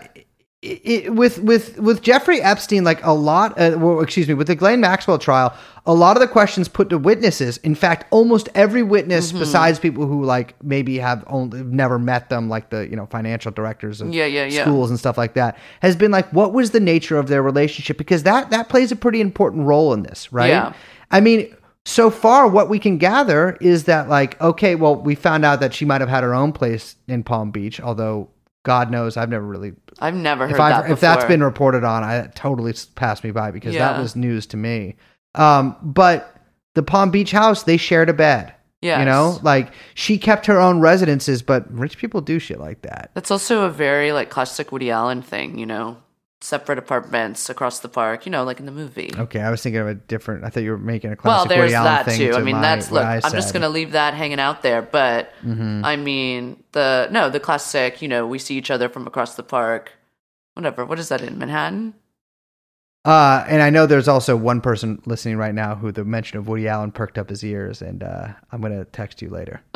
it, 0.61 0.81
it, 0.83 1.13
with 1.15 1.39
with 1.39 1.79
with 1.79 2.01
Jeffrey 2.01 2.41
Epstein, 2.41 2.83
like 2.83 3.03
a 3.05 3.13
lot. 3.13 3.57
Uh, 3.57 3.77
well, 3.77 4.01
excuse 4.01 4.27
me, 4.27 4.33
with 4.33 4.47
the 4.47 4.55
Ghislaine 4.55 4.81
Maxwell 4.81 5.17
trial, 5.17 5.53
a 5.85 5.93
lot 5.93 6.17
of 6.17 6.21
the 6.21 6.27
questions 6.27 6.67
put 6.67 6.89
to 6.89 6.97
witnesses. 6.97 7.57
In 7.59 7.75
fact, 7.75 8.05
almost 8.11 8.49
every 8.55 8.83
witness, 8.83 9.29
Mm-hmm. 9.29 9.39
besides 9.39 9.79
people 9.79 10.05
who 10.05 10.25
like 10.25 10.61
maybe 10.61 10.97
have 10.97 11.23
only 11.27 11.63
never 11.63 11.97
met 11.97 12.29
them, 12.29 12.49
like 12.49 12.71
the 12.71 12.89
you 12.89 12.95
know 12.97 13.05
financial 13.05 13.51
directors 13.53 14.01
of 14.01 14.13
Yeah, 14.13 14.25
yeah, 14.25 14.45
yeah. 14.45 14.63
schools 14.63 14.89
and 14.89 14.99
stuff 14.99 15.17
like 15.17 15.33
that, 15.35 15.57
has 15.81 15.95
been 15.95 16.11
like, 16.11 16.27
what 16.33 16.51
was 16.51 16.71
the 16.71 16.81
nature 16.81 17.17
of 17.17 17.29
their 17.29 17.41
relationship? 17.41 17.97
Because 17.97 18.23
that 18.23 18.49
that 18.49 18.67
plays 18.67 18.91
a 18.91 18.97
pretty 18.97 19.21
important 19.21 19.65
role 19.65 19.93
in 19.93 20.03
this, 20.03 20.33
right? 20.33 20.49
Yeah. 20.49 20.73
I 21.09 21.21
mean, 21.21 21.55
so 21.85 22.09
far, 22.11 22.47
what 22.49 22.67
we 22.69 22.77
can 22.79 22.97
gather 22.97 23.57
is 23.61 23.85
that, 23.85 24.09
like, 24.09 24.39
okay, 24.41 24.75
well, 24.75 24.95
we 24.97 25.15
found 25.15 25.45
out 25.45 25.61
that 25.61 25.73
she 25.73 25.85
might 25.85 26.01
have 26.01 26.09
had 26.09 26.23
her 26.23 26.35
own 26.35 26.51
place 26.51 26.97
in 27.07 27.23
Palm 27.23 27.49
Beach, 27.49 27.79
although 27.79 28.27
God 28.63 28.91
knows 28.91 29.17
I've 29.17 29.29
never 29.29 29.45
really. 29.45 29.73
I've 29.99 30.15
never 30.15 30.45
heard 30.45 30.51
If, 30.51 30.57
that 30.57 30.71
I've, 30.73 30.83
before. 30.83 30.93
if 30.93 30.99
that's 30.99 31.25
been 31.25 31.43
reported 31.43 31.83
on, 31.83 32.03
I 32.03 32.27
totally 32.35 32.73
passed 32.95 33.23
me 33.23 33.31
by 33.31 33.51
because 33.51 33.73
that 33.75 33.99
was 33.99 34.15
news 34.15 34.45
to 34.47 34.57
me. 34.57 34.95
Um, 35.35 35.75
but 35.81 36.35
the 36.75 36.83
Palm 36.83 37.11
Beach 37.11 37.31
house, 37.31 37.63
they 37.63 37.77
shared 37.77 38.09
a 38.09 38.13
bed. 38.13 38.53
Yeah, 38.81 38.99
You 38.99 39.05
know, 39.05 39.39
like 39.43 39.73
she 39.93 40.17
kept 40.17 40.45
her 40.45 40.57
own 40.57 40.79
residences, 40.79 41.41
but 41.41 41.69
rich 41.73 41.97
people 41.97 42.21
do 42.21 42.39
shit 42.39 42.61
like 42.61 42.81
that. 42.83 43.11
That's 43.13 43.29
also 43.29 43.63
a 43.63 43.69
very 43.69 44.13
like 44.13 44.29
classic 44.29 44.71
Woody 44.71 44.89
Allen 44.89 45.21
thing, 45.21 45.57
you 45.59 45.65
know, 45.65 45.97
separate 46.41 46.77
apartments 46.79 47.49
across 47.49 47.79
the 47.79 47.89
park, 47.89 48.25
you 48.25 48.31
know, 48.31 48.43
like 48.45 48.59
in 48.59 48.65
the 48.65 48.71
movie. 48.71 49.11
Okay, 49.15 49.41
I 49.41 49.51
was 49.51 49.61
thinking 49.61 49.81
of 49.81 49.87
a 49.87 49.93
different. 49.95 50.43
I 50.45 50.49
thought 50.49 50.63
you 50.63 50.71
were 50.71 50.77
making 50.77 51.11
a 51.11 51.15
classic. 51.15 51.49
Well, 51.49 51.57
there's 51.57 51.71
that 51.73 52.05
too. 52.07 52.31
to 52.31 52.37
I 52.37 52.41
mean, 52.41 52.55
my- 52.55 52.61
that's 52.61 52.91
look. 52.91 53.03
I'm 53.05 53.31
just 53.33 53.53
gonna 53.53 53.69
leave 53.69 53.91
that 53.91 54.13
hanging 54.13 54.39
out 54.39 54.61
there, 54.61 54.81
but 54.81 55.33
Mm-hmm. 55.45 55.83
I 55.83 55.95
mean 55.95 56.63
the 56.71 57.07
no, 57.11 57.29
the 57.29 57.39
classic. 57.39 58.01
You 58.01 58.07
know, 58.07 58.25
we 58.27 58.39
see 58.39 58.55
each 58.57 58.71
other 58.71 58.87
from 58.89 59.05
across 59.07 59.35
the 59.35 59.43
park. 59.43 59.91
Whatever. 60.53 60.85
What 60.85 60.99
is 60.99 61.09
that 61.09 61.21
in 61.21 61.37
Manhattan? 61.37 61.93
Uh, 63.05 63.45
and 63.47 63.61
I 63.61 63.69
know 63.69 63.85
there's 63.85 64.09
also 64.09 64.35
one 64.35 64.59
person 64.59 65.01
listening 65.05 65.37
right 65.37 65.55
now 65.55 65.73
who 65.75 65.89
the 65.91 66.03
mention 66.03 66.37
of 66.37 66.47
Woody 66.49 66.67
Allen 66.67 66.91
perked 66.91 67.17
up 67.17 67.29
his 67.29 67.43
ears, 67.45 67.81
and 67.81 68.03
uh, 68.03 68.27
I'm 68.51 68.61
gonna 68.61 68.83
text 68.85 69.21
you 69.21 69.29
later. 69.29 69.61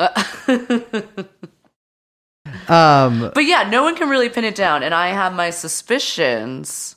um, 2.68 3.30
But 3.34 3.44
yeah, 3.44 3.68
no 3.68 3.82
one 3.82 3.96
can 3.96 4.08
really 4.08 4.28
pin 4.28 4.44
it 4.44 4.54
down. 4.54 4.82
And 4.82 4.94
I 4.94 5.08
have 5.08 5.32
my 5.32 5.50
suspicions 5.50 6.96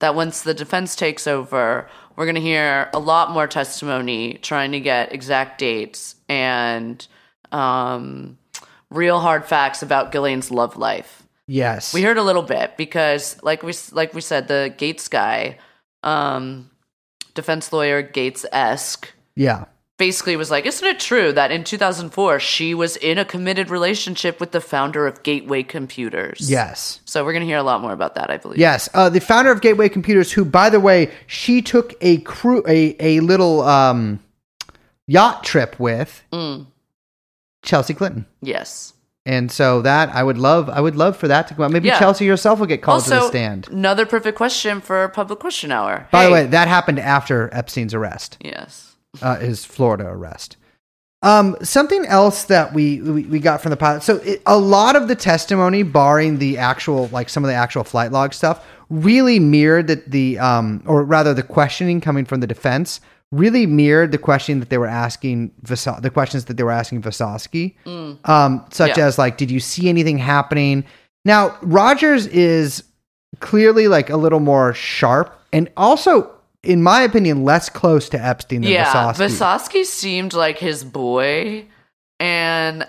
that 0.00 0.14
once 0.14 0.42
the 0.42 0.54
defense 0.54 0.96
takes 0.96 1.26
over, 1.26 1.88
we're 2.16 2.24
going 2.24 2.34
to 2.34 2.40
hear 2.40 2.90
a 2.92 2.98
lot 2.98 3.30
more 3.30 3.46
testimony 3.46 4.34
trying 4.42 4.72
to 4.72 4.80
get 4.80 5.12
exact 5.12 5.58
dates 5.58 6.16
and 6.28 7.06
um, 7.52 8.38
real 8.90 9.20
hard 9.20 9.44
facts 9.44 9.82
about 9.82 10.12
Ghislaine's 10.12 10.50
love 10.50 10.76
life. 10.76 11.22
yes, 11.46 11.94
We 11.94 12.02
heard 12.02 12.18
a 12.18 12.22
little 12.22 12.42
bit 12.42 12.76
because, 12.76 13.40
like 13.42 13.62
we 13.62 13.72
like 13.92 14.14
we 14.14 14.20
said, 14.20 14.48
the 14.48 14.74
Gaetz 14.76 15.08
guy, 15.08 15.58
um, 16.02 16.70
defense 17.34 17.72
lawyer 17.72 18.02
Gaetz 18.02 18.44
esque, 18.52 19.12
yeah, 19.36 19.64
basically 20.00 20.34
was 20.34 20.50
like, 20.50 20.66
"Isn't 20.66 20.88
it 20.88 20.98
true 20.98 21.30
that 21.34 21.52
in 21.52 21.62
2004 21.62 22.40
she 22.40 22.74
was 22.74 22.96
in 22.96 23.18
a 23.18 23.24
committed 23.24 23.70
relationship 23.70 24.40
with 24.40 24.50
the 24.50 24.60
founder 24.60 25.06
of 25.06 25.22
Gateway 25.22 25.62
Computers?" 25.62 26.50
yes, 26.50 26.98
So 27.04 27.24
we're 27.24 27.32
gonna 27.34 27.44
hear 27.44 27.58
a 27.58 27.62
lot 27.62 27.80
more 27.80 27.92
about 27.92 28.14
that, 28.16 28.30
I 28.30 28.38
believe. 28.38 28.58
yes. 28.58 28.88
Uh, 28.94 29.08
the 29.10 29.20
founder 29.20 29.52
of 29.52 29.60
Gateway 29.60 29.88
Computers, 29.88 30.32
who, 30.32 30.44
by 30.44 30.70
the 30.70 30.80
way, 30.80 31.10
she 31.28 31.62
took 31.62 31.94
a 32.00 32.18
crew, 32.22 32.64
a 32.66 32.96
a 32.98 33.20
little 33.20 33.62
um, 33.62 34.18
yacht 35.06 35.44
trip 35.44 35.78
with 35.78 36.22
Mm. 36.32 36.66
Chelsea 37.62 37.94
Clinton. 37.94 38.26
Yes. 38.40 38.94
And 39.26 39.52
so 39.52 39.82
that 39.82 40.08
I 40.14 40.22
would 40.22 40.38
love, 40.38 40.70
I 40.70 40.80
would 40.80 40.96
love 40.96 41.14
for 41.16 41.28
that 41.28 41.46
to 41.48 41.54
come 41.54 41.64
out. 41.64 41.70
Maybe 41.72 41.88
Yeah. 41.88 41.98
Chelsea 41.98 42.26
herself 42.26 42.58
will 42.58 42.66
get 42.66 42.80
called 42.80 43.04
to 43.04 43.10
the 43.10 43.28
stand. 43.28 43.68
another 43.70 44.06
perfect 44.06 44.36
question 44.36 44.80
for 44.80 45.06
public 45.08 45.38
question 45.40 45.70
hour. 45.70 46.08
By 46.10 46.24
the 46.24 46.32
way, 46.32 46.46
that 46.46 46.68
happened 46.68 46.98
after 46.98 47.50
Epstein's 47.52 47.92
arrest. 47.92 48.38
yes. 48.40 48.89
Uh, 49.22 49.36
his 49.36 49.64
Florida 49.64 50.06
arrest. 50.06 50.56
Um, 51.22 51.56
something 51.62 52.06
else 52.06 52.44
that 52.44 52.72
we, 52.72 53.00
we 53.02 53.24
we 53.24 53.40
got 53.40 53.60
from 53.60 53.70
the 53.70 53.76
pilot. 53.76 54.02
So 54.02 54.16
it, 54.18 54.40
a 54.46 54.56
lot 54.58 54.96
of 54.96 55.06
the 55.08 55.14
testimony, 55.16 55.82
barring 55.82 56.38
the 56.38 56.56
actual 56.58 57.08
like 57.08 57.28
some 57.28 57.44
of 57.44 57.48
the 57.48 57.54
actual 57.54 57.84
flight 57.84 58.10
log 58.12 58.32
stuff, 58.32 58.64
really 58.88 59.38
mirrored 59.38 59.86
the, 59.88 60.02
the 60.06 60.38
um 60.38 60.82
or 60.86 61.02
rather 61.04 61.34
the 61.34 61.42
questioning 61.42 62.00
coming 62.00 62.24
from 62.24 62.40
the 62.40 62.46
defense 62.46 63.00
really 63.32 63.64
mirrored 63.64 64.10
the 64.10 64.18
question 64.18 64.58
that 64.58 64.70
they 64.70 64.78
were 64.78 64.88
asking 64.88 65.52
Vas- 65.62 65.86
the 66.00 66.10
questions 66.10 66.46
that 66.46 66.56
they 66.56 66.64
were 66.64 66.70
asking 66.72 67.00
Visoski, 67.02 67.74
um, 68.28 68.64
such 68.72 68.96
Yeah. 68.98 69.06
as 69.06 69.18
like, 69.18 69.36
did 69.36 69.52
you 69.52 69.60
see 69.60 69.88
anything 69.88 70.18
happening? 70.18 70.84
Now 71.24 71.56
Rogers 71.62 72.26
is 72.26 72.82
clearly 73.40 73.86
like 73.88 74.10
a 74.10 74.16
little 74.16 74.40
more 74.40 74.72
sharp 74.74 75.32
and 75.52 75.68
also. 75.76 76.30
In 76.62 76.82
my 76.82 77.02
opinion, 77.02 77.44
less 77.44 77.68
close 77.70 78.08
to 78.10 78.22
Epstein 78.22 78.60
than 78.62 78.70
Yeah. 78.72 79.12
Visoski. 79.12 79.28
Visoski 79.28 79.84
seemed 79.84 80.34
like 80.34 80.58
his 80.58 80.84
boy, 80.84 81.64
and 82.18 82.86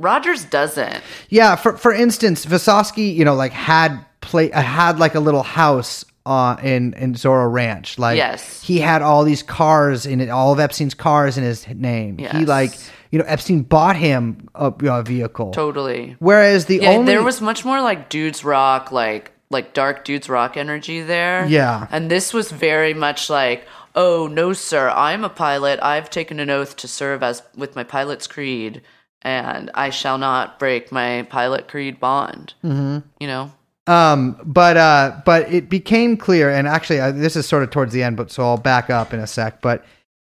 Rogers 0.00 0.44
doesn't. 0.44 1.00
Yeah, 1.28 1.56
for 1.56 1.76
for 1.76 1.92
instance, 1.92 2.44
Visoski, 2.44 3.14
you 3.14 3.24
know, 3.24 3.34
like 3.34 3.52
had 3.52 3.98
play 4.20 4.50
uh, 4.52 4.60
had 4.62 4.98
like 4.98 5.14
a 5.14 5.20
little 5.20 5.42
house 5.44 6.04
uh 6.26 6.56
in 6.62 6.92
in 6.94 7.14
Zorro 7.14 7.50
Ranch. 7.50 7.98
Like 7.98 8.16
Yes. 8.16 8.60
he 8.62 8.78
had 8.80 9.00
all 9.02 9.24
these 9.24 9.42
cars 9.42 10.04
in 10.06 10.20
it, 10.20 10.28
all 10.28 10.52
of 10.52 10.60
Epstein's 10.60 10.94
cars 10.94 11.38
in 11.38 11.44
his 11.44 11.66
name. 11.68 12.16
Yes. 12.18 12.32
He 12.36 12.44
like, 12.44 12.72
you 13.10 13.18
know, 13.18 13.24
Epstein 13.26 13.62
bought 13.62 13.96
him 13.96 14.48
a, 14.54 14.72
you 14.80 14.86
know, 14.88 14.98
a 14.98 15.02
vehicle. 15.02 15.52
Totally. 15.52 16.16
Whereas 16.18 16.66
the 16.66 16.78
Yeah, 16.82 16.90
only 16.90 17.12
there 17.12 17.22
was 17.22 17.40
much 17.40 17.64
more 17.64 17.80
like 17.80 18.08
dudes 18.08 18.44
rock, 18.44 18.92
like 18.92 19.32
like 19.50 19.72
dark 19.74 20.04
dudes 20.04 20.28
rock 20.28 20.56
energy 20.56 21.00
there. 21.00 21.46
Yeah. 21.46 21.86
and 21.90 22.10
this 22.10 22.34
was 22.34 22.50
very 22.50 22.94
much 22.94 23.30
like, 23.30 23.66
oh 23.94 24.26
no, 24.26 24.52
sir, 24.52 24.90
I'm 24.90 25.24
a 25.24 25.30
pilot. 25.30 25.80
I've 25.82 26.10
taken 26.10 26.38
an 26.40 26.50
oath 26.50 26.76
to 26.76 26.88
serve 26.88 27.22
as 27.22 27.42
with 27.56 27.74
my 27.74 27.84
pilot's 27.84 28.26
creed, 28.26 28.82
and 29.22 29.70
I 29.74 29.90
shall 29.90 30.18
not 30.18 30.58
break 30.58 30.92
my 30.92 31.26
pilot 31.30 31.66
creed 31.68 31.98
bond. 31.98 32.54
Mm-hmm. 32.62 32.98
You 33.18 33.26
know, 33.26 33.50
Um, 33.88 34.38
but 34.44 34.76
uh, 34.76 35.16
but 35.24 35.50
it 35.50 35.70
became 35.70 36.16
clear, 36.18 36.50
and 36.50 36.68
actually, 36.68 37.00
uh, 37.00 37.10
this 37.10 37.34
is 37.36 37.46
sort 37.46 37.62
of 37.62 37.70
towards 37.70 37.92
the 37.94 38.02
end, 38.02 38.16
but 38.18 38.30
so 38.30 38.42
I'll 38.44 38.58
back 38.58 38.90
up 38.90 39.14
in 39.14 39.20
a 39.20 39.26
sec. 39.26 39.62
But 39.62 39.84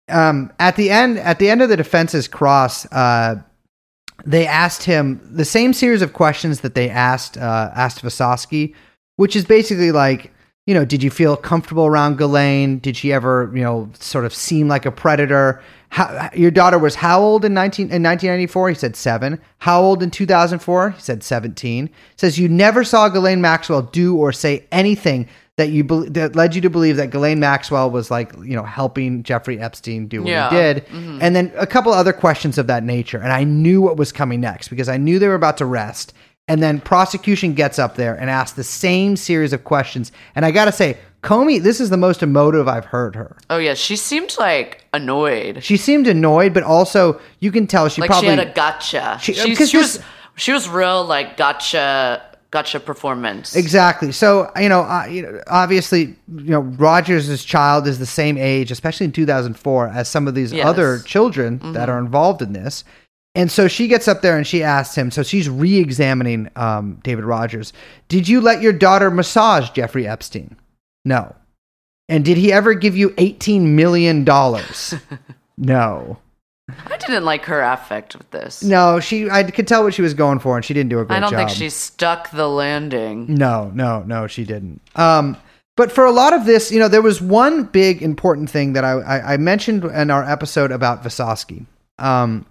um, 0.09 0.53
at 0.59 0.75
the 0.75 0.91
end, 0.91 1.17
at 1.17 1.39
the 1.39 1.49
end 1.49 1.63
of 1.63 1.69
the 1.69 1.75
defense's 1.75 2.27
cross, 2.27 2.85
uh, 2.93 3.41
they 4.25 4.45
asked 4.45 4.83
him 4.83 5.19
the 5.23 5.43
same 5.43 5.73
series 5.73 6.03
of 6.03 6.13
questions 6.13 6.61
that 6.61 6.75
they 6.75 6.89
asked 6.89 7.35
uh, 7.37 7.71
asked 7.75 8.03
Visoski, 8.03 8.75
which 9.17 9.35
is 9.35 9.45
basically 9.45 9.91
like, 9.91 10.31
you 10.65 10.73
know, 10.73 10.83
did 10.85 11.01
you 11.03 11.09
feel 11.09 11.37
comfortable 11.37 11.85
around 11.85 12.17
Ghislaine? 12.17 12.79
Did 12.79 12.97
she 12.97 13.13
ever, 13.13 13.51
you 13.53 13.61
know, 13.61 13.89
sort 13.99 14.25
of 14.25 14.33
seem 14.33 14.67
like 14.67 14.85
a 14.85 14.91
predator? 14.91 15.61
How, 15.89 16.29
your 16.33 16.51
daughter 16.51 16.77
was 16.77 16.95
how 16.95 17.21
old 17.21 17.45
in 17.45 17.53
19 17.53 17.83
in 17.85 18.03
1994? 18.03 18.69
He 18.69 18.75
said 18.75 18.95
7. 18.97 19.39
How 19.59 19.81
old 19.81 20.03
in 20.03 20.11
2004? 20.11 20.89
He 20.91 21.01
said 21.01 21.23
17. 21.23 21.89
Says 22.17 22.37
you 22.37 22.49
never 22.49 22.83
saw 22.83 23.07
Ghislaine 23.07 23.39
Maxwell 23.39 23.81
do 23.83 24.17
or 24.17 24.33
say 24.33 24.65
anything 24.71 25.27
that 25.55 25.69
you 25.69 25.83
that 26.09 26.35
led 26.35 26.53
you 26.53 26.61
to 26.61 26.69
believe 26.69 26.97
that 26.97 27.09
Ghislaine 27.11 27.39
Maxwell 27.39 27.89
was 27.89 28.11
like, 28.11 28.31
you 28.43 28.55
know, 28.55 28.63
helping 28.63 29.23
Jeffrey 29.23 29.59
Epstein 29.59 30.07
do 30.07 30.21
what 30.21 30.29
Yeah. 30.29 30.49
he 30.49 30.55
did. 30.55 30.85
Mm-hmm. 30.87 31.19
And 31.21 31.35
then 31.35 31.51
a 31.57 31.65
couple 31.65 31.93
other 31.93 32.13
questions 32.13 32.57
of 32.57 32.67
that 32.67 32.83
nature. 32.83 33.17
And 33.19 33.31
I 33.31 33.45
knew 33.45 33.81
what 33.81 33.95
was 33.97 34.11
coming 34.11 34.41
next 34.41 34.67
because 34.67 34.89
I 34.89 34.97
knew 34.97 35.17
they 35.17 35.27
were 35.29 35.33
about 35.33 35.57
to 35.57 35.65
rest. 35.65 36.13
And 36.49 36.63
then 36.63 36.79
prosecution 36.79 37.53
gets 37.53 37.77
up 37.77 37.95
there 37.95 38.15
and 38.15 38.29
asks 38.29 38.55
the 38.55 38.63
same 38.63 39.17
series 39.17 39.51
of 39.51 39.65
questions. 39.65 40.11
And 40.33 40.45
I 40.45 40.51
got 40.51 40.65
to 40.65 40.71
say, 40.71 40.97
Comey, 41.21 41.61
this 41.61 41.81
is 41.81 41.89
the 41.89 41.97
most 41.97 42.23
emotive 42.23 42.67
I've 42.69 42.85
heard 42.85 43.15
her. 43.15 43.35
oh 43.49 43.57
yeah, 43.57 43.73
she 43.73 43.95
seemed 43.97 44.33
like 44.39 44.85
annoyed. 44.93 45.61
She 45.63 45.75
seemed 45.75 46.07
annoyed, 46.07 46.53
but 46.53 46.63
also 46.63 47.19
you 47.39 47.51
can 47.51 47.67
tell 47.67 47.89
she 47.89 47.99
like 48.01 48.09
probably 48.09 48.29
she 48.29 48.35
had 48.37 48.47
a 48.47 48.53
gotcha. 48.53 49.17
She- 49.21 49.33
She, 49.33 49.55
she 49.55 49.55
this- 49.55 49.73
was 49.73 49.99
she 50.35 50.51
was 50.53 50.69
real 50.69 51.03
like 51.03 51.35
gotcha 51.35 52.23
gotcha 52.51 52.79
performance. 52.79 53.55
Exactly. 53.55 54.13
So 54.13 54.49
you 54.57 54.69
know, 54.69 54.81
uh, 54.83 55.05
you 55.09 55.23
know, 55.23 55.41
obviously, 55.47 56.15
you 56.33 56.51
know, 56.51 56.59
Rogers' 56.61 57.43
child 57.43 57.87
is 57.87 57.99
the 57.99 58.05
same 58.05 58.37
age, 58.37 58.71
especially 58.71 59.05
in 59.05 59.11
2004, 59.11 59.87
as 59.89 60.07
some 60.07 60.27
of 60.29 60.35
these 60.35 60.53
Yes. 60.53 60.61
Mm-hmm. 60.61 60.69
other 60.69 60.99
children 60.99 61.73
that 61.73 61.89
are 61.89 61.97
involved 61.99 62.41
in 62.41 62.53
this. 62.53 62.85
And 63.37 63.51
so 63.51 63.67
she 63.67 63.87
gets 63.87 64.07
up 64.07 64.23
there 64.23 64.35
and 64.35 64.47
she 64.47 64.63
asks 64.63 64.97
him. 64.97 65.11
So 65.11 65.21
she's 65.21 65.47
re-examining 65.47 66.49
um, 66.55 66.99
David 67.03 67.23
Rogers. 67.23 67.71
Did 68.07 68.27
you 68.27 68.41
let 68.41 68.63
your 68.63 68.73
daughter 68.73 69.11
massage 69.11 69.69
Jeffrey 69.69 70.07
Epstein? 70.07 70.57
No. 71.05 71.35
And 72.09 72.25
did 72.25 72.37
he 72.37 72.51
ever 72.51 72.73
give 72.73 72.97
you 72.97 73.13
18 73.19 73.75
million 73.75 74.23
dollars? 74.23 74.95
no. 75.57 76.17
I 76.67 76.97
didn't 76.97 77.25
like 77.25 77.45
her 77.45 77.61
affect 77.61 78.17
with 78.17 78.29
this. 78.31 78.63
No. 78.63 78.99
She. 78.99 79.29
I 79.29 79.43
could 79.43 79.67
tell 79.67 79.83
what 79.83 79.93
she 79.93 80.01
was 80.01 80.15
going 80.15 80.39
for, 80.39 80.55
and 80.55 80.65
she 80.65 80.73
didn't 80.73 80.89
do 80.89 80.99
a 80.99 81.05
great 81.05 81.17
job. 81.17 81.17
I 81.17 81.19
don't 81.19 81.31
job. 81.31 81.47
think 81.47 81.57
she 81.57 81.69
stuck 81.69 82.31
the 82.31 82.49
landing. 82.49 83.35
No, 83.35 83.71
no, 83.75 84.01
no, 84.01 84.25
she 84.25 84.45
didn't. 84.45 84.81
Um, 84.95 85.37
but 85.75 85.91
for 85.91 86.05
a 86.05 86.11
lot 86.11 86.33
of 86.33 86.45
this, 86.45 86.71
you 86.71 86.79
know, 86.79 86.87
there 86.87 87.03
was 87.03 87.21
one 87.21 87.65
big 87.65 88.01
important 88.01 88.49
thing 88.49 88.73
that 88.73 88.83
I, 88.83 88.93
I, 88.93 89.33
I 89.33 89.37
mentioned 89.37 89.83
in 89.85 90.09
our 90.09 90.23
episode 90.23 90.71
about 90.71 91.03
Visoski. 91.03 91.67
Um, 91.99 92.45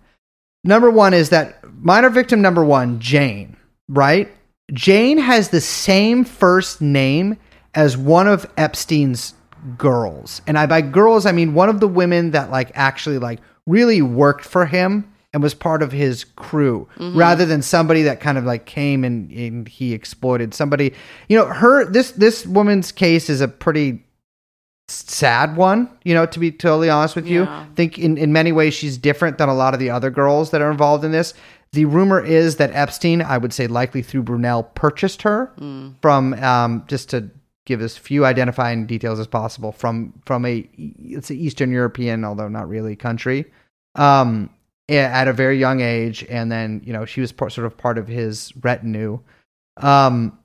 number 0.66 0.90
one 0.90 1.14
is 1.14 1.30
that 1.30 1.62
minor 1.80 2.10
victim 2.10 2.42
number 2.42 2.64
one, 2.64 3.00
Jane, 3.00 3.56
right? 3.88 4.30
Jane 4.72 5.18
has 5.18 5.50
the 5.50 5.60
same 5.60 6.24
first 6.24 6.80
name 6.80 7.36
as 7.74 7.96
one 7.96 8.26
of 8.26 8.50
Epstein's 8.56 9.34
girls. 9.76 10.42
And 10.46 10.58
I 10.58 10.66
by 10.66 10.80
girls 10.80 11.26
I 11.26 11.32
mean 11.32 11.54
one 11.54 11.68
of 11.68 11.80
the 11.80 11.88
women 11.88 12.32
that 12.32 12.50
like 12.50 12.70
actually 12.74 13.18
like 13.18 13.40
really 13.66 14.02
worked 14.02 14.44
for 14.44 14.66
him 14.66 15.12
and 15.32 15.42
was 15.42 15.54
part 15.54 15.82
of 15.82 15.92
his 15.92 16.24
crew 16.24 16.88
mm-hmm. 16.96 17.18
rather 17.18 17.44
than 17.44 17.60
somebody 17.60 18.02
that 18.02 18.20
kind 18.20 18.38
of 18.38 18.44
like 18.44 18.64
came 18.64 19.04
and, 19.04 19.30
and 19.32 19.68
he 19.68 19.92
exploited 19.92 20.54
somebody. 20.54 20.94
You 21.28 21.36
know, 21.36 21.46
her 21.46 21.84
this 21.84 22.12
this 22.12 22.46
woman's 22.46 22.92
case 22.92 23.28
is 23.28 23.40
a 23.40 23.48
pretty 23.48 24.05
sad 24.88 25.56
one, 25.56 25.90
you 26.04 26.14
know, 26.14 26.26
to 26.26 26.38
be 26.38 26.52
totally 26.52 26.88
honest 26.88 27.16
with 27.16 27.26
you. 27.26 27.42
Yeah. 27.42 27.60
I 27.60 27.74
think 27.74 27.98
in, 27.98 28.16
in 28.16 28.32
many 28.32 28.52
ways 28.52 28.74
she's 28.74 28.96
different 28.98 29.38
than 29.38 29.48
a 29.48 29.54
lot 29.54 29.74
of 29.74 29.80
the 29.80 29.90
other 29.90 30.10
girls 30.10 30.50
that 30.50 30.60
are 30.60 30.70
involved 30.70 31.04
in 31.04 31.12
this. 31.12 31.34
The 31.72 31.84
rumor 31.84 32.24
is 32.24 32.56
that 32.56 32.70
Epstein, 32.72 33.20
I 33.20 33.38
would 33.38 33.52
say 33.52 33.66
likely 33.66 34.00
through 34.00 34.22
Brunel, 34.22 34.62
purchased 34.62 35.22
her 35.22 35.52
from 36.00 36.34
um, 36.34 36.84
just 36.86 37.10
to 37.10 37.28
give 37.64 37.82
as 37.82 37.98
few 37.98 38.24
identifying 38.24 38.86
details 38.86 39.18
as 39.18 39.26
possible 39.26 39.72
from 39.72 40.14
from 40.24 40.46
a 40.46 40.68
it's 40.78 41.30
an 41.30 41.36
Eastern 41.36 41.72
European, 41.72 42.24
although 42.24 42.48
not 42.48 42.68
really 42.68 42.96
country, 42.96 43.44
um, 43.96 44.48
at 44.88 45.28
a 45.28 45.32
very 45.32 45.58
young 45.58 45.80
age, 45.80 46.24
and 46.30 46.50
then 46.50 46.80
you 46.84 46.92
know 46.92 47.04
she 47.04 47.20
was 47.20 47.32
part, 47.32 47.52
sort 47.52 47.66
of 47.66 47.76
part 47.76 47.98
of 47.98 48.06
his 48.08 48.52
retinue. 48.62 49.18
Um, 49.78 50.38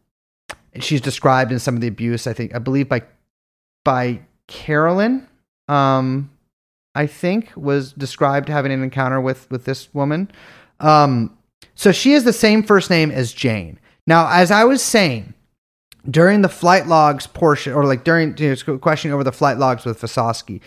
she's 0.80 1.02
described 1.02 1.52
in 1.52 1.60
some 1.60 1.76
of 1.76 1.82
the 1.82 1.88
abuse, 1.88 2.28
I 2.28 2.34
think, 2.34 2.54
I 2.56 2.60
believe 2.60 2.90
by 2.90 3.04
by 3.86 4.22
Carolyn, 4.52 5.28
um, 5.68 6.30
I 6.94 7.08
think 7.08 7.52
was 7.56 7.94
described 7.94 8.50
having 8.50 8.72
an 8.72 8.84
encounter 8.84 9.20
with 9.20 9.50
with 9.50 9.66
this 9.66 9.92
woman. 9.94 10.30
Um, 10.80 11.38
so 11.74 11.92
she 11.92 12.12
has 12.12 12.26
the 12.26 12.34
same 12.34 12.62
first 12.62 12.90
name 12.90 13.12
as 13.12 13.32
Jane. 13.34 13.80
Now, 14.06 14.30
as 14.30 14.52
I 14.52 14.66
was 14.66 14.82
saying 14.84 15.34
during 16.10 16.42
the 16.42 16.50
flight 16.50 16.88
logs 16.88 17.28
portion, 17.28 17.74
or 17.74 17.86
like 17.86 18.04
during 18.04 18.38
you 18.38 18.56
know, 18.68 18.78
questioning 18.78 19.14
over 19.14 19.24
the 19.24 19.32
flight 19.32 19.58
logs 19.58 19.86
with 19.86 20.02
Visoski, 20.02 20.60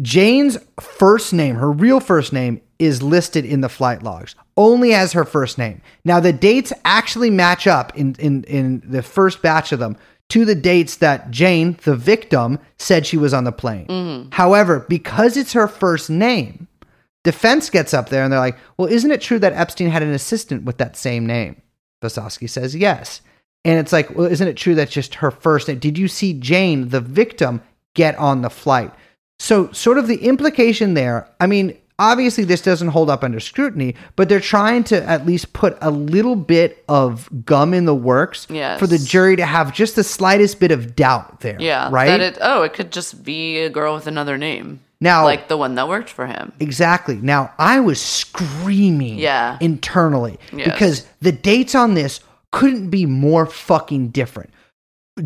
Jane's 0.00 0.56
first 0.80 1.32
name, 1.32 1.56
her 1.56 1.70
real 1.70 1.98
first 1.98 2.32
name, 2.32 2.60
is 2.78 3.02
listed 3.02 3.44
in 3.44 3.60
the 3.60 3.68
flight 3.68 4.02
logs 4.02 4.34
only 4.56 4.94
as 4.94 5.12
her 5.12 5.24
first 5.24 5.58
name. 5.58 5.82
Now 6.04 6.20
the 6.20 6.32
dates 6.32 6.72
actually 6.84 7.30
match 7.30 7.66
up 7.66 7.96
in 7.96 8.14
in 8.18 8.44
in 8.44 8.82
the 8.84 9.02
first 9.02 9.42
batch 9.42 9.72
of 9.72 9.80
them 9.80 9.96
to 10.30 10.44
the 10.44 10.54
dates 10.54 10.96
that 10.96 11.30
Jane, 11.30 11.76
the 11.84 11.96
victim, 11.96 12.58
said 12.78 13.06
she 13.06 13.16
was 13.16 13.34
on 13.34 13.44
the 13.44 13.52
plane. 13.52 13.86
Mm-hmm. 13.86 14.30
However, 14.32 14.86
because 14.88 15.36
it's 15.36 15.52
her 15.52 15.68
first 15.68 16.10
name, 16.10 16.66
defense 17.24 17.70
gets 17.70 17.92
up 17.92 18.08
there 18.08 18.24
and 18.24 18.32
they're 18.32 18.40
like, 18.40 18.58
"Well, 18.76 18.88
isn't 18.88 19.10
it 19.10 19.20
true 19.20 19.38
that 19.40 19.52
Epstein 19.52 19.90
had 19.90 20.02
an 20.02 20.12
assistant 20.12 20.64
with 20.64 20.78
that 20.78 20.96
same 20.96 21.26
name?" 21.26 21.60
Visoski 22.02 22.48
says, 22.48 22.74
"Yes." 22.74 23.20
And 23.64 23.78
it's 23.78 23.92
like, 23.92 24.16
well, 24.16 24.26
isn't 24.26 24.48
it 24.48 24.56
true 24.56 24.74
that's 24.74 24.92
just 24.92 25.16
her 25.16 25.30
first 25.30 25.68
name? 25.68 25.78
Did 25.78 25.98
you 25.98 26.08
see 26.08 26.32
Jane, 26.32 26.88
the 26.88 27.00
victim, 27.00 27.60
get 27.94 28.16
on 28.18 28.42
the 28.42 28.50
flight? 28.50 28.92
So, 29.38 29.70
sort 29.72 29.98
of 29.98 30.06
the 30.06 30.16
implication 30.16 30.94
there, 30.94 31.28
I 31.40 31.46
mean, 31.46 31.76
obviously 32.00 32.42
this 32.42 32.60
doesn't 32.62 32.88
hold 32.88 33.08
up 33.10 33.22
under 33.22 33.38
scrutiny, 33.38 33.94
but 34.16 34.28
they're 34.28 34.40
trying 34.40 34.82
to 34.84 35.00
at 35.08 35.24
least 35.26 35.52
put 35.52 35.78
a 35.80 35.90
little 35.92 36.34
bit 36.34 36.82
of 36.88 37.28
gum 37.44 37.72
in 37.74 37.84
the 37.84 37.94
works 37.94 38.46
Yes. 38.50 38.80
for 38.80 38.88
the 38.88 38.98
jury 38.98 39.36
to 39.36 39.44
have 39.46 39.72
just 39.72 39.94
the 39.94 40.02
slightest 40.02 40.58
bit 40.58 40.72
of 40.72 40.96
doubt 40.96 41.40
there. 41.40 41.56
Yeah. 41.60 41.88
Right? 41.92 42.06
That 42.06 42.20
it 42.20 42.38
oh, 42.40 42.62
it 42.62 42.72
could 42.72 42.90
just 42.90 43.22
be 43.22 43.58
a 43.58 43.70
girl 43.70 43.94
with 43.94 44.06
another 44.08 44.36
name. 44.38 44.80
Now- 45.00 45.24
like 45.24 45.48
the 45.48 45.56
one 45.56 45.76
that 45.76 45.88
worked 45.88 46.10
for 46.10 46.26
him. 46.26 46.52
Exactly. 46.60 47.16
Now, 47.16 47.52
I 47.58 47.80
was 47.80 48.00
screaming 48.00 49.18
Yeah. 49.18 49.56
internally 49.60 50.38
Yes. 50.52 50.64
because 50.72 51.06
the 51.20 51.32
dates 51.32 51.74
on 51.74 51.94
this 51.94 52.20
couldn't 52.52 52.90
be 52.90 53.06
more 53.06 53.46
fucking 53.46 54.08
different. 54.08 54.50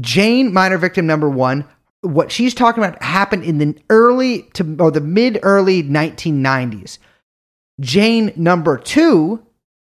Jane, 0.00 0.52
minor 0.52 0.78
victim 0.78 1.06
number 1.06 1.28
one, 1.30 1.64
what 2.04 2.30
she's 2.30 2.54
talking 2.54 2.82
about 2.82 3.02
happened 3.02 3.44
in 3.44 3.58
the 3.58 3.76
early 3.90 4.42
to 4.54 4.76
or 4.78 4.90
the 4.90 5.00
mid 5.00 5.38
early 5.42 5.82
1990s. 5.82 6.98
Jane 7.80 8.32
number 8.36 8.78
two, 8.78 9.44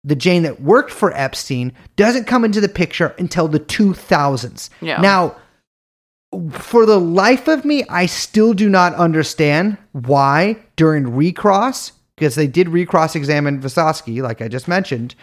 the 0.04 0.14
Jane 0.14 0.42
that 0.42 0.60
worked 0.60 0.90
for 0.90 1.12
Epstein, 1.16 1.72
doesn't 1.96 2.26
come 2.26 2.44
into 2.44 2.60
the 2.60 2.68
picture 2.68 3.14
until 3.18 3.48
the 3.48 3.60
2000s. 3.60 4.70
Yeah. 4.80 5.00
Now, 5.00 5.36
for 6.52 6.86
the 6.86 7.00
life 7.00 7.48
of 7.48 7.64
me, 7.64 7.84
I 7.88 8.06
still 8.06 8.54
do 8.54 8.68
not 8.68 8.94
understand 8.94 9.76
why 9.92 10.56
during 10.76 11.14
recross, 11.14 11.92
because 12.16 12.34
they 12.34 12.46
did 12.46 12.68
recross 12.68 13.16
examine 13.16 13.60
Visoski, 13.60 14.22
like 14.22 14.40
I 14.40 14.48
just 14.48 14.68
mentioned, 14.68 15.14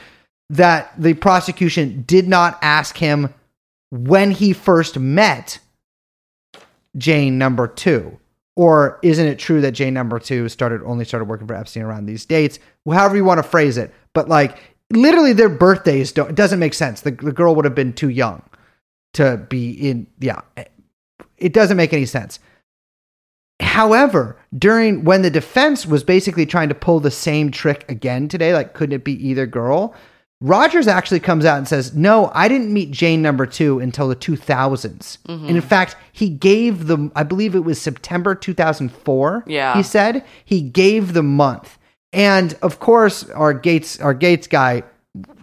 that 0.50 0.92
the 0.98 1.14
prosecution 1.14 2.04
did 2.06 2.28
not 2.28 2.60
ask 2.62 2.98
him 2.98 3.34
when 3.92 4.32
he 4.32 4.54
first 4.54 5.00
met 5.00 5.60
Jane 6.98 7.38
number 7.38 7.68
two. 7.68 8.20
Or 8.56 9.00
isn't 9.04 9.26
it 9.26 9.40
true 9.40 9.62
that 9.62 9.72
Jane 9.72 9.94
number 9.94 10.20
two 10.20 10.50
started 10.50 10.82
only 10.84 11.06
started 11.06 11.26
working 11.26 11.48
for 11.48 11.54
Epstein 11.54 11.84
around 11.84 12.06
these 12.06 12.26
dates? 12.26 12.60
However 12.86 13.16
you 13.16 13.24
want 13.24 13.38
to 13.38 13.44
phrase 13.44 13.78
it, 13.78 13.94
but 14.14 14.28
like 14.28 14.58
literally 14.92 15.34
their 15.34 15.50
birthdays 15.50 16.12
don't. 16.12 16.30
It 16.30 16.36
doesn't 16.36 16.60
make 16.60 16.74
sense. 16.74 17.02
The, 17.02 17.12
the 17.12 17.32
girl 17.32 17.56
would 17.56 17.66
have 17.66 17.76
been 17.76 17.94
too 17.94 18.10
young 18.10 18.42
to 19.14 19.38
be 19.50 19.72
in. 19.72 20.08
Yeah, 20.20 20.42
eh, 20.58 20.66
it 21.38 21.54
doesn't 21.54 21.78
make 21.78 21.94
any 21.94 22.06
sense. 22.06 22.40
However, 23.62 24.38
during 24.58 25.04
when 25.04 25.22
the 25.22 25.30
defense 25.30 25.86
was 25.86 26.04
basically 26.04 26.46
trying 26.46 26.70
to 26.70 26.76
pull 26.76 27.00
the 27.00 27.12
same 27.12 27.52
trick 27.52 27.90
again 27.90 28.28
today, 28.28 28.54
like 28.54 28.74
couldn't 28.74 28.96
it 28.96 29.04
be 29.04 29.28
either 29.28 29.46
girl? 29.46 29.94
Rogers 30.42 30.88
actually 30.88 31.20
comes 31.20 31.44
out 31.44 31.58
and 31.58 31.68
says, 31.68 31.94
"No, 31.94 32.32
I 32.34 32.48
didn't 32.48 32.72
meet 32.72 32.92
Jane 32.92 33.22
number 33.22 33.46
2 33.46 33.80
until 33.80 34.08
the 34.08 34.16
2000s." 34.16 35.18
And 35.28 35.50
in 35.50 35.62
fact, 35.62 35.98
he 36.14 36.30
gave 36.30 36.88
the 36.88 37.12
I 37.16 37.24
believe 37.24 37.56
it 37.56 37.66
was 37.66 37.80
September 37.82 38.36
2004. 38.36 39.44
Yeah. 39.48 39.76
He 39.76 39.84
said 39.84 40.24
he 40.46 40.62
gave 40.62 41.14
the 41.14 41.24
month. 41.24 41.78
And 42.14 42.58
of 42.62 42.80
course, 42.80 43.30
our 43.32 43.54
Gaetz 43.54 44.02
our 44.04 44.16
Gaetz 44.16 44.50
guy, 44.50 44.84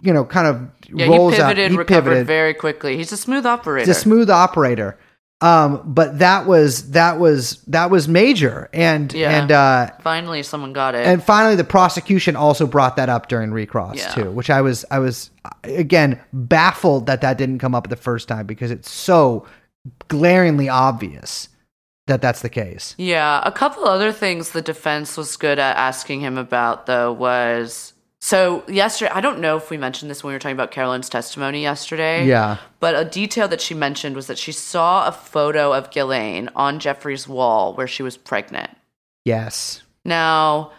you 0.01 0.13
know, 0.13 0.25
kind 0.25 0.47
of 0.47 0.67
Yeah, 0.89 1.07
rolls 1.07 1.33
he 1.33 1.41
pivoted, 1.41 1.65
out. 1.65 1.71
He 1.71 1.77
recovered 1.77 2.03
pivoted 2.09 2.27
very 2.27 2.53
quickly. 2.55 2.97
He's 2.97 3.11
a 3.11 3.17
smooth 3.17 3.45
operator. 3.45 3.85
He's 3.85 3.95
a 3.95 3.99
smooth 3.99 4.29
operator. 4.31 4.97
Um, 5.39 5.81
but 5.85 6.17
that 6.17 6.47
was 6.47 6.89
that 6.91 7.19
was 7.19 7.61
that 7.67 7.91
was 7.91 8.07
major, 8.07 8.69
and 8.73 9.13
Yeah. 9.13 9.39
and 9.39 9.51
uh, 9.51 9.91
Finally, 10.01 10.41
someone 10.41 10.73
got 10.73 10.95
it. 10.95 11.05
and 11.05 11.23
finally 11.23 11.55
the 11.55 11.63
prosecution 11.63 12.35
also 12.35 12.65
brought 12.65 12.95
that 12.95 13.07
up 13.07 13.27
during 13.29 13.51
recross 13.51 13.97
Yeah. 13.97 14.09
too, 14.15 14.31
which 14.31 14.49
I 14.49 14.61
was 14.61 14.83
I 14.89 14.97
was 14.97 15.29
again 15.63 16.19
baffled 16.33 17.05
that 17.05 17.21
that 17.21 17.37
didn't 17.37 17.59
come 17.59 17.75
up 17.75 17.89
the 17.89 17.95
first 17.95 18.27
time 18.27 18.47
because 18.47 18.71
it's 18.71 18.89
so 18.89 19.45
glaringly 20.07 20.69
obvious 20.69 21.49
that 22.07 22.19
that's 22.21 22.41
the 22.41 22.49
case. 22.49 22.95
Yeah, 22.97 23.41
a 23.43 23.51
couple 23.51 23.85
other 23.85 24.11
things 24.11 24.51
the 24.51 24.61
defense 24.63 25.17
was 25.17 25.37
good 25.37 25.59
at 25.59 25.77
asking 25.77 26.21
him 26.21 26.39
about 26.39 26.87
though 26.87 27.11
was 27.13 27.93
so 28.19 28.63
yesterday 28.67 29.11
I 29.13 29.21
don't 29.21 29.39
know 29.39 29.57
if 29.57 29.69
we 29.69 29.77
mentioned 29.77 30.09
this 30.11 30.23
when 30.23 30.29
we 30.31 30.35
were 30.35 30.39
talking 30.39 30.55
about 30.55 30.71
Carolyn's 30.71 31.09
testimony 31.09 31.61
yesterday. 31.61 32.25
Yeah. 32.25 32.57
But 32.79 32.95
a 32.95 33.05
detail 33.05 33.47
that 33.49 33.61
she 33.61 33.73
mentioned 33.73 34.15
was 34.15 34.27
that 34.27 34.37
she 34.37 34.51
saw 34.51 35.07
a 35.07 35.11
photo 35.11 35.73
of 35.73 35.91
Ghislaine 35.91 36.49
on 36.55 36.79
Jeffrey's 36.79 37.27
wall 37.27 37.73
where 37.75 37.87
she 37.87 38.03
was 38.03 38.17
pregnant. 38.17 38.71
Yes. 39.25 39.83
Now, 40.05 40.71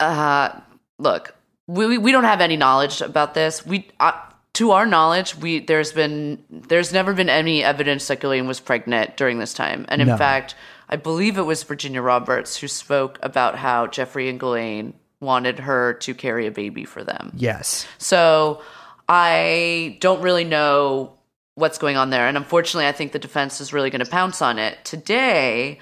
uh, 0.00 0.60
look, 0.98 1.34
we, 1.66 1.98
we- 1.98 2.12
don't 2.12 2.24
have 2.24 2.40
any 2.40 2.56
knowledge 2.56 3.00
about 3.00 3.34
this. 3.34 3.66
We, 3.66 3.88
uh, 4.00 4.12
to 4.54 4.70
our 4.70 4.86
knowledge, 4.86 5.36
we 5.36 5.58
there's 5.58 5.92
been 5.92 6.42
there's 6.48 6.90
never 6.90 7.12
been 7.12 7.28
any 7.28 7.62
evidence 7.62 8.08
that 8.08 8.20
Ghislaine 8.20 8.46
was 8.46 8.58
pregnant 8.58 9.16
during 9.18 9.38
this 9.38 9.52
time, 9.52 9.84
and 9.90 10.00
in 10.00 10.08
No. 10.08 10.16
fact, 10.16 10.54
I 10.88 10.96
believe 10.96 11.36
it 11.36 11.42
was 11.42 11.62
Virginia 11.62 12.00
Roberts 12.00 12.56
who 12.56 12.66
spoke 12.68 13.18
about 13.22 13.56
how 13.56 13.86
Jeffrey 13.86 14.30
and 14.30 14.40
Ghislaine 14.40 14.94
wanted 15.20 15.58
her 15.60 15.94
to 15.94 16.14
carry 16.14 16.46
a 16.46 16.50
baby 16.50 16.84
for 16.84 17.02
them. 17.02 17.32
Yes. 17.34 17.86
So 17.98 18.62
I 19.08 19.96
don't 20.00 20.20
really 20.22 20.44
know 20.44 21.12
what's 21.54 21.78
going 21.78 21.96
on 21.96 22.10
there. 22.10 22.28
And 22.28 22.36
unfortunately, 22.36 22.86
I 22.86 22.92
think 22.92 23.12
the 23.12 23.18
defense 23.18 23.60
is 23.60 23.72
really 23.72 23.88
going 23.90 24.04
to 24.04 24.10
pounce 24.10 24.42
on 24.42 24.58
it. 24.58 24.84
Today, 24.84 25.78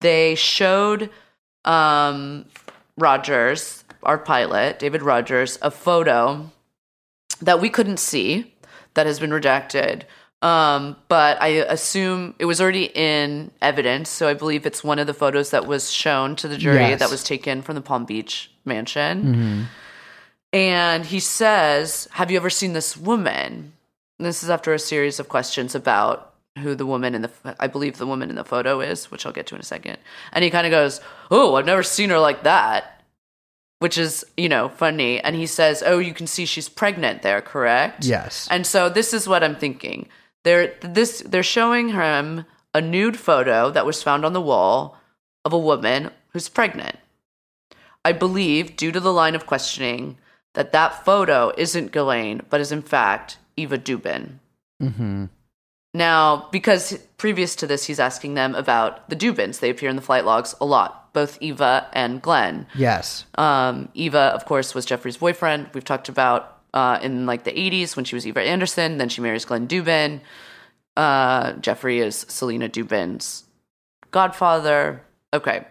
they 0.00 0.34
showed 0.36 1.10
um, 1.64 2.44
Rogers, 2.96 3.84
our 4.04 4.18
pilot, 4.18 4.78
David 4.78 5.02
Rogers, 5.02 5.58
a 5.62 5.70
photo 5.70 6.50
that 7.40 7.60
we 7.60 7.68
couldn't 7.68 7.98
see 7.98 8.54
that 8.94 9.06
has 9.06 9.18
been 9.18 9.30
redacted. 9.30 10.02
Um, 10.42 10.96
but 11.08 11.40
I 11.42 11.48
assume 11.48 12.34
it 12.38 12.44
was 12.44 12.60
already 12.60 12.84
in 12.94 13.50
evidence. 13.60 14.10
So 14.10 14.28
I 14.28 14.34
believe 14.34 14.64
it's 14.64 14.84
one 14.84 14.98
of 14.98 15.06
the 15.06 15.14
photos 15.14 15.50
that 15.50 15.66
was 15.66 15.90
shown 15.90 16.36
to 16.36 16.46
the 16.48 16.56
jury 16.56 16.76
Yes. 16.76 17.00
that 17.00 17.10
was 17.10 17.24
taken 17.24 17.62
from 17.62 17.74
the 17.74 17.80
Palm 17.80 18.04
Beach 18.04 18.50
mansion. 18.66 19.24
Mm-hmm. 19.24 19.62
And 20.52 21.04
he 21.04 21.20
says, 21.20 22.08
Have 22.12 22.30
you 22.30 22.36
ever 22.36 22.50
seen 22.50 22.72
this 22.72 22.96
woman? 22.96 23.72
And 24.18 24.26
this 24.26 24.42
is 24.42 24.50
after 24.50 24.72
a 24.72 24.78
series 24.78 25.20
of 25.20 25.28
questions 25.28 25.74
about 25.74 26.34
who 26.58 26.74
the 26.74 26.86
woman 26.86 27.14
in 27.14 27.22
the, 27.22 27.30
I 27.60 27.66
believe 27.66 27.98
the 27.98 28.06
woman 28.06 28.30
in 28.30 28.36
the 28.36 28.44
photo 28.44 28.80
is, 28.80 29.10
which 29.10 29.26
I'll 29.26 29.32
get 29.32 29.46
to 29.48 29.54
in 29.54 29.60
a 29.60 29.64
second. 29.64 29.98
And 30.32 30.42
he 30.42 30.50
kind 30.50 30.66
of 30.66 30.70
goes, 30.70 31.00
Oh, 31.30 31.54
I've 31.56 31.66
never 31.66 31.82
seen 31.82 32.10
her 32.10 32.18
like 32.18 32.44
that, 32.44 33.02
which 33.78 33.98
is, 33.98 34.24
you 34.36 34.48
know, 34.48 34.68
funny. 34.68 35.20
And 35.20 35.36
he 35.36 35.46
says, 35.46 35.82
Oh, 35.84 35.98
you 35.98 36.14
can 36.14 36.26
see 36.26 36.46
she's 36.46 36.68
pregnant 36.68 37.22
there, 37.22 37.42
correct? 37.42 38.04
Yes. 38.04 38.48
And 38.50 38.66
so 38.66 38.88
this 38.88 39.12
is 39.12 39.28
what 39.28 39.44
I'm 39.44 39.56
thinking. 39.56 40.08
They're 40.44 40.74
this 40.80 41.22
they're 41.22 41.42
showing 41.42 41.88
him 41.88 42.44
a 42.72 42.80
nude 42.80 43.18
photo 43.18 43.70
that 43.70 43.84
was 43.84 44.02
found 44.02 44.24
on 44.24 44.32
the 44.32 44.40
wall 44.40 44.96
of 45.44 45.52
a 45.52 45.58
woman 45.58 46.10
who's 46.28 46.48
pregnant. 46.48 46.96
I 48.06 48.12
believe, 48.12 48.76
due 48.76 48.92
to 48.92 49.00
the 49.00 49.12
line 49.12 49.34
of 49.34 49.46
questioning, 49.46 50.16
that 50.54 50.70
that 50.70 51.04
photo 51.04 51.50
isn't 51.58 51.90
Ghislaine, 51.90 52.40
but 52.48 52.60
is 52.60 52.70
in 52.70 52.82
fact 52.82 53.38
Eva 53.56 53.76
Dubin. 53.76 54.38
Mm-hmm. 54.80 55.24
Now, 55.92 56.48
because 56.52 56.96
previous 57.16 57.56
to 57.56 57.66
this, 57.66 57.86
he's 57.86 57.98
asking 57.98 58.34
them 58.34 58.54
about 58.54 59.10
the 59.10 59.16
Dubins. 59.16 59.58
They 59.58 59.70
appear 59.70 59.90
in 59.90 59.96
the 59.96 60.02
flight 60.02 60.24
logs 60.24 60.54
a 60.60 60.64
lot, 60.64 61.12
both 61.14 61.36
Eva 61.40 61.88
and 61.94 62.22
Glenn. 62.22 62.68
Yes. 62.76 63.24
Um, 63.38 63.88
Eva, 63.94 64.30
of 64.36 64.44
course, 64.44 64.72
was 64.72 64.86
Jeffrey's 64.86 65.16
boyfriend. 65.16 65.70
We've 65.74 65.82
talked 65.82 66.08
about 66.08 66.60
uh, 66.74 67.00
in 67.02 67.26
like 67.26 67.42
the 67.42 67.50
80s 67.50 67.96
when 67.96 68.04
she 68.04 68.14
was 68.14 68.24
Eva 68.24 68.40
Anderson. 68.40 68.98
Then 68.98 69.08
she 69.08 69.20
marries 69.20 69.44
Glenn 69.44 69.66
Dubin. 69.66 70.20
Uh, 70.96 71.54
Jeffrey 71.54 71.98
is 71.98 72.24
Celina 72.28 72.68
Dubin's 72.68 73.42
godfather. 74.12 75.02
Okay. 75.34 75.66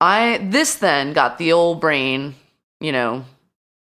I 0.00 0.38
this 0.38 0.76
then 0.76 1.12
got 1.12 1.38
the 1.38 1.52
old 1.52 1.80
brain, 1.80 2.34
you 2.80 2.92
know, 2.92 3.24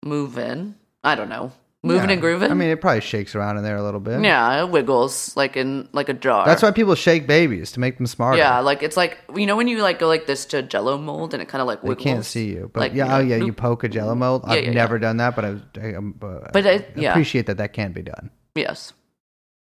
moving. 0.03 0.75
I 1.03 1.13
don't 1.15 1.29
know, 1.29 1.51
moving 1.83 2.09
Yeah. 2.09 2.13
and 2.13 2.21
grooving. 2.21 2.49
I 2.49 2.53
mean, 2.55 2.69
it 2.69 2.81
probably 2.81 3.01
shakes 3.01 3.35
around 3.35 3.57
in 3.57 3.63
there 3.63 3.75
a 3.75 3.83
little 3.83 3.99
bit. 3.99 4.21
yeah, 4.23 4.63
it 4.63 4.69
wiggles 4.69 5.35
like 5.37 5.55
in 5.55 5.87
like 5.91 6.09
a 6.09 6.13
jar. 6.13 6.45
That's 6.45 6.63
why 6.63 6.71
people 6.71 6.95
shake 6.95 7.27
babies 7.27 7.71
to 7.73 7.79
make 7.79 7.97
them 7.97 8.07
smarter. 8.07 8.37
Yeah, 8.39 8.59
like 8.61 8.81
it's 8.81 8.97
like 8.97 9.19
you 9.35 9.45
know 9.45 9.55
when 9.55 9.67
you 9.67 9.81
like 9.81 9.99
go 9.99 10.07
like 10.07 10.25
this 10.25 10.45
to 10.47 10.63
Jello 10.63 10.97
mold 10.97 11.33
and 11.33 11.43
it 11.43 11.47
kind 11.49 11.61
of 11.61 11.67
like 11.67 11.81
They 11.81 11.95
can't 11.95 12.25
see 12.25 12.47
you, 12.47 12.71
but 12.73 12.79
Like, 12.79 12.93
yeah, 12.93 13.03
you 13.05 13.09
know, 13.09 13.15
oh 13.17 13.37
yeah, 13.37 13.45
you 13.45 13.53
poke 13.53 13.83
a 13.83 13.89
Jello 13.89 14.15
mold. 14.15 14.43
I've 14.45 14.63
yeah, 14.63 14.69
yeah. 14.69 14.73
never 14.73 14.97
done 14.99 15.17
that, 15.17 15.35
but 15.35 15.45
I, 15.45 15.57
I, 15.81 15.93
um, 15.95 16.15
uh, 16.21 16.49
But 16.53 16.65
I- 16.65 16.85
yeah. 16.95 17.11
appreciate 17.11 17.45
that 17.47 17.57
that 17.57 17.73
can 17.73 17.91
be 17.91 18.01
done. 18.01 18.31
Yes. 18.55 18.93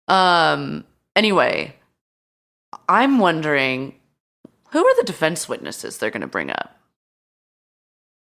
Um. 0.08 0.84
Anyway, 1.16 1.76
I'm 2.88 3.20
wondering 3.20 3.96
who 4.72 4.86
are 4.86 4.96
the 4.98 5.04
defense 5.04 5.48
witnesses 5.50 5.98
they're 5.98 6.10
going 6.12 6.22
to 6.22 6.28
bring 6.28 6.50
up. 6.50 6.78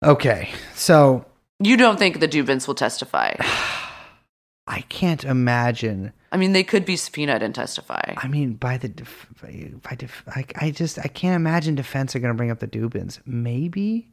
Okay, 0.03 0.49
so 0.75 1.25
You 1.59 1.75
don't 1.77 1.99
think 1.99 2.19
the 2.19 2.27
Dubins 2.27 2.67
will 2.67 2.75
testify? 2.75 3.35
I 4.67 4.81
can't 4.81 5.23
imagine. 5.23 6.13
I 6.31 6.37
mean, 6.37 6.53
they 6.53 6.63
could 6.63 6.85
be 6.85 6.95
subpoenaed 6.95 7.41
and 7.41 7.55
testify. 7.55 8.13
I 8.17 8.27
mean, 8.27 8.53
by 8.53 8.77
the 8.77 8.87
def- 8.87 9.25
by 9.41 9.95
def- 9.95 10.23
I, 10.27 10.45
I 10.55 10.69
just 10.71 10.99
I 10.99 11.07
can't 11.07 11.35
imagine 11.35 11.73
defense 11.75 12.15
are 12.15 12.19
going 12.19 12.31
to 12.33 12.37
bring 12.37 12.51
up 12.51 12.59
the 12.59 12.67
Dubins. 12.67 13.19
Maybe 13.25 14.07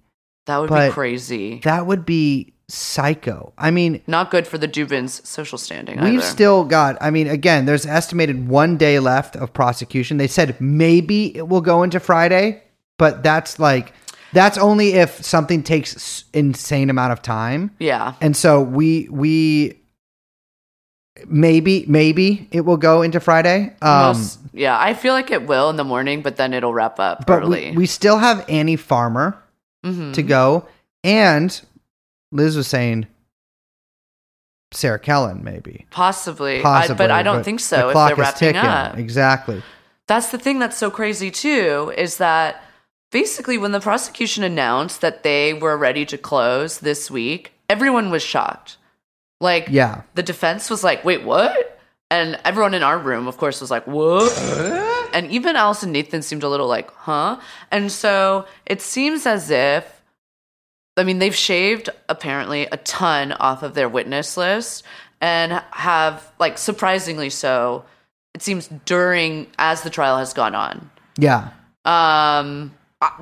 That 0.46 0.58
would 0.58 0.70
but- 0.70 0.88
be 0.88 0.92
crazy. 0.94 1.60
that 1.64 1.86
would 1.86 2.06
be 2.06 2.54
psycho. 2.68 3.52
I 3.56 3.70
mean, 3.70 4.02
Not 4.06 4.30
good 4.30 4.46
for 4.46 4.58
the 4.58 4.68
Dubins' 4.68 5.24
social 5.26 5.58
standing. 5.58 6.00
We've 6.00 6.14
either. 6.14 6.22
still 6.22 6.64
got, 6.64 6.96
I 7.00 7.10
mean, 7.10 7.28
again, 7.28 7.64
there's 7.66 7.86
estimated 7.86 8.48
one 8.48 8.76
day 8.76 8.98
left 8.98 9.36
of 9.36 9.52
prosecution. 9.52 10.16
They 10.16 10.26
said 10.26 10.60
maybe 10.60 11.36
it 11.36 11.48
will 11.48 11.60
go 11.60 11.82
into 11.82 12.00
Friday, 12.00 12.62
but 12.98 13.22
that's 13.22 13.58
like, 13.58 13.92
that's 14.32 14.58
only 14.58 14.94
if 14.94 15.24
something 15.24 15.62
takes 15.62 16.24
insane 16.34 16.90
amount 16.90 17.12
of 17.12 17.22
time. 17.22 17.70
yeah. 17.78 18.14
And 18.20 18.36
so 18.36 18.60
we, 18.62 19.08
we, 19.10 19.78
maybe, 21.26 21.84
maybe 21.88 22.48
it 22.50 22.62
will 22.62 22.76
go 22.76 23.02
into 23.02 23.20
Friday. 23.20 23.74
Um, 23.80 24.16
Most- 24.16 24.40
yeah, 24.52 24.78
I 24.78 24.94
feel 24.94 25.12
like 25.14 25.30
it 25.30 25.46
will 25.46 25.70
in 25.70 25.76
the 25.76 25.84
morning, 25.84 26.22
but 26.22 26.36
then 26.36 26.52
it'll 26.52 26.74
wrap 26.74 26.98
up 26.98 27.26
but 27.26 27.42
early. 27.42 27.70
we, 27.70 27.76
we 27.78 27.86
still 27.86 28.18
have 28.18 28.44
Annie 28.48 28.76
Farmer 28.76 29.40
Mhm. 29.84 30.12
to 30.14 30.22
go. 30.22 30.66
And 31.04 31.58
Liz 32.32 32.56
was 32.56 32.66
saying 32.66 33.06
Sarah 34.72 34.98
Kellen, 34.98 35.42
maybe. 35.44 35.86
Possibly, 35.90 36.62
I, 36.62 36.92
but 36.94 37.10
I 37.10 37.22
don't 37.22 37.44
think 37.44 37.60
so. 37.60 37.76
The 37.76 37.86
If 37.88 37.92
clock 37.92 38.08
they're 38.08 38.14
is 38.16 38.18
wrapping 38.20 38.38
ticking. 38.54 38.56
up, 38.68 38.98
Exactly. 38.98 39.62
That's 40.08 40.30
the 40.30 40.38
thing 40.38 40.58
that's 40.60 40.76
so 40.76 40.90
crazy 40.90 41.30
too 41.32 41.92
is 41.96 42.18
that 42.18 42.62
basically 43.10 43.58
when 43.58 43.72
the 43.72 43.80
prosecution 43.80 44.44
announced 44.44 45.00
that 45.00 45.22
they 45.24 45.52
were 45.52 45.76
ready 45.76 46.04
to 46.06 46.16
close 46.18 46.78
this 46.78 47.10
week, 47.10 47.52
everyone 47.68 48.10
was 48.10 48.22
shocked. 48.22 48.76
Like 49.40 49.66
Yeah. 49.68 50.02
the 50.14 50.22
defense 50.22 50.70
was 50.70 50.84
like, 50.84 51.04
"Wait, 51.04 51.24
what?" 51.24 51.78
And 52.08 52.38
everyone 52.44 52.72
in 52.74 52.84
our 52.84 52.98
room, 52.98 53.26
of 53.26 53.36
course, 53.36 53.60
was 53.60 53.70
like, 53.70 53.84
"What?" 53.86 54.32
and 55.12 55.28
even 55.30 55.56
Alison 55.56 55.90
Nathan 55.90 56.22
seemed 56.22 56.44
a 56.44 56.48
little 56.48 56.68
like, 56.68 56.88
"Huh?" 56.94 57.38
And 57.72 57.90
so 57.90 58.46
it 58.64 58.80
seems 58.80 59.26
as 59.26 59.50
if 59.50 59.95
I 60.96 61.04
mean, 61.04 61.18
they've 61.18 61.34
shaved 61.34 61.90
apparently 62.08 62.62
a 62.72 62.76
ton 62.78 63.32
off 63.32 63.62
of 63.62 63.74
their 63.74 63.88
witness 63.88 64.36
list 64.36 64.82
and 65.20 65.52
have, 65.72 66.30
like, 66.38 66.56
surprisingly 66.58 67.30
so, 67.30 67.84
it 68.34 68.42
seems 68.42 68.68
during 68.86 69.46
as 69.58 69.82
the 69.82 69.90
trial 69.90 70.18
has 70.18 70.32
gone 70.32 70.54
on. 70.54 70.90
Yeah. 71.18 71.50
Um, 71.84 72.74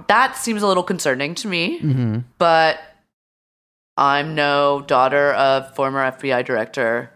that 0.08 0.36
seems 0.36 0.62
a 0.62 0.66
little 0.66 0.82
concerning 0.82 1.34
to 1.36 1.48
me, 1.48 1.80
Mm-hmm. 1.80 2.18
but 2.38 2.78
I'm 3.96 4.34
no 4.34 4.82
daughter 4.86 5.32
of 5.32 5.74
former 5.74 6.00
FBI 6.12 6.44
director. 6.44 7.10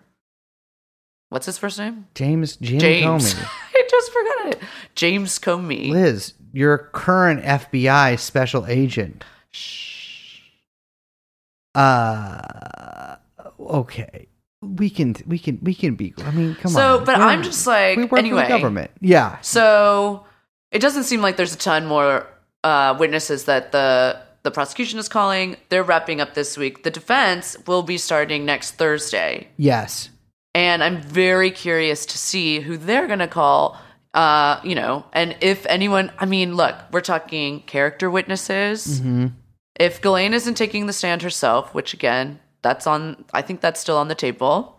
What's 1.31 1.47
his 1.47 1.59
first 1.59 1.79
name? 1.79 2.07
James 2.15 2.57
Jim 2.57 2.79
James. 2.79 3.35
Comey. 3.35 3.49
I 3.75 3.87
just 3.91 4.13
forgot 4.13 4.47
it. 4.55 4.69
James 4.95 5.39
Comey. 5.39 5.91
Liz, 5.91 6.35
you're 6.53 6.79
current 6.79 7.43
FBI 7.43 8.19
special 8.19 8.67
agent. 8.67 9.25
Uh 11.79 13.17
okay. 13.61 14.29
We 14.61 14.91
can 14.91 15.15
we 15.27 15.39
can 15.39 15.59
we 15.63 15.75
can 15.75 15.95
be 15.95 16.13
I 16.25 16.31
mean, 16.33 16.55
come 16.57 16.73
So, 16.73 16.81
on. 16.81 16.99
So, 17.01 17.05
but 17.05 17.19
We're- 17.19 17.31
I'm 17.31 17.43
just 17.43 17.67
like, 17.67 17.97
we 17.97 18.03
work 18.05 18.11
for 18.11 18.19
anyway. 18.19 18.43
the 18.43 18.49
government. 18.49 18.91
Yeah. 19.01 19.39
So 19.41 20.25
it 20.73 20.81
doesn't 20.81 21.05
seem 21.05 21.21
like 21.23 21.37
there's 21.37 21.55
a 21.55 21.59
ton 21.59 21.87
more 21.87 22.27
uh, 22.65 22.97
witnesses 22.99 23.45
that 23.45 23.71
the 23.73 24.21
the 24.43 24.51
prosecution 24.51 24.99
is 24.99 25.09
calling. 25.09 25.57
They're 25.69 25.85
wrapping 25.85 26.21
up 26.21 26.35
this 26.35 26.57
week. 26.59 26.83
The 26.83 26.91
defense 26.91 27.57
will 27.67 27.83
be 27.83 27.99
starting 27.99 28.45
next 28.45 28.73
Thursday, 28.73 29.49
Yes. 29.57 30.11
and 30.55 30.83
I'm 30.83 31.01
very 31.03 31.51
curious 31.51 32.07
to 32.07 32.19
see 32.19 32.61
who 32.61 32.77
they're 32.77 33.07
going 33.07 33.19
to 33.21 33.29
call. 33.29 33.79
Uh, 34.15 34.59
you 34.65 34.75
know, 34.75 35.05
and 35.13 35.37
if 35.41 35.67
anyone, 35.67 36.11
I 36.19 36.27
mean, 36.27 36.55
look, 36.57 36.75
we're 36.93 37.01
talking 37.03 37.61
character 37.61 38.11
witnesses. 38.11 39.01
If 39.79 40.01
Ghislaine 40.03 40.35
isn't 40.35 40.55
taking 40.55 40.87
the 40.87 40.93
stand 40.93 41.23
herself, 41.23 41.73
which 41.75 41.95
again, 41.95 42.41
that's 42.63 42.87
on, 42.87 43.25
I 43.33 43.43
think 43.43 43.61
that's 43.61 43.81
still 43.81 43.97
on 43.99 44.09
the 44.09 44.15
table 44.15 44.75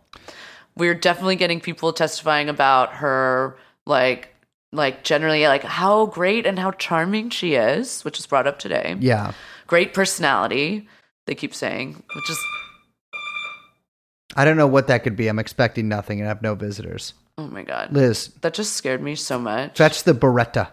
we're 0.76 0.96
definitely 0.96 1.36
getting 1.36 1.60
people 1.60 1.92
testifying 1.92 2.48
about 2.50 2.94
her 2.94 3.58
like 3.86 4.34
like 4.72 5.04
generally 5.04 5.46
like 5.46 5.64
how 5.64 6.06
great 6.06 6.46
and 6.46 6.58
how 6.58 6.72
charming 6.72 7.30
she 7.30 7.56
is 7.56 8.04
which 8.06 8.18
was 8.18 8.26
brought 8.26 8.48
up 8.48 8.58
today 8.60 8.96
Yeah. 9.00 9.34
great 9.68 9.94
personality 9.94 10.88
they 11.26 11.36
keep 11.36 11.54
saying 11.54 12.02
which 12.16 12.30
is 12.30 12.40
I 14.36 14.46
don't 14.46 14.58
know 14.58 14.68
what 14.68 14.88
that 14.88 15.04
could 15.04 15.16
be. 15.16 15.28
I'm 15.28 15.40
expecting 15.40 15.90
nothing 15.90 16.20
and 16.20 16.28
I 16.28 16.30
have 16.30 16.42
no 16.44 16.54
visitors. 16.56 17.14
oh 17.38 17.48
my 17.48 17.64
god 17.64 17.92
Liz, 17.92 18.30
that 18.42 18.54
just 18.54 18.74
scared 18.74 19.02
me 19.02 19.16
so 19.16 19.38
much 19.40 19.78
fetch 19.78 20.04
the 20.04 20.14
Beretta. 20.14 20.70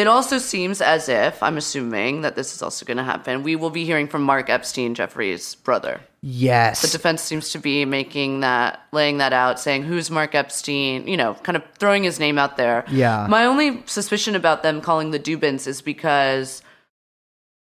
It 0.00 0.06
also 0.06 0.36
seems 0.38 0.80
as 0.80 1.08
if 1.08 1.42
i'm 1.42 1.56
assuming 1.62 2.20
that 2.22 2.34
this 2.36 2.54
is 2.54 2.60
also 2.62 2.86
going 2.88 2.96
to 3.02 3.08
happen 3.12 3.42
we 3.42 3.56
will 3.56 3.70
be 3.80 3.84
hearing 3.90 4.06
from 4.12 4.22
mark 4.22 4.48
epstein 4.56 4.94
jeffrey's 4.94 5.54
brother 5.68 6.00
Yes. 6.20 6.82
the 6.82 6.88
defense 6.98 7.22
seems 7.22 7.50
to 7.50 7.58
be 7.58 7.84
making 7.84 8.40
that 8.40 8.80
laying 8.92 9.18
that 9.18 9.32
out 9.32 9.58
saying 9.60 9.82
who's 9.84 10.10
mark 10.10 10.34
epstein 10.34 11.06
you 11.12 11.16
know 11.16 11.34
kind 11.46 11.56
of 11.56 11.62
throwing 11.78 12.02
his 12.04 12.18
name 12.20 12.38
out 12.38 12.56
there 12.56 12.84
Yeah. 12.90 13.26
my 13.28 13.44
only 13.44 13.82
suspicion 13.86 14.34
about 14.36 14.62
them 14.62 14.80
calling 14.80 15.10
the 15.10 15.18
dubins 15.28 15.66
is 15.66 15.80
because 15.82 16.62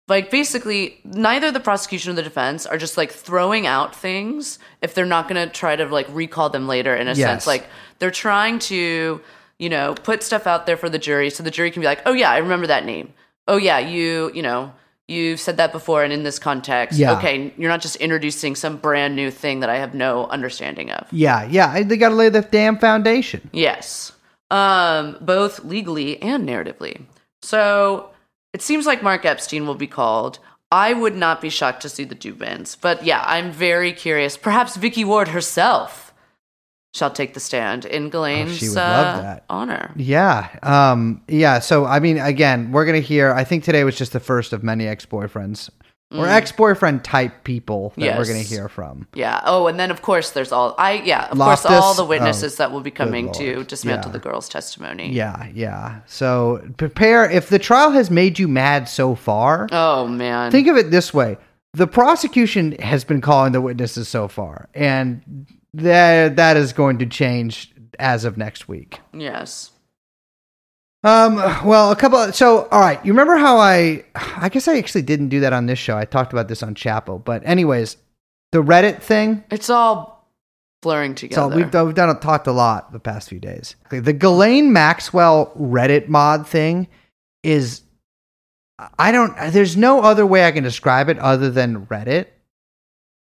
like 0.07 0.31
basically 0.31 1.01
neither 1.05 1.51
the 1.51 1.61
prosecution 1.61 2.12
or 2.12 2.14
the 2.14 2.22
defense 2.22 2.66
are 2.66 2.77
just 2.77 2.97
like 2.99 3.11
throwing 3.11 3.66
out 3.66 3.97
things 3.97 4.59
if 4.83 4.95
they're 4.95 5.07
not 5.16 5.29
going 5.29 5.41
to 5.49 5.53
try 5.53 5.75
to 5.77 5.87
like 5.87 6.07
recall 6.11 6.51
them 6.51 6.68
later 6.68 6.95
in 6.95 7.09
a 7.09 7.14
Yes. 7.14 7.27
sense 7.29 7.47
like 7.47 7.66
they're 7.99 8.11
trying 8.27 8.59
to 8.59 9.20
you 9.65 9.71
know 9.77 9.95
put 10.11 10.23
stuff 10.23 10.47
out 10.53 10.62
there 10.67 10.77
for 10.83 10.89
the 10.95 10.99
jury 11.09 11.29
so 11.31 11.43
the 11.43 11.51
jury 11.57 11.71
can 11.73 11.81
be 11.85 11.87
like 11.93 12.03
oh 12.07 12.12
yeah 12.23 12.31
i 12.31 12.39
remember 12.47 12.67
that 12.67 12.85
name 12.85 13.07
oh 13.53 13.57
yeah 13.69 13.79
you 13.79 14.31
you 14.35 14.43
know 14.49 14.61
you've 15.09 15.41
said 15.47 15.57
that 15.57 15.73
before 15.73 16.03
and 16.05 16.12
in 16.12 16.23
this 16.29 16.39
context 16.39 16.99
Yeah. 16.99 17.17
okay 17.17 17.53
you're 17.59 17.71
not 17.75 17.83
just 17.83 17.97
introducing 17.97 18.55
some 18.57 18.77
brand 18.87 19.12
new 19.21 19.31
thing 19.31 19.61
that 19.61 19.71
i 19.71 19.77
have 19.85 19.93
no 20.07 20.27
understanding 20.37 20.91
of 20.91 21.07
Yeah, 21.12 21.41
yeah. 21.57 21.83
They 21.83 21.97
got 21.97 22.11
to 22.11 22.15
lay 22.23 22.29
the 22.31 22.43
damn 22.43 22.77
foundation. 22.79 23.41
Yes. 23.53 24.12
Um, 24.51 25.17
both 25.21 25.65
legally 25.65 26.21
and 26.23 26.49
narratively. 26.49 26.95
So 27.43 28.11
it 28.53 28.62
seems 28.62 28.87
like 28.87 29.03
Mark 29.03 29.25
Epstein 29.25 29.67
will 29.67 29.75
be 29.75 29.87
called. 29.87 30.39
I 30.71 30.93
would 30.93 31.17
not 31.17 31.41
be 31.41 31.51
shocked 31.51 31.83
to 31.83 31.89
see 31.89 32.05
the 32.05 32.15
Dubins. 32.15 32.77
But 32.81 33.05
yeah, 33.05 33.23
I'm 33.27 33.51
very 33.53 33.93
curious. 33.93 34.37
Perhaps 34.37 34.77
Vicky 34.77 35.05
Ward 35.05 35.29
herself 35.29 36.03
shall 36.95 37.11
take 37.11 37.34
the 37.34 37.40
stand 37.40 37.84
in 37.84 38.09
Ghislaine's 38.09 38.53
Oh, 38.53 38.55
she 38.55 38.68
would 38.68 38.76
love 38.76 39.18
uh, 39.18 39.22
that. 39.22 39.45
honor. 39.51 39.90
Yeah. 39.97 40.49
Um, 40.62 41.22
yeah. 41.28 41.59
So, 41.59 41.84
I 41.84 41.99
mean, 41.99 42.18
again, 42.18 42.70
we're 42.70 42.84
going 42.84 43.01
to 43.01 43.07
hear, 43.07 43.32
I 43.32 43.42
think 43.45 43.64
today 43.64 43.82
was 43.82 43.97
just 43.99 44.12
the 44.12 44.20
first 44.20 44.53
of 44.53 44.62
many 44.62 44.86
ex 44.86 45.05
boyfriends 45.05 45.70
or 46.12 46.28
ex 46.28 46.53
boyfriend 46.53 47.03
type 47.03 47.42
people 47.42 47.92
that 47.97 48.16
we're 48.16 48.22
Mm. 48.24 48.28
Going 48.28 48.42
to 48.45 48.49
hear 48.49 48.68
from. 48.68 49.09
Yeah. 49.14 49.40
Oh, 49.45 49.66
and 49.66 49.80
then 49.80 49.90
of 49.90 50.03
course 50.03 50.30
there's 50.30 50.53
all 50.53 50.76
I 50.78 50.92
yeah, 51.05 51.26
of 51.30 51.36
Loftus? 51.38 51.66
course 51.68 51.82
all 51.82 51.95
the 51.95 52.05
witnesses 52.05 52.55
Oh, 52.55 52.57
that 52.59 52.70
will 52.70 52.80
be 52.82 52.92
coming 52.92 53.32
to 53.32 53.64
dismantle 53.64 54.11
Yeah. 54.11 54.12
the 54.12 54.18
girl's 54.20 54.49
testimony. 54.49 55.11
Yeah. 55.11 55.49
Yeah. 55.53 56.03
So, 56.07 56.62
prepare. 56.76 57.28
If 57.28 57.49
the 57.49 57.59
trial 57.59 57.90
has 57.90 58.09
made 58.12 58.38
you 58.38 58.47
mad 58.47 58.88
so 58.88 59.16
far, 59.16 59.66
Oh 59.72 60.07
man. 60.07 60.53
think 60.53 60.68
of 60.68 60.76
it 60.76 60.92
this 60.92 61.12
way 61.12 61.38
the 61.72 61.88
prosecution 61.88 62.70
has 62.78 63.03
been 63.03 63.20
calling 63.20 63.51
the 63.51 63.61
witnesses 63.61 64.07
so 64.09 64.28
far, 64.28 64.68
and 64.74 65.47
that, 65.75 66.37
that 66.37 66.57
is 66.57 66.72
going 66.72 66.99
to 66.99 67.07
change 67.07 67.72
as 67.99 68.25
of 68.25 68.37
next 68.37 68.68
week. 68.68 69.01
yes. 69.12 69.70
Um. 71.05 71.37
Well, 71.66 71.93
a 71.93 71.97
couple. 71.97 72.33
so, 72.33 72.66
all 72.68 72.81
right. 72.81 72.99
You 73.05 73.12
remember 73.12 73.37
how 73.37 73.59
I? 73.59 74.07
I 74.14 74.49
guess 74.49 74.66
I 74.66 74.79
actually 74.79 75.03
didn't 75.03 75.29
do 75.29 75.41
that 75.41 75.53
on 75.53 75.66
this 75.66 75.79
show. 75.79 75.99
I 75.99 76.07
talked 76.07 76.33
about 76.33 76.49
this 76.49 76.62
on 76.62 76.75
Chapo. 76.75 77.22
But 77.22 77.43
anyways, 77.45 77.99
the 78.53 78.62
Reddit 78.62 79.03
thing. 79.03 79.45
It's 79.51 79.68
all 79.68 80.31
blurring 80.81 81.14
together. 81.14 81.51
So 81.51 81.55
we've 81.55 81.70
done, 81.70 81.87
we've 81.87 81.95
done 81.95 82.18
talked 82.20 82.47
a 82.47 82.53
lot 82.53 82.91
the 82.93 83.01
past 83.01 83.29
few 83.29 83.39
days. 83.39 83.77
The 83.91 84.14
Ghislaine 84.14 84.72
Maxwell 84.72 85.53
Reddit 85.59 86.09
mod 86.09 86.49
thing 86.49 86.89
is. 87.43 87.83
I 88.99 89.12
don't. 89.12 89.37
There's 89.53 89.77
no 89.77 90.01
other 90.01 90.25
way 90.25 90.47
I 90.47 90.53
can 90.53 90.64
describe 90.64 91.11
it 91.11 91.18
other 91.18 91.51
than 91.51 91.85
Reddit 91.87 92.29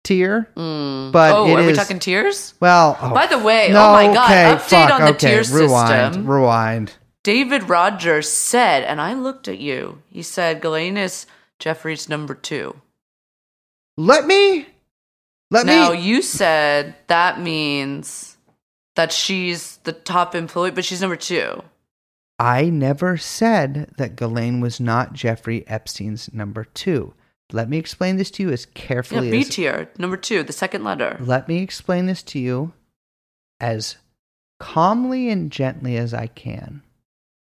tier. 0.05 0.49
Mm. 0.57 1.13
But 1.13 1.33
oh, 1.33 1.55
are 1.55 1.67
we 1.67 1.73
talking 1.73 1.99
tears? 1.99 2.55
Well, 2.61 2.99
oh, 3.01 3.15
By 3.15 3.27
the 3.27 3.39
way, 3.39 3.69
no, 3.71 3.89
oh 3.89 3.93
my 3.93 4.13
god, 4.13 4.31
okay, 4.31 4.55
update 4.55 4.89
fuck, 4.89 4.91
on 4.93 5.01
the 5.03 5.11
okay, 5.11 5.43
tier 5.43 5.59
rewind, 5.59 6.15
system. 6.15 6.31
Rewind. 6.31 6.93
David 7.23 7.69
Rogers 7.69 8.31
said, 8.31 8.83
and 8.85 9.01
I 9.01 9.15
looked 9.15 9.47
at 9.47 9.59
you. 9.59 10.03
He 10.09 10.23
said 10.23 10.65
is 10.65 11.27
Jeffrey's 11.59 12.09
number 12.09 12.35
two. 12.35 12.77
Let 13.97 14.27
me. 14.27 14.67
Let 15.51 15.67
now 15.67 15.73
me. 15.73 15.79
Now 15.81 15.93
you 15.93 16.23
said 16.23 16.95
that 17.09 17.41
means 17.41 18.39
that 18.97 19.13
she's 19.13 19.77
the 19.79 19.93
top 19.93 20.35
employee, 20.35 20.71
but 20.71 20.85
she's 20.85 21.01
number 21.01 21.17
two. 21.17 21.63
I 22.39 22.71
never 22.71 23.19
said 23.19 23.93
that 23.99 24.17
Ghislaine 24.17 24.61
was 24.61 24.81
not 24.81 25.13
Jeffrey 25.13 25.67
Epstein's 25.69 26.33
number 26.33 26.65
two. 26.65 27.13
Let 27.53 27.69
me 27.69 27.79
explain 27.79 28.17
this 28.17 28.31
to 28.33 28.43
you 28.43 28.51
as 28.51 28.67
Yeah, 28.67 28.81
carefully 28.83 29.31
B 29.31 29.41
as. 29.41 29.49
tier, 29.49 29.91
number 29.99 30.17
two, 30.17 30.43
the 30.43 30.53
second 30.53 30.85
letter. 30.85 31.17
Let 31.21 31.49
me 31.49 31.63
explain 31.63 32.07
this 32.07 32.23
to 32.25 32.39
you 32.39 32.73
as 33.61 33.97
calmly 34.59 35.29
and 35.31 35.51
gently 35.51 35.97
as 35.97 36.15
I 36.15 36.27
can. 36.29 36.83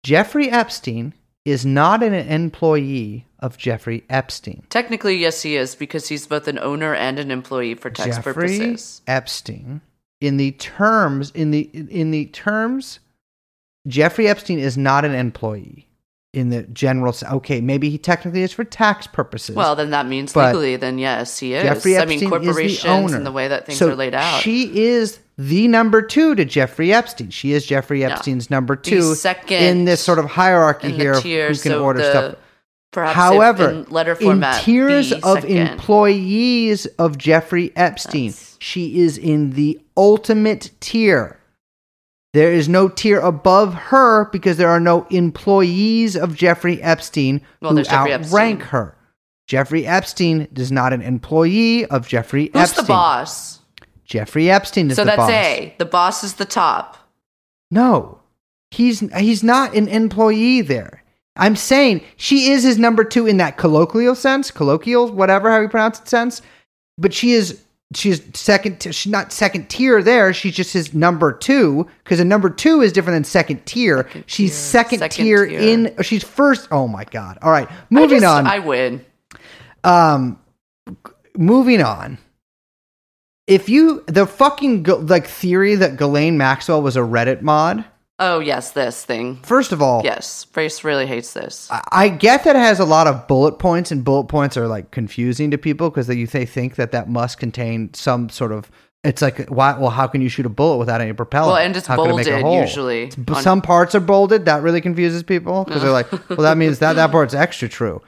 Jeffrey 0.02 0.50
Epstein 0.50 1.14
is 1.44 1.64
not 1.66 2.02
an 2.02 2.14
employee 2.14 3.26
of 3.38 3.58
Jeffrey 3.58 4.04
Epstein. 4.08 4.64
Technically, 4.70 5.16
yes, 5.16 5.42
he 5.42 5.56
is 5.56 5.74
because 5.74 6.08
he's 6.08 6.26
both 6.26 6.48
an 6.48 6.58
owner 6.58 6.94
and 6.94 7.18
an 7.18 7.30
employee 7.30 7.74
for 7.74 7.90
tax 7.90 8.16
Jeffrey 8.16 8.32
purposes. 8.32 9.02
Epstein, 9.06 9.80
in 10.20 10.36
the 10.38 10.52
terms 10.52 11.30
in 11.32 11.50
the 11.50 11.62
in 11.72 12.10
the 12.10 12.26
terms, 12.26 13.00
Jeffrey 13.86 14.28
Epstein 14.28 14.58
is 14.58 14.78
not 14.78 15.04
an 15.04 15.14
employee 15.14 15.86
in 16.34 16.50
the 16.50 16.62
general. 16.64 17.14
Okay, 17.22 17.60
maybe 17.60 17.90
he 17.90 17.98
technically 17.98 18.42
is 18.42 18.52
for 18.52 18.64
tax 18.64 19.06
purposes. 19.06 19.56
Well, 19.56 19.76
then 19.76 19.90
that 19.90 20.06
means 20.06 20.34
legally, 20.34 20.76
then 20.76 20.98
yes, 20.98 21.38
he 21.38 21.54
is. 21.54 21.62
Jeffrey 21.62 21.96
I 21.96 22.02
Epstein 22.02 22.20
mean, 22.20 22.28
corporations 22.30 22.72
is 22.78 22.82
the 22.82 22.88
owner. 22.88 23.16
and 23.16 23.26
the 23.26 23.32
way 23.32 23.48
that 23.48 23.66
things 23.66 23.78
So 23.78 23.90
are 23.90 23.94
laid 23.96 24.14
out. 24.14 24.40
She 24.42 24.84
is 24.84 25.18
the 25.38 25.66
number 25.68 26.02
two 26.02 26.34
to 26.34 26.44
Jeffrey 26.44 26.92
Epstein. 26.92 27.30
She 27.30 27.52
is 27.52 27.66
Jeffrey 27.66 28.04
Epstein's 28.04 28.50
number 28.50 28.76
The 28.76 28.82
two 28.82 29.14
second 29.14 29.62
in 29.62 29.84
this 29.84 30.00
sort 30.00 30.18
of 30.18 30.26
hierarchy 30.26 30.90
here 30.92 31.14
the 31.14 31.20
tier, 31.20 31.48
who 31.48 31.54
can 31.54 31.72
so 31.72 31.82
order 31.82 32.00
the, 32.02 32.10
stuff. 32.10 32.34
Perhaps 32.92 33.16
However, 33.16 33.70
in 33.70 33.84
letter 33.84 34.14
format, 34.14 34.58
in 34.58 34.64
tiers 34.64 35.12
of 35.12 35.40
second. 35.40 35.56
employees 35.56 36.86
of 36.98 37.18
Jeffrey 37.18 37.72
Epstein, 37.76 38.28
That's- 38.30 38.56
she 38.60 39.00
is 39.00 39.18
in 39.18 39.50
the 39.50 39.80
ultimate 39.96 40.70
tier. 40.80 41.38
There 42.34 42.52
is 42.52 42.68
no 42.68 42.88
tier 42.88 43.20
above 43.20 43.74
her 43.74 44.28
because 44.30 44.56
there 44.56 44.68
are 44.68 44.80
no 44.80 45.06
employees 45.10 46.16
of 46.16 46.34
Jeffrey 46.34 46.82
Epstein 46.82 47.40
Well, 47.62 47.76
who 47.76 47.84
Jeffrey 47.84 48.12
outrank 48.12 48.60
Epstein. 48.60 48.60
her. 48.70 48.96
Jeffrey 49.46 49.86
Epstein 49.86 50.48
is 50.56 50.72
not 50.72 50.92
an 50.92 51.00
employee 51.00 51.86
of 51.86 52.08
Jeffrey 52.08 52.50
Who's 52.52 52.62
Epstein. 52.62 52.76
Who's 52.82 52.86
the 52.86 52.92
boss? 52.92 53.60
Jeffrey 54.04 54.50
Epstein 54.50 54.90
is 54.90 54.96
So 54.96 55.04
that's 55.04 55.16
boss. 55.16 55.30
A. 55.30 55.74
The 55.78 55.84
boss 55.84 56.24
is 56.24 56.34
the 56.34 56.44
top. 56.44 56.96
No, 57.70 58.20
he's 58.72 59.00
he's 59.16 59.42
not 59.44 59.74
an 59.74 59.86
employee 59.88 60.60
there. 60.60 61.04
I'm 61.36 61.56
saying 61.56 62.02
she 62.16 62.50
is 62.50 62.62
his 62.64 62.78
number 62.78 63.04
two 63.04 63.26
in 63.26 63.36
that 63.38 63.56
colloquial 63.58 64.14
sense, 64.16 64.50
colloquial, 64.50 65.10
whatever 65.12 65.50
how 65.50 65.60
you 65.60 65.68
pronounce 65.68 66.00
it 66.00 66.08
sense. 66.08 66.42
But 66.98 67.14
she 67.14 67.32
is 67.32 67.62
she's 67.94 68.22
second. 68.34 68.80
t- 68.80 68.92
She's 68.92 69.10
not 69.12 69.32
second 69.32 69.68
tier 69.68 70.02
there. 70.02 70.32
She's 70.32 70.54
just 70.54 70.72
his 70.72 70.94
number 70.94 71.32
two 71.32 71.86
because 72.02 72.20
a 72.20 72.24
number 72.24 72.48
two 72.50 72.80
is 72.80 72.92
different 72.92 73.16
than 73.16 73.24
second 73.24 73.64
tier. 73.66 74.04
Second 74.04 74.24
she's 74.26 74.50
tier. 74.50 74.56
second, 74.58 74.98
Second 75.00 75.24
tier, 75.24 75.46
tier. 75.46 75.60
in. 75.60 75.94
She's 76.02 76.24
first. 76.24 76.68
Oh 76.70 76.88
my 76.88 77.04
god! 77.04 77.38
All 77.42 77.50
right, 77.50 77.68
I 77.70 77.76
moving 77.90 78.20
just- 78.20 78.26
on. 78.34 78.46
I 78.46 78.58
win. 78.60 79.04
um, 79.84 80.38
moving 81.36 81.82
on. 81.82 82.18
If 83.46 83.68
you 83.68 84.02
the 84.06 84.26
fucking 84.26 84.84
like 84.84 85.26
theory 85.26 85.74
that 85.74 85.96
Ghislaine 85.96 86.38
Maxwell 86.38 86.80
was 86.80 86.96
a 86.96 87.00
Reddit 87.00 87.42
mod. 87.42 87.84
Oh 88.20 88.38
yes, 88.38 88.70
this 88.70 89.04
thing. 89.04 89.36
First 89.42 89.72
of 89.72 89.82
all, 89.82 90.02
Yes, 90.04 90.44
Brace 90.44 90.84
really 90.84 91.06
hates 91.06 91.32
this. 91.32 91.68
I- 91.70 91.82
I 91.90 92.08
get 92.08 92.44
that 92.44 92.54
it 92.54 92.60
has 92.60 92.78
a 92.78 92.84
lot 92.84 93.06
of 93.08 93.26
bullet 93.26 93.58
points, 93.58 93.90
and 93.90 94.04
bullet 94.04 94.24
points 94.28 94.56
are 94.56 94.68
like 94.68 94.90
confusing 94.92 95.50
to 95.50 95.58
people 95.58 95.90
because 95.90 96.06
they, 96.06 96.22
they 96.24 96.46
think 96.46 96.76
that 96.76 96.92
that 96.92 97.08
must 97.08 97.38
contain 97.38 97.92
some 97.94 98.28
sort 98.28 98.52
of. 98.52 98.70
It's 99.02 99.20
like 99.20 99.48
why? 99.48 99.76
Well, 99.76 99.90
how 99.90 100.06
can 100.06 100.22
you 100.22 100.28
shoot 100.28 100.46
a 100.46 100.48
bullet 100.48 100.76
without 100.78 101.00
any 101.00 101.12
propellant? 101.12 101.54
Well, 101.54 101.62
and 101.62 101.76
it's 101.76 101.86
How 101.88 101.96
can 101.96 102.18
it 102.18 102.24
bolded 102.42 102.60
usually. 102.62 103.10
On- 103.28 103.42
some 103.42 103.60
parts 103.60 103.94
are 103.96 104.00
bolded. 104.00 104.44
That 104.44 104.62
really 104.62 104.80
confuses 104.80 105.22
people 105.24 105.64
because 105.64 105.82
they're 105.82 105.90
like, 105.90 106.10
well, 106.30 106.38
that 106.42 106.56
means 106.56 106.78
that 106.78 106.94
that 106.94 107.10
part's 107.10 107.34
extra 107.34 107.68
true. 107.68 108.00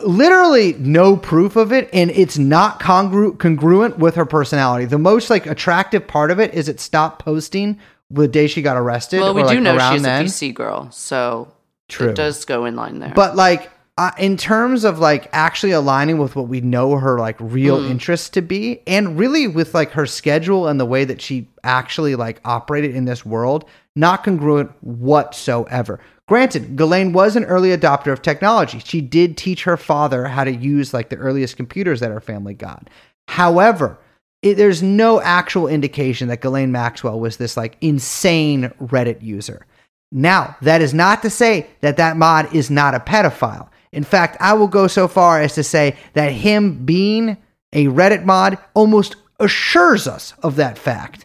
Literally 0.00 0.72
no 0.74 1.16
proof 1.16 1.54
of 1.54 1.72
it, 1.72 1.88
and 1.92 2.10
it's 2.10 2.36
not 2.36 2.80
congru- 2.80 3.38
congruent 3.38 3.96
with 3.96 4.16
her 4.16 4.26
personality. 4.26 4.86
The 4.86 4.98
most 4.98 5.30
like 5.30 5.46
attractive 5.46 6.08
part 6.08 6.32
of 6.32 6.40
it 6.40 6.52
is 6.52 6.68
it 6.68 6.80
stopped 6.80 7.24
posting 7.24 7.78
the 8.14 8.28
day 8.28 8.46
she 8.46 8.62
got 8.62 8.76
arrested. 8.76 9.20
well, 9.20 9.34
we 9.34 9.42
do 9.42 9.48
like, 9.48 9.60
know 9.62 9.78
she's 9.92 10.02
then. 10.02 10.22
a 10.22 10.24
PC 10.28 10.54
girl, 10.54 10.90
so 10.90 11.52
True. 11.88 12.08
it 12.10 12.16
does 12.16 12.44
go 12.44 12.64
in 12.64 12.76
line 12.76 12.98
there. 13.00 13.12
But 13.14 13.36
like 13.36 13.70
uh, 13.96 14.10
in 14.18 14.36
terms 14.36 14.82
of 14.84 14.98
like 14.98 15.28
actually 15.32 15.70
aligning 15.72 16.18
with 16.18 16.34
what 16.34 16.48
we 16.48 16.60
know 16.60 16.96
her 16.96 17.18
like 17.18 17.36
real 17.38 17.80
Hmm. 17.82 17.90
interests 17.92 18.28
to 18.30 18.42
be, 18.42 18.80
and 18.86 19.18
really 19.18 19.46
with 19.46 19.74
like 19.74 19.92
her 19.92 20.06
schedule 20.06 20.66
and 20.66 20.80
the 20.80 20.86
way 20.86 21.04
that 21.04 21.20
she 21.20 21.48
actually 21.62 22.14
like 22.16 22.40
operated 22.44 22.94
in 22.94 23.04
this 23.04 23.24
world, 23.24 23.64
not 23.94 24.24
congruent 24.24 24.70
whatsoever. 24.82 26.00
Granted, 26.26 26.74
Ghislaine 26.76 27.12
was 27.12 27.36
an 27.36 27.44
early 27.44 27.68
adopter 27.68 28.10
of 28.10 28.22
technology. 28.22 28.78
She 28.78 29.00
did 29.02 29.36
teach 29.36 29.64
her 29.64 29.76
father 29.76 30.24
how 30.26 30.42
to 30.44 30.52
use 30.52 30.94
like 30.94 31.10
the 31.10 31.16
earliest 31.16 31.56
computers 31.56 32.00
that 32.00 32.10
her 32.10 32.20
family 32.20 32.54
got. 32.54 32.88
However, 33.28 33.98
it, 34.44 34.56
there's 34.56 34.82
no 34.82 35.20
actual 35.22 35.66
indication 35.66 36.28
that 36.28 36.42
Ghislaine 36.42 36.70
Maxwell 36.70 37.18
was 37.18 37.38
this 37.38 37.56
like 37.56 37.78
insane 37.80 38.70
Reddit 38.80 39.22
user. 39.22 39.66
Now, 40.12 40.56
that 40.60 40.82
is 40.82 40.92
not 40.92 41.22
to 41.22 41.30
say 41.30 41.66
that 41.80 41.96
that 41.96 42.16
mod 42.16 42.54
is 42.54 42.70
not 42.70 42.94
a 42.94 43.00
pedophile. 43.00 43.70
In 43.90 44.04
fact, 44.04 44.36
I 44.40 44.52
will 44.52 44.68
go 44.68 44.86
so 44.86 45.08
far 45.08 45.40
as 45.40 45.54
to 45.54 45.64
say 45.64 45.96
that 46.12 46.30
him 46.30 46.84
being 46.84 47.38
a 47.72 47.86
Reddit 47.86 48.24
mod 48.24 48.58
almost 48.74 49.16
assures 49.40 50.06
us 50.06 50.34
of 50.42 50.56
that 50.56 50.78
fact. 50.78 51.24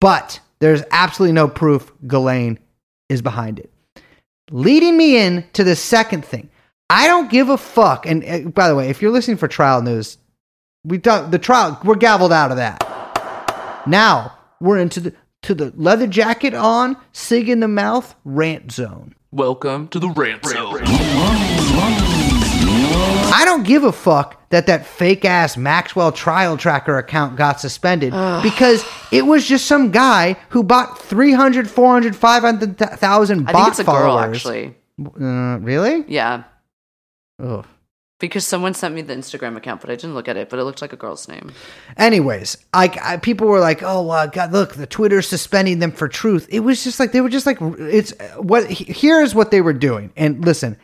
But 0.00 0.40
there's 0.58 0.82
absolutely 0.90 1.34
no 1.34 1.46
proof 1.46 1.92
Ghislaine 2.06 2.58
is 3.08 3.22
behind 3.22 3.60
it. 3.60 3.72
Leading 4.50 4.96
me 4.96 5.16
in 5.16 5.44
to 5.52 5.62
the 5.62 5.76
second 5.76 6.24
thing. 6.24 6.50
I 6.90 7.06
don't 7.06 7.30
give 7.30 7.48
a 7.48 7.56
fuck. 7.56 8.06
And 8.06 8.24
uh, 8.24 8.50
by 8.50 8.68
the 8.68 8.74
way, 8.74 8.90
if 8.90 9.00
you're 9.00 9.12
listening 9.12 9.36
for 9.36 9.48
trial 9.48 9.82
news, 9.82 10.18
we 10.84 10.98
done 10.98 11.30
the 11.30 11.38
trial. 11.38 11.80
We're 11.84 11.94
gavelled 11.94 12.32
out 12.32 12.50
of 12.50 12.56
that. 12.56 12.80
Now 13.86 14.36
we're 14.60 14.78
into 14.78 15.00
the 15.00 15.14
to 15.42 15.54
the 15.54 15.72
leather 15.76 16.06
jacket 16.06 16.54
on, 16.54 16.96
sig 17.12 17.48
in 17.48 17.60
the 17.60 17.68
mouth, 17.68 18.14
rant 18.24 18.70
zone. 18.72 19.14
Welcome 19.32 19.88
to 19.88 19.98
the 19.98 20.08
rant 20.10 20.44
zone. 20.44 20.82
I 23.34 23.42
don't 23.44 23.64
give 23.64 23.82
a 23.82 23.92
fuck 23.92 24.48
that 24.50 24.66
that 24.66 24.86
fake 24.86 25.24
ass 25.24 25.56
Maxwell 25.56 26.12
trial 26.12 26.56
tracker 26.56 26.98
account 26.98 27.36
got 27.36 27.60
suspended 27.60 28.12
because 28.42 28.84
it 29.10 29.22
was 29.22 29.46
just 29.46 29.66
some 29.66 29.90
guy 29.90 30.36
who 30.50 30.62
bought 30.62 31.00
300, 31.00 31.68
400, 31.68 32.14
500,000 32.14 33.44
bot 33.44 33.54
I 33.54 33.58
think 33.58 33.68
it's 33.68 33.78
a 33.80 33.84
girl, 33.84 34.18
actually. 34.18 34.76
Uh, 35.00 35.58
really? 35.60 36.04
Yeah. 36.06 36.44
Ugh. 37.42 37.66
Because 38.22 38.46
someone 38.46 38.72
sent 38.72 38.94
me 38.94 39.02
the 39.02 39.16
Instagram 39.16 39.56
account, 39.56 39.80
but 39.80 39.90
I 39.90 39.96
didn't 39.96 40.14
look 40.14 40.28
at 40.28 40.36
it, 40.36 40.48
but 40.48 40.60
it 40.60 40.62
looked 40.62 40.80
like 40.80 40.92
a 40.92 40.96
girl's 40.96 41.26
name. 41.26 41.50
Anyways, 41.96 42.56
I, 42.72 42.96
I 43.02 43.16
people 43.16 43.48
were 43.48 43.58
like, 43.58 43.82
"Oh, 43.82 44.08
uh, 44.10 44.26
God, 44.26 44.52
look, 44.52 44.74
the 44.74 44.86
Twitter's 44.86 45.26
suspending 45.26 45.80
them 45.80 45.90
for 45.90 46.06
truth." 46.06 46.46
It 46.48 46.60
was 46.60 46.84
just 46.84 47.00
like 47.00 47.10
they 47.10 47.20
were 47.20 47.28
just 47.28 47.46
like, 47.46 47.58
"It's 47.60 48.14
what." 48.36 48.70
Here's 48.70 49.34
what 49.34 49.50
they 49.50 49.60
were 49.60 49.72
doing. 49.72 50.12
And 50.16 50.44
listen, 50.44 50.76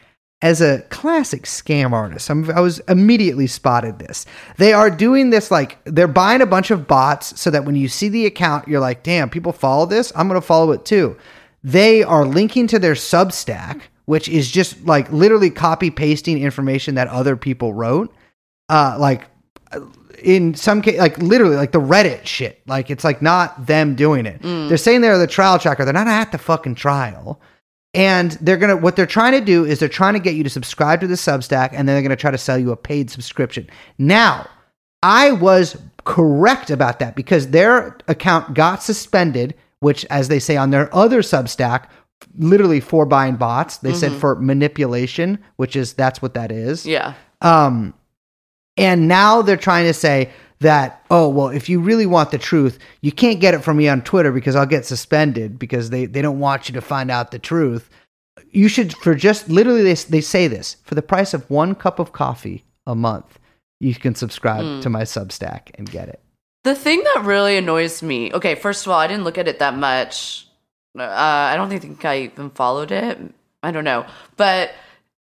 as 0.43 0.61
a 0.61 0.81
classic 0.91 1.45
scam 1.45 1.93
artist, 1.93 2.29
I'm, 2.29 2.51
I 2.51 2.59
was 2.59 2.81
immediately 2.89 3.47
spotted 3.47 4.01
this. 4.01 4.27
They 4.57 4.73
are 4.73 4.91
doing 4.91 5.31
this 5.31 5.53
like 5.53 5.79
they're 5.85 6.09
buying 6.09 6.41
a 6.41 6.47
bunch 6.47 6.73
of 6.73 6.89
bots 6.89 7.41
so 7.41 7.51
that 7.53 7.65
when 7.65 7.77
you 7.77 7.87
see 7.87 8.09
the 8.09 8.27
account, 8.27 8.67
you're 8.67 8.81
like, 8.81 9.05
"Damn, 9.05 9.31
people 9.31 9.53
follow 9.53 9.87
this. 9.87 10.13
I'm 10.17 10.27
going 10.27 10.41
to 10.41 10.45
follow 10.45 10.73
it 10.73 10.85
too." 10.85 11.17
They 11.63 12.03
are 12.03 12.25
linking 12.25 12.67
to 12.67 12.81
their 12.81 12.95
Substack, 12.95 13.83
which 14.09 14.27
is 14.27 14.51
just 14.51 14.87
like 14.87 15.13
literally 15.13 15.51
copy 15.51 15.91
pasting 15.91 16.43
information 16.43 16.95
that 16.95 17.09
other 17.09 17.37
people 17.37 17.75
wrote. 17.75 18.11
Uh, 18.71 18.97
like 18.99 19.29
in 20.23 20.55
some 20.55 20.81
case, 20.81 20.99
like 20.99 21.19
literally, 21.19 21.57
like 21.57 21.73
the 21.73 21.79
Reddit 21.79 22.25
shit. 22.25 22.63
Like 22.67 22.91
it's 22.91 23.05
like 23.05 23.21
not 23.21 23.67
them 23.67 23.97
doing 23.97 24.25
it. 24.25 24.41
They're 24.41 24.79
saying 24.79 25.03
they're 25.03 25.19
the 25.19 25.27
trial 25.27 25.59
tracker. 25.59 25.85
They're 25.85 25.93
not 25.93 26.07
at 26.07 26.33
the 26.33 26.39
fucking 26.39 26.77
trial. 26.77 27.39
And 27.93 28.33
they're 28.41 28.57
gonna 28.57 28.79
what 28.79 28.97
they're 28.97 29.05
trying 29.05 29.33
to 29.33 29.43
do 29.43 29.67
is 29.67 29.79
they're 29.79 29.91
trying 29.91 30.15
to 30.15 30.21
get 30.21 30.35
you 30.35 30.43
to 30.43 30.49
subscribe 30.49 31.03
to 31.03 31.07
the 31.07 31.15
Substack, 31.15 31.75
and 31.75 31.87
then 31.87 31.95
they're 31.95 32.03
gonna 32.03 32.17
try 32.17 32.31
to 32.31 32.39
sell 32.39 32.57
you 32.57 32.73
a 32.73 32.77
paid 32.77 33.11
subscription. 33.11 33.69
Now, 33.99 34.49
I 35.03 35.33
was 35.33 35.77
correct 36.05 36.71
about 36.71 36.99
that 37.01 37.15
because 37.15 37.49
their 37.49 37.99
account 38.09 38.55
got 38.55 38.83
suspended, 38.83 39.55
which, 39.81 40.07
as 40.07 40.29
they 40.29 40.39
say 40.39 40.57
on 40.57 40.71
their 40.71 40.95
other 40.97 41.21
Substack, 41.21 41.89
literally 42.37 42.81
for 42.81 43.07
buying 43.07 43.37
bots. 43.37 43.79
They 43.79 43.93
said 43.93 44.13
for 44.13 44.37
manipulation, 44.37 45.39
which 45.57 45.77
is 45.77 45.95
that's 45.95 46.21
what 46.23 46.35
that 46.35 46.51
is. 46.53 46.87
Yeah. 46.87 47.15
Um, 47.41 47.95
and 48.77 49.09
now 49.09 49.43
they're 49.43 49.57
trying 49.57 49.87
to 49.87 49.95
say 49.95 50.31
that, 50.61 51.05
oh, 51.11 51.29
well, 51.29 51.49
if 51.49 51.69
you 51.69 51.81
really 51.81 52.07
want 52.07 52.31
the 52.31 52.39
truth, 52.39 52.79
you 53.01 53.13
can't 53.13 53.41
get 53.41 53.55
it 53.55 53.63
from 53.63 53.77
me 53.77 53.89
on 53.89 54.03
Twitter 54.03 54.33
because 54.33 54.57
I'll 54.57 54.67
get 54.67 54.85
suspended 54.85 55.59
because 55.59 55.91
they, 55.91 56.07
they 56.07 56.23
don't 56.23 56.41
want 56.41 56.69
you 56.69 56.73
to 56.75 56.81
find 56.81 57.11
out 57.11 57.31
the 57.31 57.39
truth. 57.39 57.89
You 58.51 58.69
should, 58.69 58.97
for 58.97 59.15
just 59.15 59.49
literally, 59.49 59.83
they, 59.83 59.95
they 59.95 60.21
say 60.21 60.49
this 60.49 60.77
for 60.85 60.95
the 60.95 61.03
price 61.03 61.35
of 61.35 61.49
one 61.51 61.75
cup 61.75 61.99
of 61.99 62.13
coffee 62.13 62.65
a 62.87 62.95
month, 62.95 63.39
you 63.81 63.95
can 63.95 64.15
subscribe 64.15 64.83
to 64.83 64.91
my 64.91 65.03
Substack 65.03 65.71
and 65.75 65.89
get 65.89 66.09
it. 66.09 66.21
The 66.65 66.75
thing 66.75 67.05
that 67.15 67.25
really 67.25 67.57
annoys 67.57 68.03
me, 68.03 68.33
okay, 68.33 68.57
first 68.57 68.85
of 68.85 68.93
all, 68.93 68.99
I 68.99 69.07
didn't 69.07 69.25
look 69.25 69.39
at 69.39 69.47
it 69.47 69.61
that 69.61 69.77
much. 69.77 70.48
Uh, 70.97 71.03
I 71.03 71.57
don't 71.57 71.69
think 71.69 72.05
I 72.05 72.23
even 72.23 72.51
followed 72.51 72.93
it. 72.93 73.19
I 73.63 73.71
don't 73.71 73.85
know. 73.85 74.07
But 74.37 74.73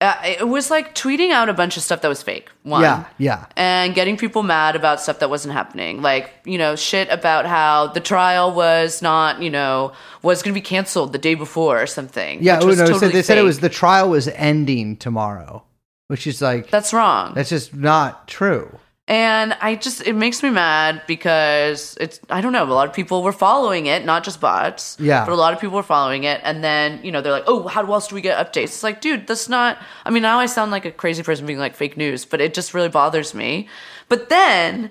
uh, 0.01 0.21
it 0.25 0.47
was 0.47 0.71
like 0.71 0.95
tweeting 0.95 1.31
out 1.31 1.49
a 1.49 1.55
bunch 1.55 1.77
of 1.77 1.83
stuff 1.83 2.03
that 2.03 2.09
was 2.09 2.23
fake. 2.23 2.51
One. 2.63 2.83
Yeah, 2.83 3.05
yeah. 3.17 3.47
And 3.57 3.95
getting 3.95 4.17
people 4.17 4.43
mad 4.43 4.77
about 4.77 5.01
stuff 5.01 5.21
that 5.21 5.31
wasn't 5.31 5.55
happening. 5.55 6.03
Like, 6.03 6.31
you 6.45 6.59
know, 6.59 6.77
shit 6.77 7.09
about 7.11 7.47
how 7.47 7.87
the 7.89 8.01
trial 8.01 8.53
was 8.53 9.01
not, 9.01 9.41
you 9.41 9.51
know, 9.51 9.93
was 10.23 10.43
going 10.43 10.53
to 10.55 10.61
be 10.61 10.65
canceled 10.65 11.13
the 11.13 11.19
day 11.19 11.35
before 11.35 11.81
or 11.81 11.87
something. 11.87 12.43
Yeah, 12.43 12.57
which 12.57 12.65
oh, 12.65 12.67
was 12.69 12.79
no, 12.79 12.87
so 12.87 12.93
totally 12.95 13.13
they 13.13 13.23
said 13.23 13.39
it 13.39 13.43
was 13.43 13.61
the 13.61 13.69
trial 13.69 14.11
was 14.11 14.29
ending 14.29 14.97
tomorrow, 14.97 15.63
which 16.09 16.27
is 16.27 16.43
like, 16.43 16.71
That's 16.71 16.93
wrong. 16.93 17.35
that's 17.35 17.51
just 17.51 17.73
not 17.75 18.29
true. 18.29 18.79
And 19.07 19.55
I 19.61 19.75
just 19.75 20.01
it 20.07 20.15
makes 20.15 20.43
me 20.43 20.49
mad 20.49 21.03
because 21.07 21.95
it's 22.01 22.21
I 22.31 22.41
don't 22.41 22.53
know, 22.53 22.65
a 22.65 22.73
lot 22.73 22.89
of 22.89 22.95
people 22.95 23.23
were 23.23 23.33
following 23.33 23.85
it, 23.85 24.05
not 24.07 24.25
just 24.25 24.41
bots. 24.41 24.97
Yeah. 24.99 25.27
But 25.27 25.33
a 25.33 25.37
lot 25.37 25.53
of 25.53 25.61
people 25.61 25.77
were 25.77 25.83
following 25.83 26.25
it 26.25 26.41
and 26.43 26.65
then, 26.65 27.01
you 27.05 27.13
know, 27.13 27.21
they're 27.21 27.31
like, 27.33 27.45
Oh, 27.47 27.69
how 27.69 27.85
else 27.93 28.09
do 28.09 28.15
we 28.15 28.23
get 28.23 28.39
updates? 28.39 28.65
It's 28.65 28.83
like, 28.83 29.03
dude, 29.03 29.27
that's 29.27 29.47
not 29.49 29.77
I 30.07 30.11
mean, 30.11 30.23
now 30.23 30.39
I 30.39 30.47
sound 30.47 30.71
like 30.71 30.87
a 30.87 30.91
crazy 30.91 31.23
person 31.23 31.45
being 31.45 31.59
like 31.59 31.75
fake 31.75 31.99
news, 31.99 32.25
but 32.25 32.41
it 32.41 32.55
just 32.55 32.73
really 32.73 32.89
bothers 32.89 33.35
me. 33.35 33.69
But 34.09 34.31
then 34.31 34.91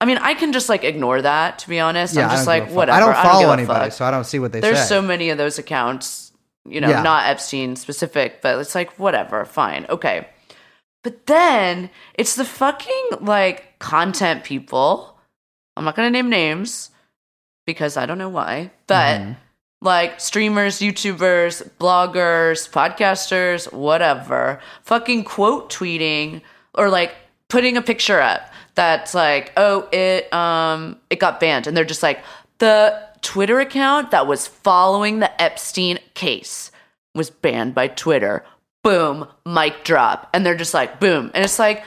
I 0.00 0.06
mean, 0.06 0.18
I 0.18 0.32
can 0.34 0.52
just 0.54 0.70
like 0.70 0.82
ignore 0.82 1.20
that, 1.20 1.58
to 1.60 1.68
be 1.68 1.78
honest. 1.78 2.14
Yeah, 2.16 2.24
I'm 2.24 2.30
just 2.30 2.46
like, 2.46 2.70
whatever. 2.70 2.96
I 2.96 3.00
don't 3.00 3.14
follow 3.22 3.50
a 3.50 3.52
anybody, 3.52 3.90
fuck. 3.90 3.92
so 3.92 4.04
I 4.06 4.10
don't 4.10 4.24
see 4.24 4.38
what 4.38 4.50
they 4.52 4.60
There's 4.60 4.76
say. 4.76 4.80
There's 4.80 4.88
so 4.88 5.02
many 5.02 5.28
of 5.28 5.38
those 5.38 5.58
accounts, 5.60 6.32
you 6.66 6.80
know, 6.80 6.88
Yeah. 6.88 7.02
not 7.02 7.26
Epstein 7.28 7.76
specific, 7.76 8.40
but 8.42 8.58
it's 8.58 8.74
like, 8.74 8.98
whatever, 8.98 9.44
fine, 9.44 9.86
okay. 9.90 10.26
But 11.02 11.26
then 11.26 11.90
it's 12.14 12.36
the 12.36 12.44
fucking 12.44 13.08
like 13.20 13.78
content 13.78 14.44
people. 14.44 15.18
I'm 15.76 15.84
not 15.84 15.96
gonna 15.96 16.10
name 16.10 16.28
names 16.30 16.90
because 17.66 17.96
I 17.96 18.06
don't 18.06 18.18
know 18.18 18.28
why, 18.28 18.70
but 18.86 19.20
Mm-hmm. 19.20 19.32
like 19.80 20.20
streamers, 20.20 20.78
YouTubers, 20.80 21.68
bloggers, 21.80 22.68
podcasters, 22.70 23.72
whatever, 23.72 24.60
fucking 24.82 25.24
quote 25.24 25.70
tweeting 25.72 26.42
or 26.74 26.88
like 26.88 27.14
putting 27.48 27.76
a 27.76 27.82
picture 27.82 28.20
up 28.20 28.42
that's 28.74 29.12
like, 29.14 29.52
oh, 29.56 29.88
it 29.92 30.32
um 30.32 30.96
it 31.10 31.18
got 31.18 31.40
banned, 31.40 31.66
and 31.66 31.76
they're 31.76 31.84
just 31.84 32.02
like 32.02 32.22
the 32.58 33.00
Twitter 33.22 33.60
account 33.60 34.10
that 34.12 34.26
was 34.26 34.46
following 34.46 35.18
the 35.18 35.42
Epstein 35.42 35.98
case 36.14 36.70
was 37.14 37.28
banned 37.30 37.74
by 37.74 37.88
Twitter. 37.88 38.44
Boom, 38.82 39.28
mic 39.46 39.84
drop. 39.84 40.28
And 40.32 40.44
they're 40.44 40.56
just 40.56 40.74
like, 40.74 41.00
boom. 41.00 41.30
And 41.34 41.44
it's 41.44 41.58
like, 41.58 41.84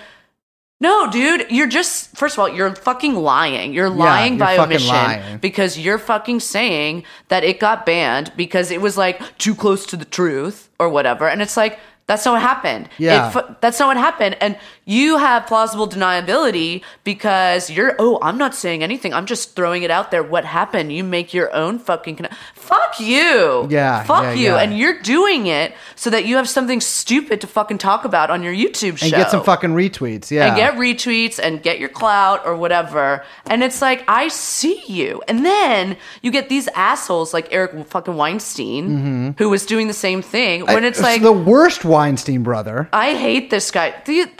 no, 0.81 1.09
dude, 1.09 1.47
you're 1.49 1.67
just, 1.67 2.15
first 2.17 2.35
of 2.35 2.39
all, 2.39 2.49
you're 2.49 2.75
fucking 2.75 3.15
lying. 3.15 3.73
You're 3.73 3.89
lying 3.89 4.33
you're 4.33 4.45
by 4.45 4.57
omission 4.57 4.93
lying. 4.93 5.37
because 5.37 5.79
you're 5.79 5.97
fucking 5.97 6.41
saying 6.41 7.03
that 7.29 7.43
it 7.43 7.59
got 7.59 7.85
banned 7.85 8.33
because 8.35 8.71
it 8.71 8.81
was 8.81 8.97
like 8.97 9.37
too 9.37 9.55
close 9.55 9.85
to 9.87 9.97
the 9.97 10.05
truth 10.05 10.69
or 10.77 10.89
whatever. 10.89 11.29
And 11.29 11.41
it's 11.41 11.55
like, 11.55 11.79
that's 12.07 12.23
not 12.23 12.33
what 12.33 12.41
happened. 12.41 12.89
Yeah. 12.99 13.35
It 13.35 13.61
that's 13.61 13.79
not 13.79 13.87
what 13.87 13.97
happened. 13.97 14.37
And 14.39 14.59
you 14.85 15.17
have 15.17 15.47
plausible 15.47 15.87
deniability 15.87 16.83
because 17.03 17.71
you're, 17.71 17.95
oh, 17.97 18.19
I'm 18.21 18.37
not 18.37 18.53
saying 18.53 18.83
anything. 18.83 19.11
I'm 19.11 19.25
just 19.25 19.55
throwing 19.55 19.81
it 19.81 19.89
out 19.89 20.11
there. 20.11 20.21
What 20.21 20.45
happened? 20.45 20.93
You 20.93 21.03
make 21.03 21.33
your 21.33 21.51
own 21.55 21.79
fucking. 21.79 22.17
Con- 22.17 22.29
Fuck 22.65 22.99
you. 22.99 23.67
Yeah, 23.69 24.03
Fuck 24.03 24.23
yeah, 24.23 24.33
you. 24.33 24.43
yeah. 24.53 24.57
And 24.57 24.77
you're 24.77 24.99
doing 25.01 25.47
it 25.47 25.73
so 25.95 26.09
that 26.09 26.25
you 26.25 26.37
have 26.37 26.49
something 26.49 26.81
stupid 26.81 27.41
to 27.41 27.47
fucking 27.47 27.77
talk 27.77 28.05
about 28.05 28.29
on 28.29 28.43
your 28.43 28.53
YouTube 28.53 28.97
show 28.97 29.05
and 29.05 29.13
get 29.13 29.31
some 29.31 29.43
fucking 29.43 29.71
retweets. 29.71 30.31
Yeah. 30.31 30.47
and 30.47 30.55
get 30.55 30.73
retweets 30.75 31.39
and 31.41 31.61
get 31.61 31.79
your 31.79 31.89
clout 31.89 32.41
or 32.45 32.55
whatever. 32.55 33.23
And 33.45 33.63
it's 33.63 33.81
like, 33.81 34.03
I 34.07 34.29
see 34.29 34.83
you. 34.87 35.21
And 35.27 35.45
then 35.45 35.97
you 36.21 36.31
get 36.31 36.49
these 36.49 36.67
assholes 36.69 37.33
like 37.33 37.47
Eric 37.51 37.87
fucking 37.87 38.15
Weinstein, 38.15 38.89
mm-hmm. 38.89 39.29
who 39.37 39.49
was 39.49 39.65
doing 39.65 39.87
the 39.87 39.93
same 39.93 40.21
thing. 40.21 40.65
When 40.65 40.83
it's 40.83 41.01
like, 41.01 41.21
the 41.21 41.31
worst 41.31 41.85
Weinstein 41.85 42.43
brother. 42.43 42.89
I 42.91 43.15
hate 43.15 43.49
this 43.49 43.71
guy. 43.71 43.93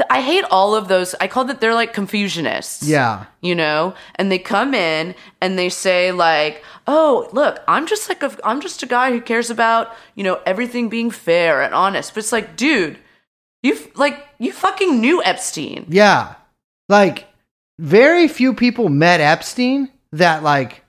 I 0.10 0.22
hate 0.22 0.46
all 0.50 0.76
of 0.76 0.88
those. 0.88 1.16
I 1.22 1.28
call 1.28 1.50
it, 1.50 1.62
they're 1.62 1.74
like 1.74 1.94
confusionists 1.94 2.88
Yeah. 2.88 3.26
you 3.42 3.56
know 3.56 3.94
and 4.16 4.32
they 4.32 4.40
come 4.40 4.74
in 4.74 5.16
and 5.42 5.58
they 5.58 5.70
say 5.70 6.12
like 6.12 6.64
oh 6.88 7.28
look 7.32 7.60
i'm 7.68 7.88
just 7.88 8.08
like 8.10 8.22
a 8.24 8.36
i'm 8.44 8.62
just 8.62 8.84
a 8.84 8.86
guy 8.86 9.12
who 9.12 9.20
cares 9.22 9.50
about 9.50 9.94
you 10.16 10.24
know 10.24 10.40
everything 10.46 10.88
being 10.90 11.10
fair 11.12 11.62
and 11.62 11.74
honest 11.74 12.14
but 12.14 12.20
it's 12.20 12.32
like 12.32 12.56
dude 12.56 12.98
you 13.64 13.78
like 13.96 14.28
you 14.40 14.52
fucking 14.52 15.00
knew 15.02 15.24
epstein 15.24 15.86
Yeah. 15.90 16.36
Like 16.88 17.26
very 17.80 18.28
few 18.28 18.54
people 18.54 18.90
met 18.90 19.20
Epstein 19.20 19.90
that 20.12 20.44
like 20.44 20.84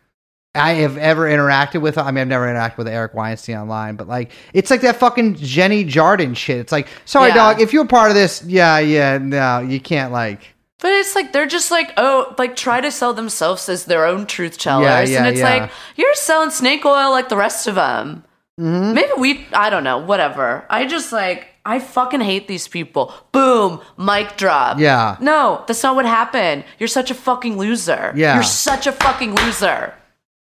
I 0.55 0.75
have 0.75 0.97
ever 0.99 1.23
interacted 1.25 1.81
with. 1.81 1.99
I 1.99 2.11
mean, 2.11 2.21
I've 2.23 2.29
never 2.29 2.47
interacted 2.47 2.77
with 2.79 2.89
Eric 2.89 3.13
Weinstein 3.15 3.57
online, 3.57 3.97
but 3.97 4.07
like 4.09 4.33
it's 4.53 4.71
like 4.71 4.83
that 4.83 4.97
fucking 4.97 5.37
Jenny 5.37 5.85
Jardin 5.85 6.35
shit. 6.35 6.59
It's 6.59 6.73
like, 6.73 6.89
sorry, 7.07 7.29
Yeah. 7.29 7.35
dog, 7.35 7.61
if 7.61 7.73
you're 7.73 7.85
a 7.85 7.89
part 7.89 8.11
of 8.11 8.15
this, 8.15 8.43
yeah, 8.45 8.79
yeah, 8.79 9.19
no, 9.19 9.61
you 9.61 9.81
can't 9.81 10.13
like. 10.13 10.55
But 10.81 10.93
it's 10.93 11.15
like 11.15 11.33
they're 11.33 11.47
just 11.47 11.71
like 11.71 11.93
oh 11.97 12.35
like 12.39 12.55
try 12.57 12.81
to 12.81 12.91
sell 12.91 13.15
themselves 13.15 13.69
as 13.69 13.85
their 13.87 14.05
own 14.07 14.27
truth 14.27 14.59
tellers 14.59 14.85
Yeah, 14.85 15.01
yeah, 15.05 15.19
and 15.19 15.27
it's 15.29 15.41
yeah. 15.41 15.51
like 15.57 15.71
you're 15.97 16.15
selling 16.15 16.51
snake 16.51 16.85
oil 16.85 17.11
like 17.11 17.29
the 17.29 17.37
rest 17.37 17.67
of 17.67 17.75
them 17.77 18.25
Mm-hmm. 18.59 18.95
maybe 18.95 19.11
we 19.19 19.47
i 19.53 19.69
don't 19.69 19.85
know 19.85 19.99
whatever 19.99 20.65
i 20.71 20.87
just 20.87 21.13
like 21.13 21.49
I 21.69 21.81
fucking 21.81 22.21
hate 22.21 22.47
these 22.47 22.69
people. 22.69 23.13
Boom, 23.33 23.81
mic 23.99 24.37
drop. 24.37 24.79
Yeah. 24.79 25.17
No, 25.21 25.65
that's 25.67 25.83
not 25.83 25.97
what 25.97 26.07
happened. 26.07 26.63
You're 26.79 26.87
such 26.87 27.11
a 27.11 27.15
fucking 27.15 27.59
loser. 27.59 28.13
Yeah. 28.15 28.35
You're 28.35 28.45
such 28.45 28.87
a 28.87 28.93
fucking 28.93 29.35
loser. 29.35 29.93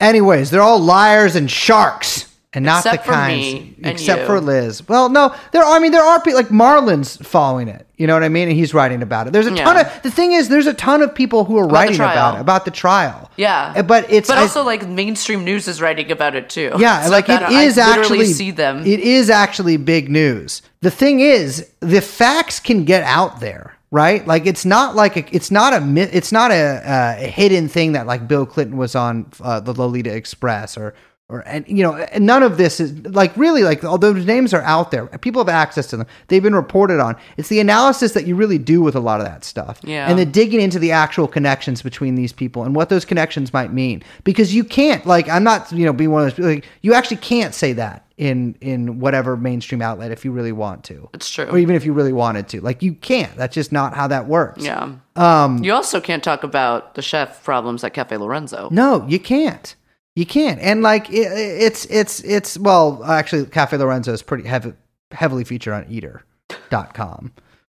Anyways, 0.02 0.52
they're 0.52 0.62
all 0.62 0.80
liars 0.82 1.38
and 1.38 1.50
sharks. 1.50 2.27
And 2.54 2.64
not 2.64 2.86
Except 2.86 3.04
the 3.04 3.08
for 3.08 3.14
kinds 3.14 3.76
except 3.84 4.22
you. 4.22 4.26
for 4.26 4.40
Liz. 4.40 4.88
Well, 4.88 5.10
no, 5.10 5.36
there 5.52 5.64
are 5.64 5.76
I 5.76 5.80
mean 5.80 5.92
there 5.92 6.02
are 6.04 6.22
people 6.22 6.40
like 6.40 6.50
Marlon's 6.52 7.18
following 7.18 7.68
it. 7.68 7.86
You 7.98 8.08
know 8.08 8.14
what 8.14 8.24
I 8.24 8.30
mean? 8.30 8.48
And 8.48 8.56
he's 8.58 8.74
writing 8.74 9.02
about 9.02 9.28
it. 9.28 9.34
There's 9.34 9.48
a 9.48 9.56
ton 9.56 9.76
of 9.78 10.02
the 10.04 10.12
thing 10.12 10.32
is 10.32 10.48
there's 10.50 10.68
a 10.68 10.74
ton 10.74 11.02
of 11.02 11.14
people 11.14 11.44
who 11.46 11.58
are 11.58 11.68
the 11.68 11.74
writing 11.74 11.96
about 11.96 12.36
it, 12.36 12.42
about 12.42 12.64
the 12.66 12.72
trial. 12.72 13.30
Yeah, 13.38 13.82
But 13.82 14.12
it's 14.12 14.30
but 14.30 14.38
I- 14.38 14.42
also 14.42 14.64
like 14.64 14.88
mainstream 14.88 15.44
news 15.44 15.68
is 15.68 15.82
writing 15.82 16.10
about 16.12 16.36
it 16.36 16.50
too. 16.50 16.72
Yeah, 16.78 17.08
like 17.10 17.28
it 17.28 17.42
is 17.52 17.78
I 17.78 17.98
actually 17.98 18.26
see 18.26 18.52
them. 18.52 18.86
It 18.86 19.00
is 19.02 19.30
actually 19.30 19.78
big 19.78 20.10
news. 20.10 20.62
The 20.82 20.92
thing 20.92 21.20
is, 21.20 21.70
the 21.82 22.02
facts 22.02 22.60
can 22.60 22.86
get 22.86 23.04
out 23.04 23.40
there, 23.40 23.76
right? 23.92 24.26
Like 24.26 24.46
it's 24.46 24.64
not 24.64 24.96
like 24.96 25.18
a, 25.18 25.36
it's 25.36 25.50
not 25.52 25.74
a 25.74 26.16
it's 26.16 26.32
not 26.32 26.52
a, 26.52 26.56
uh, 26.56 27.16
a 27.20 27.28
hidden 27.28 27.68
thing 27.68 27.92
that 27.94 28.06
like 28.08 28.28
Bill 28.28 28.46
Clinton 28.46 28.78
was 28.78 28.96
on 28.96 29.26
uh, 29.42 29.60
the 29.60 29.74
Lolita 29.74 30.14
Express 30.16 30.78
or 30.78 30.94
or 31.30 31.42
and 31.46 31.68
you 31.68 31.84
know 31.84 31.96
and 31.96 32.26
none 32.26 32.42
of 32.42 32.58
this 32.58 32.80
is 32.80 32.94
like 33.08 33.36
really 33.36 33.64
like 33.64 33.84
all 33.84 33.98
those 33.98 34.26
names 34.26 34.54
are 34.54 34.62
out 34.62 34.92
there. 34.92 35.08
People 35.08 35.42
have 35.42 35.50
access 35.50 35.88
to 35.88 35.98
them. 35.98 36.08
They've 36.30 36.42
been 36.44 36.56
reported 36.56 37.00
on. 37.02 37.18
It's 37.36 37.50
the 37.50 37.60
analysis 37.60 38.14
that 38.14 38.26
you 38.26 38.36
really 38.36 38.58
do 38.58 38.82
with 38.82 38.96
a 38.96 39.00
lot 39.02 39.20
of 39.20 39.26
that 39.26 39.44
stuff. 39.44 39.80
Yeah. 39.84 40.10
And 40.10 40.18
the 40.18 40.26
digging 40.26 40.62
into 40.62 40.80
the 40.80 40.92
actual 40.92 41.28
connections 41.28 41.82
between 41.82 42.16
these 42.16 42.32
people 42.32 42.64
and 42.64 42.74
what 42.76 42.88
those 42.90 43.04
connections 43.04 43.52
might 43.52 43.74
mean 43.74 44.04
because 44.24 44.56
you 44.56 44.64
can't 44.64 45.06
like 45.06 45.28
i'm 45.30 45.44
not 45.44 45.72
you 45.72 45.86
know 45.86 45.94
being 45.94 46.12
one 46.12 46.28
of 46.28 46.36
those 46.36 46.46
like 46.46 46.66
you 46.82 46.94
actually 46.94 47.18
can't 47.18 47.54
say 47.54 47.74
that 47.74 48.06
in 48.18 48.56
in 48.62 49.00
whatever 49.00 49.36
mainstream 49.38 49.82
outlet 49.82 50.12
if 50.12 50.24
you 50.26 50.32
really 50.32 50.52
want 50.52 50.84
to 50.86 51.10
It's 51.14 51.30
true. 51.30 51.46
or 51.46 51.58
even 51.58 51.76
if 51.76 51.86
you 51.86 51.94
really 51.94 52.14
wanted 52.14 52.48
to 52.50 52.62
like 52.62 52.82
you 52.82 52.94
can't 52.94 53.36
that's 53.36 53.54
just 53.54 53.72
not 53.72 53.94
how 53.94 54.08
that 54.08 54.28
works 54.28 54.64
yeah. 54.64 54.94
Um, 55.16 55.64
you 55.64 55.74
also 55.74 56.00
can't 56.00 56.24
talk 56.24 56.44
about 56.44 56.94
the 56.96 57.02
chef 57.02 57.44
problems 57.44 57.84
at 57.84 57.94
Cafe 57.94 58.16
Lorenzo. 58.18 58.70
no 58.72 59.06
you 59.08 59.20
can't 59.20 59.76
you 60.18 60.26
can't. 60.26 60.60
And 60.60 60.82
like 60.82 61.12
it, 61.12 61.32
it's 61.32 61.86
it's 61.86 62.22
it's 62.22 62.58
well 62.58 63.04
actually 63.06 63.46
cafe 63.46 63.78
lorenzo 63.78 64.12
is 64.14 64.24
pretty 64.24 64.48
heavy, 64.48 64.74
heavily 65.12 65.44
featured 65.44 65.74
on 65.74 65.86
eater.com 65.88 67.34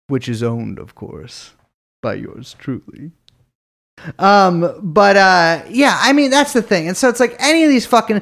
which 0.08 0.30
is 0.30 0.42
owned 0.42 0.80
of 0.80 0.96
course 0.96 1.52
by 2.02 2.14
yours 2.14 2.56
truly. 2.58 3.12
Um 4.18 4.74
but 4.82 5.18
uh 5.18 5.64
yeah 5.70 6.00
i 6.02 6.14
mean 6.14 6.32
that's 6.32 6.54
the 6.54 6.62
thing. 6.62 6.88
And 6.88 6.96
so 6.96 7.10
it's 7.10 7.20
like 7.20 7.36
any 7.40 7.66
of 7.66 7.70
these 7.70 7.86
fucking 7.86 8.22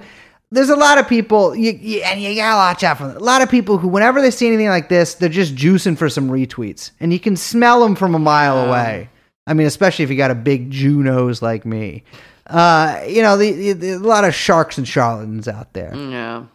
there's 0.49 0.69
a 0.69 0.75
lot 0.75 0.97
of 0.97 1.07
people 1.07 1.55
you, 1.55 1.73
you, 1.73 2.01
and 2.01 2.19
you 2.19 2.33
gotta 2.33 2.55
watch 2.55 2.83
out 2.83 2.97
for 2.97 3.07
them. 3.07 3.17
a 3.17 3.19
lot 3.19 3.43
of 3.43 3.51
people 3.51 3.77
who 3.77 3.87
whenever 3.87 4.19
they 4.19 4.31
see 4.31 4.47
anything 4.47 4.69
like 4.69 4.89
this 4.89 5.13
they're 5.13 5.29
just 5.29 5.55
juicing 5.55 5.95
for 5.95 6.09
some 6.09 6.27
retweets. 6.27 6.89
And 6.99 7.13
you 7.13 7.19
can 7.19 7.35
smell 7.35 7.81
them 7.81 7.93
from 7.93 8.15
a 8.15 8.19
mile 8.19 8.65
away. 8.65 9.11
I 9.45 9.53
mean 9.53 9.67
especially 9.67 10.05
if 10.05 10.09
you 10.09 10.17
got 10.17 10.31
a 10.31 10.35
big 10.35 10.71
jew 10.71 11.03
nose 11.03 11.43
like 11.43 11.67
me 11.67 12.03
uh 12.49 13.01
you 13.07 13.21
know 13.21 13.37
the, 13.37 13.73
the, 13.73 13.91
a 13.91 13.97
lot 13.99 14.23
of 14.23 14.33
sharks 14.33 14.77
and 14.77 14.87
charlatans 14.87 15.47
out 15.47 15.73
there 15.73 15.93
Yeah. 15.95 16.45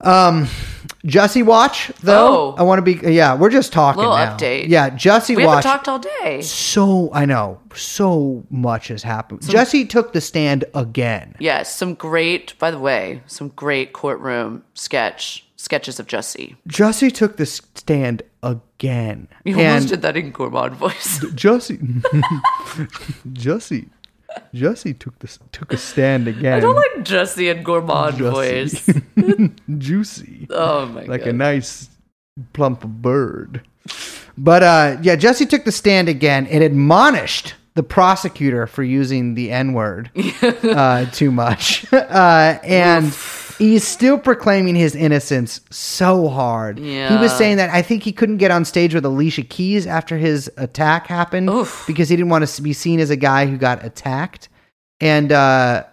um, 0.00 0.46
Jussie 1.04 1.44
Watch 1.44 1.88
though. 2.02 2.52
Oh. 2.52 2.54
I 2.58 2.62
want 2.62 2.78
to 2.78 2.82
be. 2.82 3.12
Yeah, 3.14 3.34
we're 3.36 3.50
just 3.50 3.72
talking 3.72 3.98
Little 4.00 4.16
now. 4.16 4.36
update. 4.36 4.68
Yeah, 4.68 4.90
Jussie 4.90 5.36
We 5.36 5.44
Watch. 5.46 5.64
haven't 5.64 5.84
talked 5.84 5.88
all 5.88 5.98
day. 6.22 6.40
so 6.42 7.10
I 7.12 7.24
know 7.24 7.60
so 7.74 8.44
much 8.50 8.88
has 8.88 9.02
happened. 9.02 9.40
Jussie 9.40 9.88
took 9.88 10.12
the 10.12 10.20
stand 10.20 10.64
again. 10.74 11.34
Yes, 11.38 11.74
some 11.74 11.94
great, 11.94 12.58
by 12.58 12.70
the 12.70 12.78
way, 12.78 13.22
some 13.26 13.48
great 13.48 13.92
courtroom 13.92 14.64
sketch 14.74 15.44
sketches 15.56 15.98
of 16.00 16.06
Jussie. 16.06 16.56
Jussie 16.68 17.12
took 17.12 17.36
the 17.36 17.46
stand 17.46 18.22
again. 18.42 19.28
You 19.44 19.56
almost 19.58 19.88
did 19.88 20.02
that 20.02 20.16
in 20.16 20.30
gourmand 20.30 20.74
voice. 20.74 21.18
Jussie, 21.34 21.80
Jussie, 23.32 23.88
Jussie 24.54 24.98
took 24.98 25.18
this 25.18 25.38
took 25.52 25.72
a 25.72 25.76
stand 25.76 26.28
again. 26.28 26.54
I 26.54 26.60
don't 26.60 26.76
like 26.76 27.04
Jussie 27.04 27.50
and 27.50 27.64
gourmand 27.64 28.16
voice. 28.16 28.88
Juicy. 29.78 30.46
Oh 30.50 30.86
my 30.86 31.00
like 31.00 31.06
god. 31.06 31.08
Like 31.08 31.26
a 31.26 31.32
nice 31.32 31.88
plump 32.52 32.82
bird. 32.82 33.62
But 34.36 34.62
uh, 34.62 34.96
yeah, 35.02 35.16
Jussie 35.16 35.48
took 35.48 35.64
the 35.64 35.72
stand 35.72 36.08
again 36.08 36.46
and 36.46 36.62
admonished 36.62 37.54
the 37.74 37.82
prosecutor 37.82 38.66
for 38.66 38.82
using 38.82 39.34
the 39.34 39.52
N 39.52 39.72
word 39.72 40.10
uh, 40.42 41.06
too 41.06 41.30
much, 41.30 41.86
uh, 41.92 42.58
and 42.62 43.06
he's 43.58 43.86
still 43.86 44.18
proclaiming 44.18 44.74
his 44.74 44.94
innocence 44.94 45.60
so 45.70 46.28
hard. 46.28 46.78
Yeah. 46.78 47.08
He 47.08 47.16
was 47.20 47.36
saying 47.36 47.56
that 47.56 47.70
I 47.70 47.82
think 47.82 48.02
he 48.02 48.12
couldn't 48.12 48.38
get 48.38 48.50
on 48.50 48.64
stage 48.64 48.94
with 48.94 49.04
Alicia 49.04 49.42
Keys 49.42 49.86
after 49.86 50.16
his 50.16 50.50
attack 50.56 51.06
happened 51.06 51.50
Oof. 51.50 51.84
because 51.86 52.08
he 52.08 52.16
didn't 52.16 52.30
want 52.30 52.46
to 52.46 52.62
be 52.62 52.72
seen 52.72 53.00
as 53.00 53.10
a 53.10 53.16
guy 53.16 53.46
who 53.46 53.56
got 53.56 53.84
attacked. 53.84 54.48
And 55.00 55.32
uh, 55.32 55.84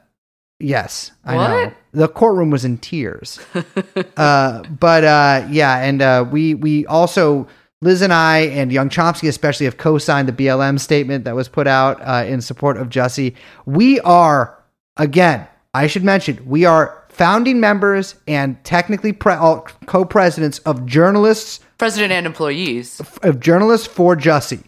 yes, 0.59 1.11
I 1.25 1.35
know 1.35 1.73
the 1.91 2.07
courtroom 2.07 2.51
was 2.51 2.65
in 2.65 2.77
tears. 2.77 3.39
uh, 4.17 4.63
but 4.63 5.03
uh, 5.03 5.47
yeah, 5.49 5.77
and 5.79 6.01
uh, 6.01 6.25
we 6.29 6.53
we 6.53 6.85
also 6.85 7.47
Liz 7.81 8.01
and 8.01 8.13
I 8.13 8.39
and 8.39 8.71
Young 8.71 8.89
Chomsky 8.89 9.27
especially 9.27 9.65
have 9.65 9.77
co-signed 9.77 10.27
the 10.27 10.33
BLM 10.33 10.79
statement 10.79 11.25
that 11.25 11.35
was 11.35 11.47
put 11.47 11.67
out 11.67 12.01
uh, 12.01 12.25
in 12.27 12.41
support 12.41 12.77
of 12.77 12.89
Jussie. 12.89 13.35
We 13.65 13.99
are 14.01 14.57
again, 14.97 15.47
I 15.73 15.87
should 15.87 16.03
mention, 16.03 16.43
we 16.47 16.65
are 16.65 17.04
founding 17.19 17.59
members 17.61 18.15
and 18.27 18.61
technically 18.65 19.13
pre- 19.13 19.33
all 19.33 19.61
co-presidents 19.85 20.59
of 20.59 20.85
journalists 20.85 21.61
President 21.77 22.11
and 22.11 22.25
employees. 22.25 23.01
of 23.23 23.39
journalists 23.39 23.87
for 23.87 24.15
Jussie. 24.17 24.63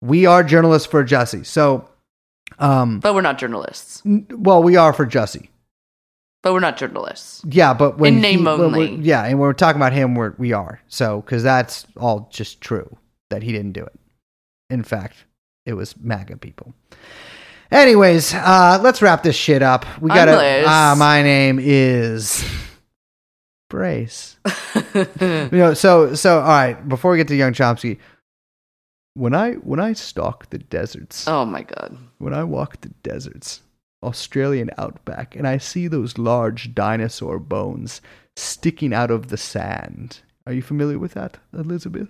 We 0.00 0.26
are 0.26 0.42
journalists 0.44 0.86
for 0.86 1.04
Jussie. 1.04 1.44
So, 1.44 1.88
um, 2.58 3.00
But 3.00 3.14
we're 3.14 3.20
not 3.20 3.38
journalists. 3.38 4.02
n- 4.06 4.26
well, 4.30 4.62
we 4.62 4.76
are 4.76 4.92
for 4.92 5.06
Jussie. 5.06 5.48
But 6.42 6.52
we're 6.52 6.60
not 6.60 6.76
journalists. 6.76 7.42
Yeah, 7.48 7.72
but 7.74 7.98
when 7.98 8.14
In 8.16 8.20
name 8.20 8.38
he- 8.40 8.44
when 8.44 8.60
only. 8.60 8.78
we're- 8.90 9.02
yeah, 9.02 9.24
and 9.24 9.38
when 9.38 9.46
we're 9.46 9.52
talking 9.52 9.80
about 9.80 9.92
him, 9.92 10.14
we're, 10.14 10.34
we 10.38 10.52
are 10.52 10.80
so 10.88 11.20
because 11.20 11.42
that's 11.42 11.86
all 11.96 12.28
just 12.32 12.60
true 12.60 12.96
that 13.30 13.42
he 13.42 13.52
didn't 13.52 13.72
do 13.72 13.84
it. 13.84 13.94
In 14.70 14.82
fact, 14.82 15.24
it 15.66 15.74
was 15.74 15.94
MAGA 15.96 16.36
people. 16.38 16.74
Anyways, 17.72 18.34
uh, 18.34 18.78
let's 18.82 19.00
wrap 19.00 19.22
this 19.22 19.34
shit 19.34 19.62
up. 19.62 19.86
We 20.00 20.10
I'm 20.10 20.16
gotta. 20.16 20.36
Liz. 20.36 20.64
Ah, 20.68 20.94
my 20.98 21.22
name 21.22 21.58
is 21.58 22.44
Brace. 23.70 24.36
you 24.94 25.48
know, 25.52 25.72
so 25.72 26.14
so 26.14 26.40
all 26.40 26.48
right. 26.48 26.86
Before 26.88 27.12
we 27.12 27.16
get 27.16 27.28
to 27.28 27.34
Young 27.34 27.54
Chomsky, 27.54 27.98
when 29.14 29.34
I 29.34 29.54
when 29.54 29.80
I 29.80 29.94
stalk 29.94 30.50
the 30.50 30.58
deserts, 30.58 31.26
Oh 31.26 31.46
my 31.46 31.62
god. 31.62 31.96
when 32.18 32.34
I 32.34 32.44
walk 32.44 32.82
the 32.82 32.90
deserts, 33.02 33.62
Australian 34.02 34.68
outback, 34.76 35.34
and 35.34 35.48
I 35.48 35.56
see 35.56 35.88
those 35.88 36.18
large 36.18 36.74
dinosaur 36.74 37.38
bones 37.38 38.02
sticking 38.36 38.92
out 38.92 39.10
of 39.10 39.28
the 39.28 39.38
sand. 39.38 40.20
Are 40.46 40.52
you 40.52 40.60
familiar 40.60 40.98
with 40.98 41.14
that, 41.14 41.38
Elizabeth? 41.54 42.08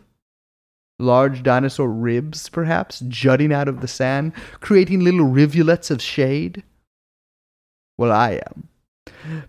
Large 1.02 1.42
dinosaur 1.42 1.88
ribs, 1.88 2.48
perhaps, 2.48 3.00
jutting 3.08 3.52
out 3.52 3.68
of 3.68 3.80
the 3.80 3.88
sand, 3.88 4.32
creating 4.60 5.00
little 5.00 5.24
rivulets 5.24 5.90
of 5.90 6.00
shade? 6.00 6.62
Well, 7.98 8.12
I 8.12 8.40
am. 8.46 8.68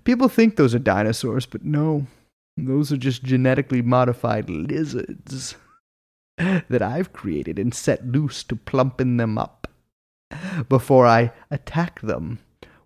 People 0.03 0.29
think 0.29 0.55
those 0.55 0.73
are 0.73 0.79
dinosaurs, 0.79 1.45
but 1.45 1.63
no. 1.63 2.07
Those 2.57 2.91
are 2.91 2.97
just 2.97 3.23
genetically 3.23 3.81
modified 3.81 4.49
lizards 4.49 5.55
that 6.37 6.81
I've 6.81 7.13
created 7.13 7.59
and 7.59 7.73
set 7.73 8.05
loose 8.05 8.43
to 8.45 8.55
plumpen 8.55 9.17
them 9.17 9.37
up 9.37 9.67
before 10.69 11.05
I 11.05 11.31
attack 11.51 12.01
them 12.01 12.39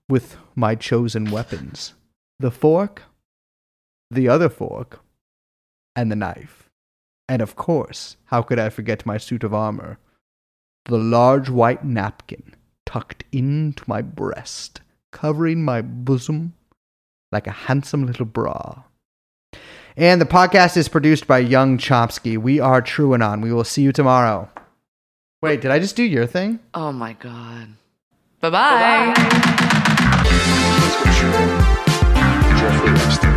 with 0.09 0.37
my 0.55 0.75
chosen 0.75 1.31
weapons 1.31 1.93
the 2.39 2.51
fork, 2.51 3.03
the 4.11 4.27
other 4.29 4.49
fork, 4.49 4.99
and 5.95 6.11
the 6.11 6.15
knife. 6.15 6.66
And 7.29 7.41
of 7.41 7.55
course, 7.55 8.17
how 8.25 8.41
could 8.41 8.59
I 8.59 8.69
forget 8.69 9.05
my 9.05 9.17
suit 9.17 9.43
of 9.43 9.53
armor? 9.53 9.97
The 10.85 10.97
large 10.97 11.49
white 11.49 11.83
napkin 11.83 12.55
tucked 12.85 13.25
into 13.31 13.83
my 13.87 14.01
breast, 14.01 14.81
covering 15.11 15.63
my 15.63 15.81
bosom 15.81 16.53
like 17.31 17.47
a 17.47 17.51
handsome 17.51 18.05
little 18.05 18.25
bra. 18.25 18.83
And 19.97 20.21
the 20.21 20.25
podcast 20.25 20.77
is 20.77 20.87
produced 20.87 21.27
by 21.27 21.39
Young 21.39 21.77
Chomsky. 21.77 22.37
We 22.37 22.59
are 22.59 22.81
True 22.81 23.09
TrueAnon. 23.09 23.41
We 23.41 23.51
will 23.51 23.63
see 23.63 23.81
you 23.81 23.91
tomorrow. 23.91 24.49
Wait, 25.41 25.59
did 25.61 25.71
I 25.71 25.79
just 25.79 25.95
do 25.95 26.03
your 26.03 26.25
thing? 26.25 26.59
Oh 26.73 26.91
my 26.91 27.13
god. 27.13 27.69
Bye 28.39 28.49
bye. 28.49 29.13
Please 30.23 30.95
give 30.95 31.07
us 31.07 31.21
your 31.21 31.31
name. 31.31 31.77
Jeffrey 32.57 32.89
Epstein. 32.91 33.36